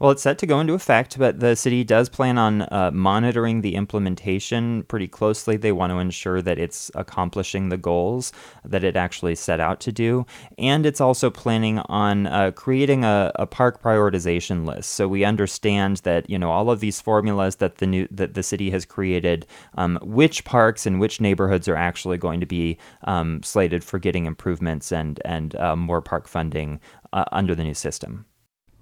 Well, 0.00 0.12
it's 0.12 0.22
set 0.22 0.38
to 0.38 0.46
go 0.46 0.60
into 0.60 0.72
effect, 0.72 1.18
but 1.18 1.40
the 1.40 1.54
city 1.54 1.84
does 1.84 2.08
plan 2.08 2.38
on 2.38 2.62
uh, 2.62 2.90
monitoring 2.90 3.60
the 3.60 3.74
implementation 3.74 4.82
pretty 4.84 5.06
closely. 5.06 5.58
They 5.58 5.72
want 5.72 5.90
to 5.90 5.98
ensure 5.98 6.40
that 6.40 6.58
it's 6.58 6.90
accomplishing 6.94 7.68
the 7.68 7.76
goals 7.76 8.32
that 8.64 8.82
it 8.82 8.96
actually 8.96 9.34
set 9.34 9.60
out 9.60 9.78
to 9.80 9.92
do. 9.92 10.24
And 10.56 10.86
it's 10.86 11.02
also 11.02 11.28
planning 11.28 11.80
on 11.80 12.26
uh, 12.28 12.52
creating 12.52 13.04
a, 13.04 13.30
a, 13.34 13.46
park 13.46 13.82
prioritization 13.82 14.64
list. 14.64 14.88
So 14.88 15.06
we 15.06 15.22
understand 15.22 15.98
that, 15.98 16.30
you 16.30 16.38
know, 16.38 16.50
all 16.50 16.70
of 16.70 16.80
these 16.80 16.98
formulas 16.98 17.56
that 17.56 17.76
the 17.76 17.86
new 17.86 18.08
that 18.10 18.32
the 18.32 18.42
city 18.42 18.70
has 18.70 18.86
created, 18.86 19.46
um, 19.74 19.98
which 20.00 20.46
parks 20.46 20.86
and 20.86 20.98
which 20.98 21.20
neighborhoods 21.20 21.68
are 21.68 21.76
actually 21.76 22.16
going 22.16 22.40
to 22.40 22.46
be 22.46 22.78
um, 23.04 23.42
slated 23.42 23.84
for 23.84 23.98
getting 23.98 24.24
improvements 24.24 24.92
and, 24.92 25.20
and 25.26 25.54
uh, 25.56 25.76
more 25.76 26.00
park 26.00 26.26
funding 26.26 26.80
uh, 27.12 27.26
under 27.32 27.54
the 27.54 27.64
new 27.64 27.74
system. 27.74 28.24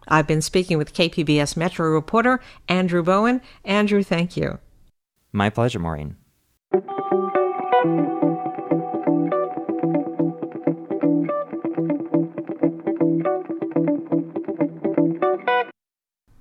I've 0.09 0.27
been 0.27 0.43
speaking 0.43 0.79
with 0.79 0.95
KPBS 0.95 1.57
Metro 1.57 1.89
reporter 1.91 2.41
Andrew 2.69 3.03
Bowen. 3.03 3.41
Andrew, 3.65 4.03
thank 4.03 4.37
you. 4.37 4.59
My 5.33 5.51
pleasure, 5.51 5.79
Maureen. 5.79 6.17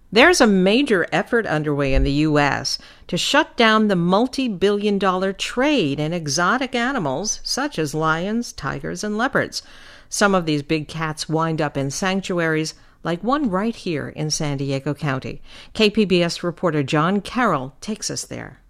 There's 0.10 0.42
a 0.42 0.48
major 0.48 1.06
effort 1.12 1.46
underway 1.46 1.94
in 1.94 2.04
the 2.04 2.12
U.S. 2.12 2.80
to 3.08 3.18
shut 3.18 3.56
down 3.56 3.88
the 3.88 3.96
multi 3.96 4.48
billion 4.48 4.98
dollar 4.98 5.32
trade 5.32 6.00
in 6.00 6.12
exotic 6.12 6.74
animals 6.74 7.40
such 7.44 7.78
as 7.78 7.94
lions, 7.94 8.52
tigers, 8.52 9.04
and 9.04 9.16
leopards. 9.16 9.62
Some 10.10 10.34
of 10.34 10.48
these 10.48 10.64
big 10.64 10.88
cats 10.88 11.30
wind 11.30 11.62
up 11.62 11.78
in 11.78 11.92
sanctuaries 11.92 12.74
like 13.04 13.24
one 13.24 13.50
right 13.50 13.76
here 13.76 14.10
in 14.10 14.30
San 14.30 14.58
Diego 14.58 14.94
County. 14.94 15.42
KPBS 15.74 16.44
reporter 16.44 16.84
John 16.84 17.22
Carroll 17.22 17.76
takes 17.82 18.10
us 18.10 18.26
there. 18.26 18.62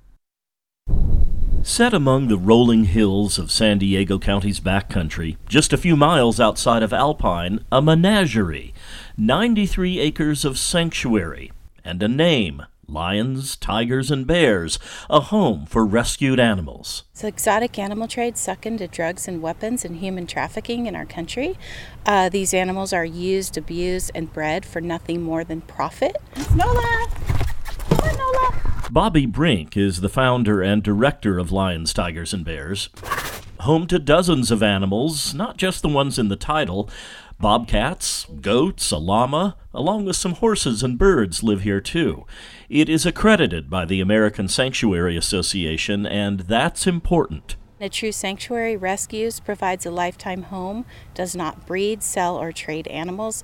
Set 1.64 1.94
among 1.94 2.28
the 2.28 2.38
rolling 2.38 2.86
hills 2.86 3.38
of 3.38 3.52
San 3.52 3.78
Diego 3.78 4.18
County's 4.18 4.62
backcountry, 4.62 5.36
just 5.50 5.74
a 5.74 5.78
few 5.78 5.98
miles 5.98 6.40
outside 6.40 6.82
of 6.82 6.94
Alpine, 6.94 7.60
a 7.72 7.82
menagerie, 7.82 8.74
93 9.18 10.00
acres 10.00 10.46
of 10.46 10.58
sanctuary, 10.58 11.52
and 11.84 12.02
a 12.02 12.08
name 12.08 12.64
lions, 12.90 13.56
tigers, 13.56 14.10
and 14.12 14.26
bears, 14.26 14.80
a 15.10 15.20
home 15.20 15.66
for 15.66 15.86
rescued 15.86 16.40
animals. 16.40 17.04
So, 17.14 17.28
exotic 17.28 17.78
animal 17.78 18.08
trade 18.08 18.38
suck 18.38 18.66
into 18.66 18.88
drugs 18.88 19.28
and 19.28 19.42
weapons 19.42 19.84
and 19.84 19.98
human 19.98 20.28
trafficking 20.28 20.86
in 20.86 20.96
our 20.96 21.06
country. 21.06 21.58
Uh, 22.06 22.30
these 22.30 22.54
animals 22.54 22.94
are 22.94 23.06
used, 23.06 23.58
abused, 23.58 24.12
and 24.16 24.32
bred 24.32 24.66
for 24.66 24.82
nothing 24.82 25.22
more 25.22 25.44
than 25.44 25.62
profit. 25.62 26.16
Nola! 26.56 27.08
On, 27.92 28.18
Nola! 28.18 28.68
Bobbi 28.90 29.30
Brink 29.30 29.76
is 29.76 30.02
the 30.02 30.10
founder 30.10 30.62
and 30.62 30.82
director 30.82 31.38
of 31.38 31.52
Lions, 31.52 31.94
Tigers, 31.94 32.34
and 32.34 32.46
Bears. 32.46 32.90
Home 33.62 33.88
to 33.88 34.00
dozens 34.00 34.52
of 34.52 34.64
animals, 34.64 35.34
not 35.34 35.58
just 35.58 35.82
the 35.82 35.90
ones 35.90 36.18
in 36.20 36.30
the 36.30 36.36
title. 36.36 36.90
Bobcats, 37.40 38.26
goats, 38.42 38.90
a 38.90 38.98
llama, 38.98 39.58
along 39.72 40.06
with 40.06 40.16
some 40.16 40.34
horses 40.34 40.82
and 40.82 40.98
birds 40.98 41.44
live 41.44 41.62
here 41.62 41.80
too. 41.80 42.26
It 42.68 42.90
is 42.90 43.06
accredited 43.06 43.70
by 43.70 43.86
the 43.86 44.02
American 44.02 44.48
Sanctuary 44.48 45.16
Association, 45.16 46.08
and 46.08 46.40
that's 46.42 46.88
important. 46.88 47.56
A 47.80 47.90
true 47.90 48.12
sanctuary 48.12 48.76
rescues, 48.76 49.40
provides 49.40 49.86
a 49.86 49.92
lifetime 49.92 50.42
home, 50.44 50.84
does 51.14 51.36
not 51.36 51.68
breed, 51.68 52.02
sell, 52.02 52.36
or 52.36 52.52
trade 52.52 52.88
animals. 52.88 53.44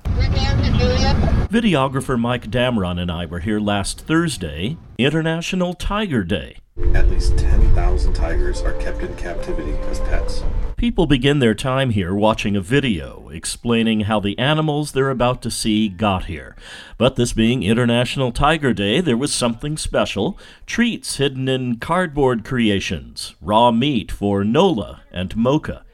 Videographer 1.52 2.18
Mike 2.18 2.50
Damron 2.50 3.00
and 3.00 3.12
I 3.12 3.26
were 3.26 3.38
here 3.38 3.60
last 3.60 4.00
Thursday, 4.00 4.76
International 4.98 5.72
Tiger 5.72 6.24
Day. 6.24 6.56
At 6.92 7.08
least 7.08 7.38
10,000 7.38 8.14
tigers 8.14 8.60
are 8.62 8.72
kept 8.74 9.02
in 9.02 9.14
captivity 9.14 9.72
as 9.88 10.00
pets. 10.00 10.42
People 10.76 11.06
begin 11.06 11.38
their 11.38 11.54
time 11.54 11.90
here 11.90 12.12
watching 12.12 12.56
a 12.56 12.60
video 12.60 13.28
explaining 13.28 14.00
how 14.00 14.18
the 14.18 14.36
animals 14.40 14.90
they're 14.90 15.10
about 15.10 15.40
to 15.42 15.52
see 15.52 15.88
got 15.88 16.24
here. 16.24 16.56
But 16.98 17.14
this 17.14 17.32
being 17.32 17.62
International 17.62 18.32
Tiger 18.32 18.72
Day, 18.72 19.00
there 19.00 19.16
was 19.16 19.32
something 19.32 19.76
special 19.76 20.36
treats 20.66 21.16
hidden 21.18 21.48
in 21.48 21.76
cardboard 21.76 22.44
creations, 22.44 23.36
raw 23.40 23.70
meat 23.70 24.10
for 24.10 24.42
Nola 24.42 25.02
and 25.12 25.36
Mocha. 25.36 25.84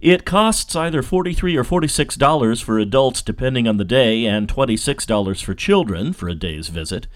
It 0.00 0.24
costs 0.24 0.76
either 0.76 1.02
43 1.02 1.56
or 1.56 1.64
$46 1.64 2.62
for 2.62 2.78
adults 2.78 3.22
depending 3.22 3.66
on 3.66 3.78
the 3.78 3.84
day 3.84 4.26
and 4.26 4.48
$26 4.48 5.42
for 5.42 5.54
children 5.54 6.12
for 6.12 6.28
a 6.28 6.34
day's 6.34 6.68
visit. 6.68 7.06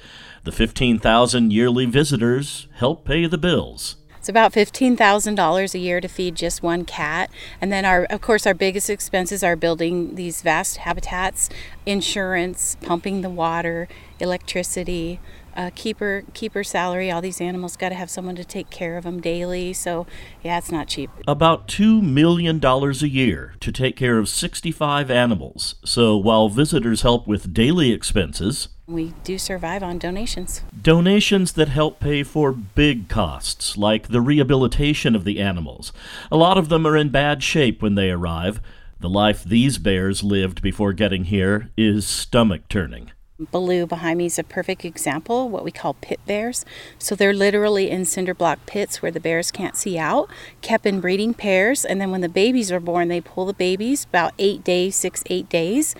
The 0.48 0.52
15,000 0.52 1.52
yearly 1.52 1.84
visitors 1.84 2.68
help 2.76 3.04
pay 3.04 3.26
the 3.26 3.36
bills. 3.36 3.96
It's 4.16 4.30
about 4.30 4.54
$15,000 4.54 5.74
a 5.74 5.78
year 5.78 6.00
to 6.00 6.08
feed 6.08 6.36
just 6.36 6.62
one 6.62 6.86
cat. 6.86 7.30
And 7.60 7.70
then 7.70 7.84
our 7.84 8.04
of 8.04 8.22
course 8.22 8.46
our 8.46 8.54
biggest 8.54 8.88
expenses 8.88 9.44
are 9.44 9.56
building 9.56 10.14
these 10.14 10.40
vast 10.40 10.78
habitats, 10.78 11.50
insurance, 11.84 12.78
pumping 12.80 13.20
the 13.20 13.28
water, 13.28 13.88
electricity, 14.20 15.20
uh, 15.58 15.70
keeper 15.74 16.22
keeper 16.32 16.62
salary. 16.62 17.10
All 17.10 17.20
these 17.20 17.40
animals 17.40 17.76
got 17.76 17.88
to 17.88 17.96
have 17.96 18.08
someone 18.08 18.36
to 18.36 18.44
take 18.44 18.70
care 18.70 18.96
of 18.96 19.04
them 19.04 19.20
daily. 19.20 19.72
So 19.72 20.06
yeah, 20.42 20.56
it's 20.56 20.70
not 20.70 20.86
cheap. 20.86 21.10
About 21.26 21.66
two 21.66 22.00
million 22.00 22.60
dollars 22.60 23.02
a 23.02 23.08
year 23.08 23.54
to 23.60 23.72
take 23.72 23.96
care 23.96 24.18
of 24.18 24.28
65 24.28 25.10
animals. 25.10 25.74
So 25.84 26.16
while 26.16 26.48
visitors 26.48 27.02
help 27.02 27.26
with 27.26 27.52
daily 27.52 27.90
expenses, 27.92 28.68
we 28.86 29.12
do 29.24 29.36
survive 29.36 29.82
on 29.82 29.98
donations. 29.98 30.62
Donations 30.80 31.52
that 31.52 31.68
help 31.68 32.00
pay 32.00 32.22
for 32.22 32.52
big 32.52 33.08
costs, 33.08 33.76
like 33.76 34.08
the 34.08 34.22
rehabilitation 34.22 35.14
of 35.14 35.24
the 35.24 35.40
animals. 35.40 35.92
A 36.32 36.36
lot 36.36 36.56
of 36.56 36.70
them 36.70 36.86
are 36.86 36.96
in 36.96 37.10
bad 37.10 37.42
shape 37.42 37.82
when 37.82 37.96
they 37.96 38.10
arrive. 38.10 38.62
The 39.00 39.10
life 39.10 39.44
these 39.44 39.76
bears 39.76 40.22
lived 40.22 40.62
before 40.62 40.92
getting 40.94 41.24
here 41.24 41.68
is 41.76 42.06
stomach 42.06 42.62
turning. 42.68 43.10
Baloo 43.38 43.86
behind 43.86 44.18
me 44.18 44.26
is 44.26 44.36
a 44.36 44.42
perfect 44.42 44.84
example, 44.84 45.48
what 45.48 45.62
we 45.62 45.70
call 45.70 45.94
pit 45.94 46.18
bears. 46.26 46.64
So 46.98 47.14
they're 47.14 47.32
literally 47.32 47.88
in 47.88 48.04
cinder 48.04 48.34
block 48.34 48.58
pits 48.66 49.00
where 49.00 49.12
the 49.12 49.20
bears 49.20 49.52
can't 49.52 49.76
see 49.76 49.96
out, 49.96 50.28
kept 50.60 50.84
in 50.84 51.00
breeding 51.00 51.34
pairs, 51.34 51.84
and 51.84 52.00
then 52.00 52.10
when 52.10 52.20
the 52.20 52.28
babies 52.28 52.72
are 52.72 52.80
born, 52.80 53.06
they 53.06 53.20
pull 53.20 53.46
the 53.46 53.54
babies 53.54 54.06
about 54.06 54.34
eight 54.40 54.64
days, 54.64 54.96
six, 54.96 55.22
eight 55.26 55.48
days. 55.48 55.94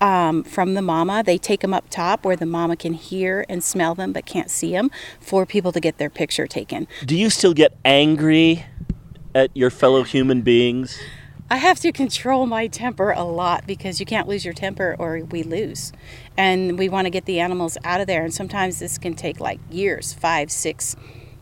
Um, 0.00 0.44
from 0.44 0.74
the 0.74 0.82
mama. 0.82 1.24
They 1.26 1.38
take 1.38 1.58
them 1.58 1.74
up 1.74 1.90
top 1.90 2.24
where 2.24 2.36
the 2.36 2.46
mama 2.46 2.76
can 2.76 2.92
hear 2.92 3.44
and 3.48 3.64
smell 3.64 3.96
them 3.96 4.12
but 4.12 4.26
can't 4.26 4.48
see 4.48 4.70
them 4.70 4.92
for 5.18 5.44
people 5.44 5.72
to 5.72 5.80
get 5.80 5.98
their 5.98 6.08
picture 6.08 6.46
taken. 6.46 6.86
Do 7.04 7.16
you 7.16 7.30
still 7.30 7.52
get 7.52 7.76
angry 7.84 8.64
at 9.34 9.50
your 9.56 9.70
fellow 9.70 10.04
human 10.04 10.42
beings? 10.42 11.00
I 11.50 11.56
have 11.56 11.80
to 11.80 11.92
control 11.92 12.44
my 12.44 12.66
temper 12.66 13.10
a 13.10 13.24
lot 13.24 13.66
because 13.66 14.00
you 14.00 14.04
can't 14.04 14.28
lose 14.28 14.44
your 14.44 14.52
temper 14.52 14.94
or 14.98 15.24
we 15.30 15.42
lose. 15.42 15.92
And 16.38 16.78
we 16.78 16.88
want 16.88 17.06
to 17.06 17.10
get 17.10 17.24
the 17.24 17.40
animals 17.40 17.76
out 17.82 18.00
of 18.00 18.06
there. 18.06 18.22
And 18.22 18.32
sometimes 18.32 18.78
this 18.78 18.96
can 18.96 19.14
take 19.14 19.40
like 19.40 19.58
years 19.70 20.14
five, 20.14 20.52
six 20.52 20.94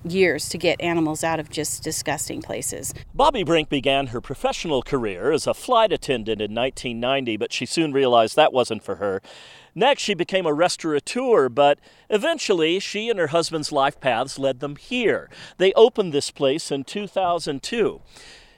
years 0.02 0.48
to 0.48 0.56
get 0.56 0.80
animals 0.80 1.22
out 1.22 1.38
of 1.38 1.50
just 1.50 1.82
disgusting 1.82 2.40
places. 2.40 2.94
Bobbi 3.14 3.44
Brink 3.44 3.68
began 3.68 4.08
her 4.08 4.20
professional 4.20 4.82
career 4.82 5.32
as 5.32 5.46
a 5.46 5.52
flight 5.52 5.92
attendant 5.92 6.40
in 6.40 6.54
1990, 6.54 7.36
but 7.36 7.52
she 7.52 7.66
soon 7.66 7.92
realized 7.92 8.36
that 8.36 8.52
wasn't 8.52 8.82
for 8.82 8.96
her. 8.96 9.20
Next, 9.74 10.02
she 10.02 10.14
became 10.14 10.46
a 10.46 10.54
restaurateur, 10.54 11.50
but 11.50 11.78
eventually 12.08 12.80
she 12.80 13.10
and 13.10 13.18
her 13.18 13.26
husband's 13.26 13.72
life 13.72 14.00
paths 14.00 14.38
led 14.38 14.60
them 14.60 14.76
here. 14.76 15.28
They 15.58 15.74
opened 15.74 16.14
this 16.14 16.30
place 16.30 16.70
in 16.70 16.84
2002. 16.84 18.00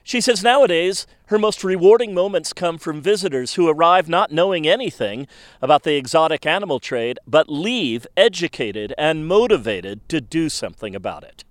She 0.03 0.21
says 0.21 0.43
nowadays 0.43 1.05
her 1.29 1.37
most 1.37 1.63
rewarding 1.63 2.11
moments 2.11 2.53
come 2.53 2.79
from 2.79 3.01
visitors 3.01 3.53
who 3.53 3.69
arrive 3.69 4.09
not 4.09 4.31
knowing 4.31 4.67
anything 4.67 5.27
about 5.61 5.83
the 5.83 5.95
exotic 5.95 6.43
animal 6.43 6.79
trade, 6.79 7.19
but 7.27 7.47
leave 7.47 8.07
educated 8.17 8.95
and 8.97 9.27
motivated 9.27 10.07
to 10.09 10.19
do 10.19 10.49
something 10.49 10.95
about 10.95 11.23
it. 11.23 11.43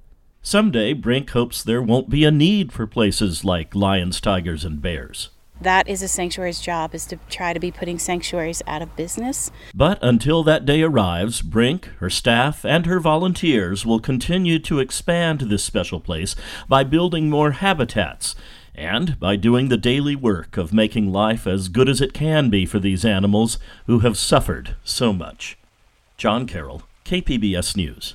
Someday, 0.42 0.94
Brink 0.94 1.30
hopes 1.30 1.62
there 1.62 1.82
won't 1.82 2.10
be 2.10 2.24
a 2.24 2.32
need 2.32 2.72
for 2.72 2.88
places 2.88 3.44
like 3.44 3.72
lions, 3.74 4.20
tigers, 4.20 4.64
and 4.64 4.82
bears. 4.82 5.30
That 5.60 5.88
is 5.88 6.02
a 6.02 6.08
sanctuary's 6.08 6.60
job, 6.60 6.92
is 6.92 7.06
to 7.06 7.18
try 7.28 7.52
to 7.52 7.60
be 7.60 7.70
putting 7.70 8.00
sanctuaries 8.00 8.62
out 8.66 8.82
of 8.82 8.96
business. 8.96 9.50
But 9.74 9.98
until 10.02 10.42
that 10.44 10.64
day 10.64 10.82
arrives, 10.82 11.40
Brink, 11.40 11.86
her 11.98 12.10
staff, 12.10 12.64
and 12.64 12.86
her 12.86 12.98
volunteers 12.98 13.86
will 13.86 14.00
continue 14.00 14.58
to 14.60 14.80
expand 14.80 15.42
this 15.42 15.64
special 15.64 16.00
place 16.00 16.34
by 16.68 16.82
building 16.82 17.30
more 17.30 17.52
habitats 17.52 18.34
and 18.78 19.18
by 19.18 19.36
doing 19.36 19.68
the 19.68 19.76
daily 19.76 20.14
work 20.14 20.56
of 20.56 20.72
making 20.72 21.12
life 21.12 21.46
as 21.46 21.68
good 21.68 21.88
as 21.88 22.00
it 22.00 22.14
can 22.14 22.48
be 22.48 22.64
for 22.64 22.78
these 22.78 23.04
animals 23.04 23.58
who 23.86 23.98
have 24.00 24.16
suffered 24.16 24.76
so 24.84 25.12
much. 25.12 25.58
John 26.16 26.46
Carroll, 26.46 26.82
KPBS 27.04 27.76
News. 27.76 28.14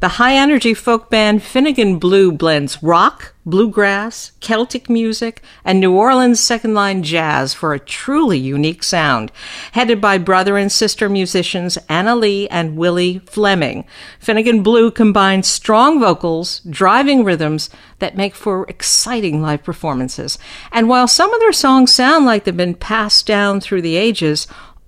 The 0.00 0.10
high 0.10 0.36
energy 0.36 0.74
folk 0.74 1.10
band 1.10 1.42
Finnegan 1.42 1.98
Blue 1.98 2.30
blends 2.30 2.80
rock, 2.84 3.34
bluegrass, 3.44 4.30
Celtic 4.38 4.88
music, 4.88 5.42
and 5.64 5.80
New 5.80 5.92
Orleans 5.92 6.38
second 6.38 6.72
line 6.74 7.02
jazz 7.02 7.52
for 7.52 7.74
a 7.74 7.80
truly 7.80 8.38
unique 8.38 8.84
sound. 8.84 9.32
Headed 9.72 10.00
by 10.00 10.18
brother 10.18 10.56
and 10.56 10.70
sister 10.70 11.08
musicians 11.08 11.78
Anna 11.88 12.14
Lee 12.14 12.46
and 12.48 12.76
Willie 12.76 13.18
Fleming, 13.26 13.84
Finnegan 14.20 14.62
Blue 14.62 14.92
combines 14.92 15.48
strong 15.48 15.98
vocals, 15.98 16.60
driving 16.60 17.24
rhythms 17.24 17.68
that 17.98 18.16
make 18.16 18.36
for 18.36 18.66
exciting 18.68 19.42
live 19.42 19.64
performances. 19.64 20.38
And 20.70 20.88
while 20.88 21.08
some 21.08 21.34
of 21.34 21.40
their 21.40 21.52
songs 21.52 21.92
sound 21.92 22.24
like 22.24 22.44
they've 22.44 22.56
been 22.56 22.76
passed 22.76 23.26
down 23.26 23.60
through 23.60 23.82
the 23.82 23.96
ages, 23.96 24.46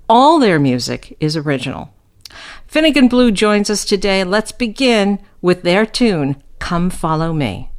all 0.09 0.39
their 0.39 0.61
music 0.61 1.17
is 1.19 1.37
original. 1.37 1.93
Finnegan 2.71 3.09
Blue 3.09 3.33
joins 3.33 3.68
us 3.68 3.85
today. 3.85 4.23
Let's 4.23 4.53
begin 4.53 5.18
with 5.43 5.62
their 5.62 5.85
tune, 5.85 6.41
Come 6.61 6.89
Follow 6.89 7.33
Me. 7.33 7.70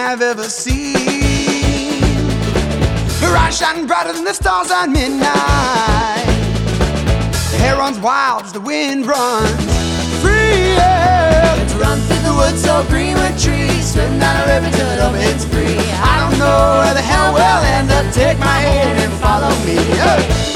I've 0.00 0.22
ever 0.22 0.44
seen. 0.44 2.02
Her 3.20 3.36
eyes 3.36 3.58
shine 3.58 3.86
brighter 3.86 4.12
than 4.12 4.24
the 4.24 4.32
stars 4.32 4.70
at 4.70 4.86
midnight. 4.86 6.24
Her 7.52 7.58
hair 7.58 7.76
runs 7.76 7.98
wild 7.98 8.44
as 8.44 8.52
the 8.52 8.60
wind 8.60 9.06
runs 9.06 9.50
free. 10.22 10.74
Yeah. 10.74 11.54
Let's 11.58 11.74
run 11.74 11.98
through 12.00 12.24
the 12.28 12.34
woods 12.34 12.62
so 12.62 12.82
green 12.88 13.14
with 13.14 13.36
trees. 13.42 13.92
Swim 13.92 14.18
down 14.18 14.36
a 14.42 14.46
river 14.54 14.70
till 14.76 14.88
it 14.88 15.00
opens 15.00 15.44
free. 15.44 15.78
I 16.00 16.14
don't 16.22 16.38
know 16.38 16.80
where 16.82 16.94
the 16.94 17.02
hell 17.02 17.34
we'll 17.34 17.64
end 17.76 17.90
up. 17.90 18.12
Take 18.14 18.38
my 18.38 18.58
hand 18.58 18.98
and 18.98 19.12
follow 19.20 19.52
me. 19.66 19.76
Yeah. 19.96 20.49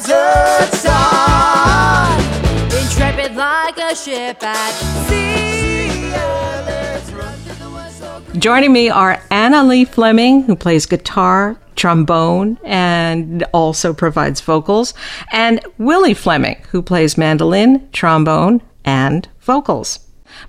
Desert 0.00 0.72
sun. 0.76 2.20
intrepid 2.80 3.36
like 3.36 3.76
a 3.78 3.94
ship 3.94 4.42
at 4.42 4.72
sea. 5.08 5.28
Joining 8.38 8.72
me 8.72 8.88
are 8.88 9.20
Anna 9.30 9.62
Lee 9.64 9.84
Fleming, 9.84 10.44
who 10.44 10.56
plays 10.56 10.86
guitar, 10.86 11.60
trombone, 11.76 12.58
and 12.64 13.44
also 13.52 13.92
provides 13.92 14.40
vocals, 14.40 14.94
and 15.32 15.60
Willie 15.78 16.14
Fleming, 16.14 16.56
who 16.70 16.80
plays 16.80 17.18
mandolin, 17.18 17.88
trombone, 17.92 18.62
and 18.84 19.28
vocals. 19.40 19.98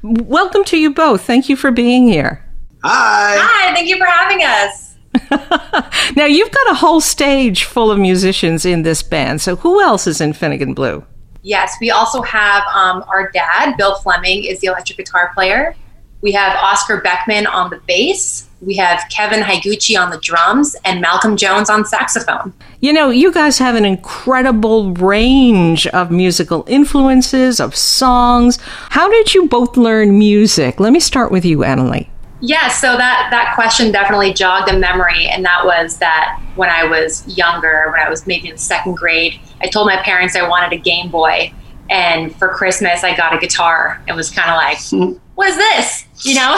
Welcome 0.04 0.64
to 0.66 0.78
you 0.78 0.94
both. 0.94 1.24
Thank 1.24 1.50
you 1.50 1.56
for 1.58 1.72
being 1.72 2.08
here. 2.08 2.46
Hi. 2.84 3.36
Hi, 3.38 3.74
thank 3.74 3.90
you 3.90 3.98
for 3.98 4.06
having 4.06 4.44
us. 4.44 4.91
Now, 6.16 6.26
you've 6.26 6.52
got 6.52 6.72
a 6.72 6.76
whole 6.76 7.00
stage 7.00 7.64
full 7.64 7.90
of 7.90 7.98
musicians 7.98 8.66
in 8.66 8.82
this 8.84 9.02
band, 9.02 9.42
so 9.42 9.56
who 9.56 9.82
else 9.82 10.08
is 10.08 10.20
in 10.20 10.34
Finnegan 10.34 10.74
Blue? 10.74 11.06
Yes, 11.42 11.76
we 11.80 11.90
also 11.90 12.22
have 12.22 12.64
um, 12.76 13.04
our 13.08 13.32
dad, 13.32 13.76
Bill 13.78 13.96
Fleming, 13.96 14.44
is 14.44 14.60
the 14.60 14.68
electric 14.68 14.98
guitar 14.98 15.32
player. 15.34 15.76
We 16.22 16.34
have 16.34 16.56
Oscar 16.58 17.02
Beckman 17.02 17.48
on 17.48 17.70
the 17.70 17.82
bass. 17.88 18.48
We 18.62 18.76
have 18.76 19.04
Kevin 19.10 19.40
Higuchi 19.40 20.00
on 20.00 20.12
the 20.12 20.20
drums 20.20 20.76
and 20.86 21.02
Malcolm 21.02 21.36
Jones 21.36 21.68
on 21.68 21.84
saxophone. 21.84 22.54
You 22.80 22.94
know, 22.94 23.10
you 23.10 23.32
guys 23.32 23.58
have 23.58 23.76
an 23.76 23.86
incredible 23.86 24.94
range 24.94 25.88
of 25.88 26.12
musical 26.12 26.64
influences, 26.68 27.60
of 27.60 27.76
songs. 27.76 28.60
How 28.90 29.10
did 29.10 29.34
you 29.34 29.48
both 29.48 29.78
learn 29.78 30.20
music? 30.20 30.80
Let 30.80 30.94
me 30.94 31.00
start 31.00 31.32
with 31.32 31.44
you, 31.44 31.60
Annalie. 31.60 32.11
Yeah, 32.42 32.70
so 32.70 32.98
that 32.98 33.28
that 33.30 33.54
question 33.54 33.92
definitely 33.92 34.34
jogged 34.34 34.70
a 34.70 34.78
memory, 34.78 35.28
and 35.28 35.46
that 35.46 35.64
was 35.64 35.98
that 35.98 36.42
when 36.56 36.70
I 36.70 36.84
was 36.84 37.26
younger, 37.28 37.92
when 37.92 38.02
I 38.02 38.10
was 38.10 38.26
maybe 38.26 38.50
in 38.50 38.58
second 38.58 38.98
grade, 38.98 39.40
I 39.62 39.68
told 39.68 39.86
my 39.86 39.98
parents 39.98 40.36
I 40.36 40.48
wanted 40.48 40.74
a 40.74 40.82
Game 40.82 41.12
Boy, 41.12 41.54
and 41.92 42.36
for 42.36 42.50
Christmas 42.50 43.04
I 43.04 43.16
got 43.16 43.36
a 43.36 43.38
guitar. 43.38 44.02
It 44.08 44.14
was 44.14 44.32
kind 44.32 44.50
of 44.50 44.56
like, 44.56 45.20
what 45.36 45.50
is 45.50 45.58
this? 45.58 46.06
You 46.26 46.36
know. 46.36 46.58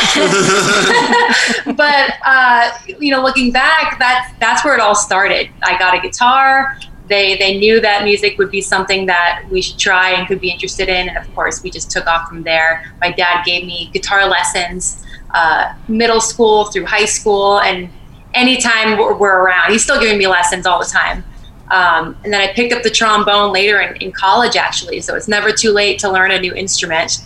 but 1.76 2.14
uh, 2.26 2.72
you 3.00 3.12
know, 3.12 3.22
looking 3.22 3.52
back, 3.52 4.00
that's 4.00 4.32
that's 4.40 4.64
where 4.64 4.76
it 4.76 4.80
all 4.80 4.96
started. 4.96 5.50
I 5.64 5.78
got 5.78 5.94
a 5.98 6.00
guitar. 6.00 6.78
They 7.10 7.36
they 7.36 7.58
knew 7.58 7.82
that 7.82 8.06
music 8.06 8.38
would 8.38 8.52
be 8.52 8.62
something 8.62 9.06
that 9.08 9.44
we 9.52 9.62
should 9.62 9.78
try 9.78 10.12
and 10.12 10.26
could 10.30 10.40
be 10.40 10.50
interested 10.50 10.88
in, 10.88 11.10
and 11.10 11.18
of 11.18 11.36
course, 11.36 11.62
we 11.62 11.70
just 11.70 11.92
took 11.92 12.08
off 12.08 12.30
from 12.30 12.44
there. 12.44 12.94
My 13.02 13.12
dad 13.12 13.44
gave 13.44 13.66
me 13.66 13.90
guitar 13.92 14.30
lessons, 14.30 15.04
uh, 15.34 15.74
middle 15.88 16.22
school 16.22 16.66
through 16.66 16.86
high 16.86 17.06
school, 17.06 17.60
and 17.62 17.90
anytime 18.34 18.98
we're, 18.98 19.16
we're 19.16 19.42
around, 19.44 19.72
he's 19.72 19.84
still 19.84 20.00
giving 20.00 20.18
me 20.18 20.28
lessons 20.28 20.66
all 20.66 20.80
the 20.80 20.86
time. 20.86 21.24
Um, 21.72 22.16
and 22.24 22.32
then 22.32 22.42
I 22.42 22.54
picked 22.54 22.74
up 22.74 22.84
the 22.84 22.90
trombone 22.90 23.52
later 23.52 23.82
in, 23.82 23.96
in 23.98 24.12
college, 24.12 24.56
actually. 24.56 25.02
So 25.02 25.16
it's 25.16 25.28
never 25.28 25.52
too 25.52 25.72
late 25.72 25.98
to 26.00 26.12
learn 26.12 26.32
a 26.32 26.40
new 26.40 26.54
instrument. 26.54 27.26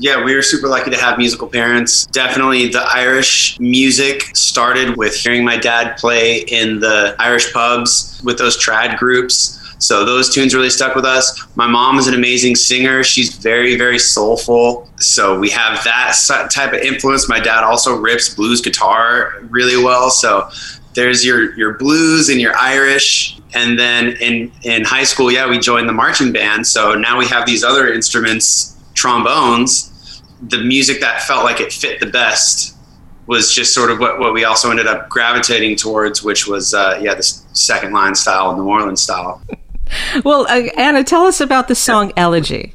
Yeah, 0.00 0.22
we 0.22 0.34
were 0.34 0.42
super 0.42 0.68
lucky 0.68 0.90
to 0.90 0.96
have 0.96 1.18
musical 1.18 1.48
parents. 1.48 2.06
Definitely 2.06 2.68
the 2.68 2.82
Irish 2.82 3.58
music 3.58 4.36
started 4.36 4.96
with 4.96 5.14
hearing 5.14 5.44
my 5.44 5.56
dad 5.56 5.96
play 5.96 6.40
in 6.48 6.78
the 6.78 7.16
Irish 7.18 7.52
pubs 7.52 8.20
with 8.24 8.38
those 8.38 8.62
trad 8.62 8.96
groups. 8.98 9.67
So 9.78 10.04
those 10.04 10.34
tunes 10.34 10.54
really 10.54 10.70
stuck 10.70 10.96
with 10.96 11.04
us. 11.04 11.46
My 11.56 11.66
mom 11.66 11.98
is 11.98 12.08
an 12.08 12.14
amazing 12.14 12.56
singer. 12.56 13.04
She's 13.04 13.36
very, 13.36 13.76
very 13.76 13.98
soulful. 13.98 14.90
So 14.96 15.38
we 15.38 15.50
have 15.50 15.82
that 15.84 16.16
type 16.52 16.72
of 16.72 16.80
influence. 16.80 17.28
My 17.28 17.40
dad 17.40 17.62
also 17.62 17.96
rips 17.96 18.34
blues 18.34 18.60
guitar 18.60 19.34
really 19.50 19.82
well. 19.82 20.10
So 20.10 20.50
there's 20.94 21.24
your 21.24 21.54
your 21.54 21.74
blues 21.74 22.28
and 22.28 22.40
your 22.40 22.56
Irish. 22.56 23.38
And 23.54 23.78
then 23.78 24.16
in 24.20 24.50
in 24.64 24.84
high 24.84 25.04
school, 25.04 25.30
yeah, 25.30 25.48
we 25.48 25.58
joined 25.58 25.88
the 25.88 25.92
marching 25.92 26.32
band. 26.32 26.66
So 26.66 26.94
now 26.94 27.16
we 27.16 27.26
have 27.26 27.46
these 27.46 27.62
other 27.62 27.92
instruments, 27.92 28.76
trombones. 28.94 30.22
The 30.48 30.58
music 30.58 31.00
that 31.00 31.22
felt 31.22 31.44
like 31.44 31.60
it 31.60 31.72
fit 31.72 32.00
the 32.00 32.06
best 32.06 32.76
was 33.26 33.54
just 33.54 33.74
sort 33.74 33.90
of 33.90 34.00
what, 34.00 34.18
what 34.18 34.32
we 34.32 34.44
also 34.44 34.70
ended 34.70 34.86
up 34.86 35.08
gravitating 35.08 35.76
towards, 35.76 36.22
which 36.22 36.48
was 36.48 36.74
uh, 36.74 36.98
yeah, 37.00 37.14
this 37.14 37.44
second 37.52 37.92
line 37.92 38.14
style, 38.14 38.56
New 38.56 38.66
Orleans 38.66 39.02
style. 39.02 39.40
Well, 40.24 40.46
uh, 40.48 40.68
Anna, 40.76 41.04
tell 41.04 41.24
us 41.24 41.40
about 41.40 41.68
the 41.68 41.74
song 41.74 42.12
Elegy. 42.16 42.74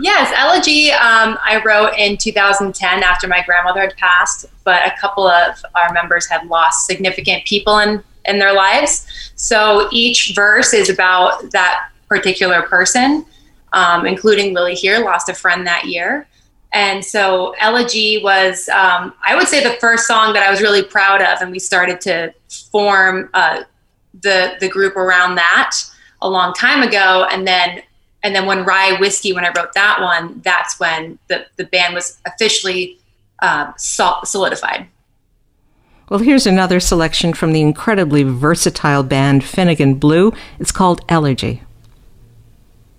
Yes, 0.00 0.32
Elegy 0.36 0.90
um, 0.92 1.38
I 1.42 1.62
wrote 1.64 1.94
in 1.98 2.16
2010 2.16 3.02
after 3.02 3.26
my 3.26 3.42
grandmother 3.42 3.80
had 3.80 3.96
passed, 3.96 4.46
but 4.64 4.86
a 4.86 4.94
couple 5.00 5.26
of 5.26 5.56
our 5.74 5.92
members 5.92 6.26
had 6.26 6.46
lost 6.46 6.86
significant 6.86 7.44
people 7.44 7.78
in, 7.78 8.02
in 8.24 8.38
their 8.38 8.52
lives. 8.52 9.06
So 9.36 9.88
each 9.92 10.32
verse 10.34 10.72
is 10.72 10.88
about 10.88 11.50
that 11.52 11.90
particular 12.08 12.62
person, 12.62 13.26
um, 13.72 14.06
including 14.06 14.54
Lily 14.54 14.74
here, 14.74 15.00
lost 15.00 15.28
a 15.28 15.34
friend 15.34 15.66
that 15.66 15.86
year. 15.86 16.28
And 16.72 17.04
so 17.04 17.54
Elegy 17.58 18.22
was, 18.22 18.68
um, 18.68 19.14
I 19.24 19.34
would 19.34 19.48
say, 19.48 19.62
the 19.62 19.78
first 19.80 20.06
song 20.06 20.32
that 20.34 20.46
I 20.46 20.50
was 20.50 20.60
really 20.60 20.82
proud 20.82 21.22
of, 21.22 21.40
and 21.40 21.50
we 21.50 21.58
started 21.58 22.00
to 22.02 22.34
form 22.70 23.30
uh, 23.34 23.62
the 24.22 24.56
the 24.60 24.68
group 24.68 24.96
around 24.96 25.36
that 25.36 25.76
a 26.22 26.28
long 26.28 26.52
time 26.54 26.82
ago. 26.82 27.26
And 27.30 27.46
then 27.46 27.82
and 28.22 28.34
then 28.34 28.46
when 28.46 28.64
Rye 28.64 28.96
Whiskey, 28.98 29.32
when 29.32 29.44
I 29.44 29.52
wrote 29.56 29.72
that 29.74 30.00
one, 30.00 30.40
that's 30.42 30.80
when 30.80 31.18
the 31.28 31.46
the 31.56 31.64
band 31.64 31.94
was 31.94 32.18
officially 32.26 32.98
uh, 33.40 33.72
solidified. 33.76 34.88
Well, 36.08 36.20
here's 36.20 36.46
another 36.46 36.78
selection 36.78 37.34
from 37.34 37.52
the 37.52 37.60
incredibly 37.60 38.22
versatile 38.22 39.02
band 39.02 39.42
Finnegan 39.42 39.94
Blue. 39.94 40.32
It's 40.60 40.70
called 40.70 41.04
Elegy. 41.08 41.62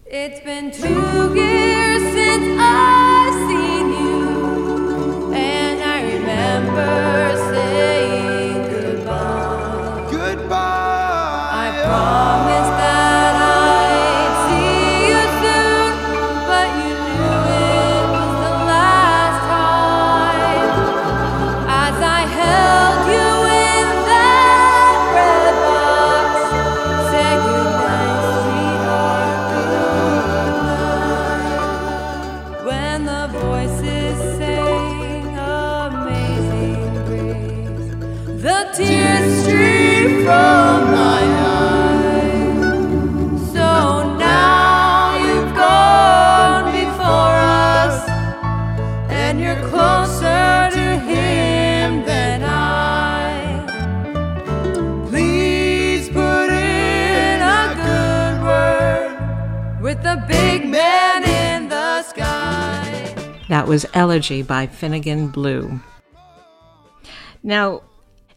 It's 0.05 0.41
been 0.41 0.71
two 0.71 1.33
years 1.35 2.01
since 2.13 2.59
I've 2.59 2.96
That 63.49 63.67
was 63.67 63.85
Elegy 63.93 64.41
by 64.41 64.67
Finnegan 64.67 65.29
Blue. 65.29 65.79
Now, 67.43 67.81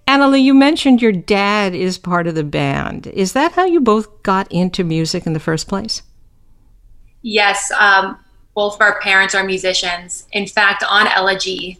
Annalie, 0.06 0.42
you 0.42 0.54
mentioned 0.54 1.02
your 1.02 1.12
dad 1.12 1.74
is 1.74 1.98
part 1.98 2.26
of 2.26 2.34
the 2.34 2.44
band. 2.44 3.06
Is 3.08 3.32
that 3.32 3.52
how 3.52 3.64
you 3.64 3.80
both 3.80 4.22
got 4.22 4.50
into 4.50 4.84
music 4.84 5.26
in 5.26 5.32
the 5.32 5.40
first 5.40 5.68
place? 5.68 6.02
Yes, 7.22 7.70
um, 7.78 8.18
both 8.54 8.74
of 8.74 8.80
our 8.80 9.00
parents 9.00 9.34
are 9.34 9.44
musicians. 9.44 10.26
In 10.32 10.46
fact, 10.46 10.84
on 10.88 11.06
Elegy, 11.08 11.78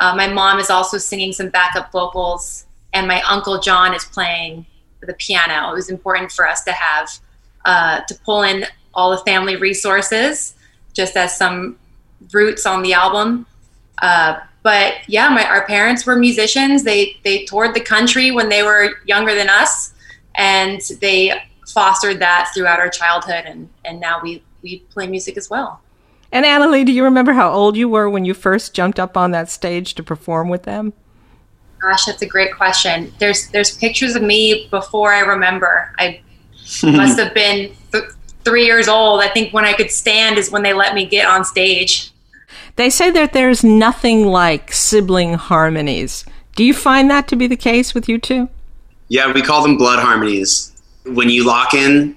uh, 0.00 0.14
my 0.14 0.28
mom 0.28 0.58
is 0.58 0.70
also 0.70 0.98
singing 0.98 1.32
some 1.32 1.48
backup 1.48 1.92
vocals, 1.92 2.66
and 2.92 3.06
my 3.06 3.22
uncle 3.22 3.60
John 3.60 3.94
is 3.94 4.04
playing 4.04 4.66
the 5.00 5.14
piano. 5.14 5.70
It 5.70 5.74
was 5.74 5.88
important 5.88 6.30
for 6.32 6.46
us 6.46 6.62
to 6.64 6.72
have 6.72 7.10
uh, 7.64 8.00
to 8.02 8.14
pull 8.24 8.42
in 8.42 8.66
all 8.94 9.10
the 9.10 9.18
family 9.18 9.56
resources, 9.56 10.54
just 10.92 11.16
as 11.16 11.36
some 11.36 11.78
roots 12.32 12.66
on 12.66 12.82
the 12.82 12.92
album. 12.92 13.46
Uh, 14.00 14.40
but 14.62 14.94
yeah, 15.08 15.28
my 15.28 15.44
our 15.44 15.66
parents 15.66 16.06
were 16.06 16.16
musicians. 16.16 16.84
They 16.84 17.16
they 17.24 17.44
toured 17.44 17.74
the 17.74 17.80
country 17.80 18.30
when 18.30 18.48
they 18.48 18.62
were 18.62 18.94
younger 19.06 19.34
than 19.34 19.48
us, 19.48 19.94
and 20.34 20.80
they 21.00 21.32
fostered 21.68 22.20
that 22.20 22.50
throughout 22.54 22.78
our 22.78 22.90
childhood, 22.90 23.44
and 23.46 23.68
and 23.84 24.00
now 24.00 24.20
we 24.22 24.42
we 24.62 24.80
play 24.90 25.06
music 25.06 25.36
as 25.36 25.50
well. 25.50 25.80
And 26.30 26.46
Annalie, 26.46 26.86
do 26.86 26.92
you 26.92 27.04
remember 27.04 27.34
how 27.34 27.50
old 27.52 27.76
you 27.76 27.88
were 27.88 28.08
when 28.08 28.24
you 28.24 28.32
first 28.32 28.72
jumped 28.72 28.98
up 28.98 29.16
on 29.16 29.32
that 29.32 29.50
stage 29.50 29.94
to 29.94 30.02
perform 30.02 30.48
with 30.48 30.62
them? 30.62 30.94
Gosh, 31.80 32.06
that's 32.06 32.22
a 32.22 32.26
great 32.26 32.54
question. 32.54 33.12
There's 33.18 33.48
there's 33.48 33.76
pictures 33.76 34.14
of 34.14 34.22
me 34.22 34.68
before 34.70 35.12
I 35.12 35.20
remember. 35.20 35.92
I 35.98 36.20
must 36.84 37.18
have 37.18 37.34
been 37.34 37.74
th- 37.90 38.04
three 38.44 38.64
years 38.64 38.86
old. 38.86 39.20
I 39.20 39.28
think 39.28 39.52
when 39.52 39.64
I 39.64 39.72
could 39.72 39.90
stand 39.90 40.38
is 40.38 40.50
when 40.50 40.62
they 40.62 40.72
let 40.72 40.94
me 40.94 41.06
get 41.06 41.26
on 41.26 41.44
stage. 41.44 42.11
They 42.76 42.90
say 42.90 43.10
that 43.10 43.32
there's 43.32 43.62
nothing 43.62 44.26
like 44.26 44.72
sibling 44.72 45.34
harmonies. 45.34 46.24
Do 46.56 46.64
you 46.64 46.74
find 46.74 47.10
that 47.10 47.28
to 47.28 47.36
be 47.36 47.46
the 47.46 47.56
case 47.56 47.94
with 47.94 48.08
you 48.08 48.18
two? 48.18 48.48
Yeah, 49.08 49.32
we 49.32 49.42
call 49.42 49.62
them 49.62 49.76
blood 49.76 49.98
harmonies. 49.98 50.72
When 51.04 51.28
you 51.28 51.46
lock 51.46 51.74
in 51.74 52.16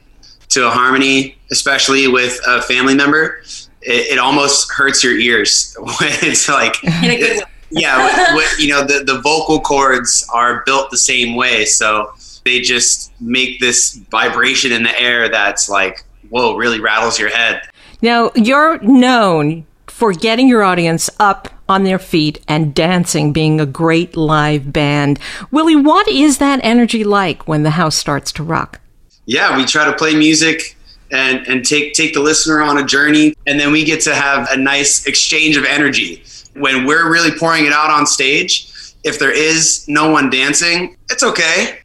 to 0.49 0.67
a 0.67 0.69
harmony, 0.69 1.37
especially 1.51 2.07
with 2.07 2.39
a 2.47 2.61
family 2.61 2.95
member, 2.95 3.41
it, 3.81 4.13
it 4.13 4.19
almost 4.19 4.71
hurts 4.71 5.03
your 5.03 5.17
ears 5.17 5.75
when 5.79 6.13
it's 6.21 6.49
like 6.49 6.75
yeah 7.69 8.05
with, 8.05 8.35
with, 8.35 8.59
you 8.59 8.69
know 8.69 8.83
the, 8.83 9.03
the 9.03 9.19
vocal 9.21 9.59
cords 9.59 10.27
are 10.33 10.63
built 10.65 10.91
the 10.91 10.97
same 10.97 11.35
way 11.35 11.65
so 11.65 12.11
they 12.43 12.61
just 12.61 13.11
make 13.19 13.59
this 13.59 13.95
vibration 14.11 14.71
in 14.71 14.83
the 14.83 14.99
air 14.99 15.29
that's 15.29 15.69
like 15.69 16.03
whoa 16.29 16.55
really 16.55 16.79
rattles 16.79 17.19
your 17.19 17.29
head 17.29 17.61
now 18.01 18.31
you're 18.35 18.79
known 18.81 19.65
for 19.95 20.11
getting 20.11 20.49
your 20.49 20.61
audience 20.61 21.09
up 21.21 21.47
on 21.69 21.85
their 21.85 21.97
feet 21.97 22.43
and 22.49 22.75
dancing 22.75 23.31
being 23.31 23.61
a 23.61 23.65
great 23.65 24.17
live 24.17 24.73
band. 24.73 25.17
Willie 25.51 25.77
what 25.77 26.05
is 26.09 26.37
that 26.39 26.59
energy 26.63 27.05
like 27.05 27.47
when 27.47 27.63
the 27.63 27.69
house 27.69 27.95
starts 27.95 28.33
to 28.33 28.43
rock? 28.43 28.81
Yeah 29.25 29.55
we 29.55 29.63
try 29.63 29.85
to 29.85 29.93
play 29.93 30.13
music 30.13 30.75
and 31.11 31.47
and 31.47 31.65
take 31.65 31.93
take 31.93 32.13
the 32.13 32.19
listener 32.19 32.61
on 32.61 32.77
a 32.77 32.83
journey 32.83 33.35
and 33.47 33.57
then 33.57 33.71
we 33.71 33.85
get 33.85 34.01
to 34.01 34.13
have 34.13 34.49
a 34.51 34.57
nice 34.57 35.05
exchange 35.05 35.55
of 35.55 35.63
energy. 35.63 36.25
When 36.55 36.85
we're 36.85 37.09
really 37.09 37.31
pouring 37.31 37.65
it 37.65 37.71
out 37.71 37.89
on 37.89 38.05
stage 38.05 38.69
if 39.05 39.17
there 39.17 39.31
is 39.31 39.87
no 39.87 40.11
one 40.11 40.29
dancing 40.29 40.97
it's 41.09 41.23
okay 41.23 41.79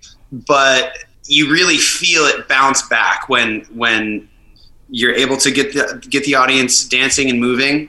but 0.48 0.98
you 1.26 1.48
really 1.48 1.78
feel 1.78 2.22
it 2.22 2.48
bounce 2.48 2.82
back 2.88 3.28
when 3.28 3.60
when 3.72 4.28
you're 4.88 5.14
able 5.14 5.36
to 5.36 5.52
get 5.52 5.72
the 5.74 6.04
get 6.10 6.24
the 6.24 6.34
audience 6.34 6.88
dancing 6.88 7.30
and 7.30 7.38
moving 7.38 7.88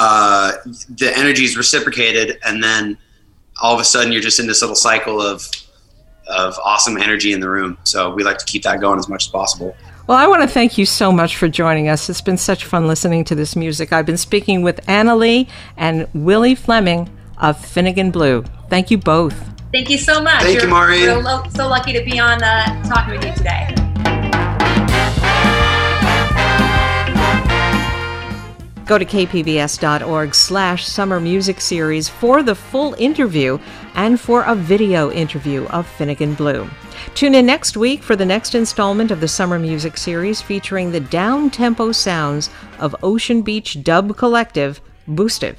uh, 0.00 0.52
the 0.88 1.12
energy 1.14 1.44
is 1.44 1.56
reciprocated 1.56 2.38
and 2.44 2.64
then 2.64 2.96
all 3.60 3.74
of 3.74 3.80
a 3.80 3.84
sudden 3.84 4.10
you're 4.12 4.22
just 4.22 4.40
in 4.40 4.46
this 4.46 4.62
little 4.62 4.76
cycle 4.76 5.20
of 5.20 5.46
of 6.26 6.56
awesome 6.64 6.96
energy 6.96 7.32
in 7.32 7.40
the 7.40 7.48
room 7.48 7.76
so 7.84 8.14
we 8.14 8.24
like 8.24 8.38
to 8.38 8.46
keep 8.46 8.62
that 8.62 8.80
going 8.80 8.98
as 8.98 9.08
much 9.08 9.26
as 9.26 9.28
possible 9.28 9.76
well, 10.06 10.18
I 10.18 10.26
want 10.26 10.42
to 10.42 10.48
thank 10.48 10.76
you 10.76 10.86
so 10.86 11.12
much 11.12 11.36
for 11.36 11.46
joining 11.46 11.88
us. 11.88 12.10
It's 12.10 12.20
been 12.20 12.36
such 12.36 12.64
fun 12.64 12.88
listening 12.88 13.22
to 13.26 13.36
this 13.36 13.54
music. 13.54 13.92
I've 13.92 14.06
been 14.06 14.16
speaking 14.16 14.62
with 14.62 14.80
Anna 14.88 15.14
Lee 15.14 15.46
and 15.76 16.08
Willie 16.14 16.56
Fleming 16.56 17.08
of 17.38 17.64
Finnegan 17.64 18.10
Blue. 18.10 18.42
Thank 18.68 18.90
you 18.90 18.98
both. 18.98 19.38
Thank 19.72 19.88
you 19.88 19.98
so 19.98 20.20
much. 20.20 20.42
Thank 20.42 20.54
You're, 20.56 20.64
you, 20.64 20.70
Maureen. 20.70 21.02
We're 21.02 21.22
lo- 21.22 21.44
so 21.50 21.68
lucky 21.68 21.92
to 21.92 22.04
be 22.04 22.18
on 22.18 22.42
uh, 22.42 22.82
talking 22.82 23.14
with 23.14 23.24
you 23.24 23.32
today. 23.34 23.89
Go 28.90 28.98
to 28.98 29.04
kpbs.org 29.04 30.34
slash 30.34 30.84
summer 30.84 31.20
music 31.20 31.60
series 31.60 32.08
for 32.08 32.42
the 32.42 32.56
full 32.56 32.94
interview 32.94 33.56
and 33.94 34.18
for 34.18 34.42
a 34.42 34.56
video 34.56 35.12
interview 35.12 35.64
of 35.66 35.86
Finnegan 35.86 36.34
Blue. 36.34 36.68
Tune 37.14 37.36
in 37.36 37.46
next 37.46 37.76
week 37.76 38.02
for 38.02 38.16
the 38.16 38.26
next 38.26 38.56
installment 38.56 39.12
of 39.12 39.20
the 39.20 39.28
Summer 39.28 39.60
Music 39.60 39.96
Series 39.96 40.42
featuring 40.42 40.90
the 40.90 40.98
down 40.98 41.50
tempo 41.50 41.92
sounds 41.92 42.50
of 42.80 42.96
Ocean 43.04 43.42
Beach 43.42 43.80
dub 43.84 44.16
collective 44.16 44.80
Boostive. 45.06 45.58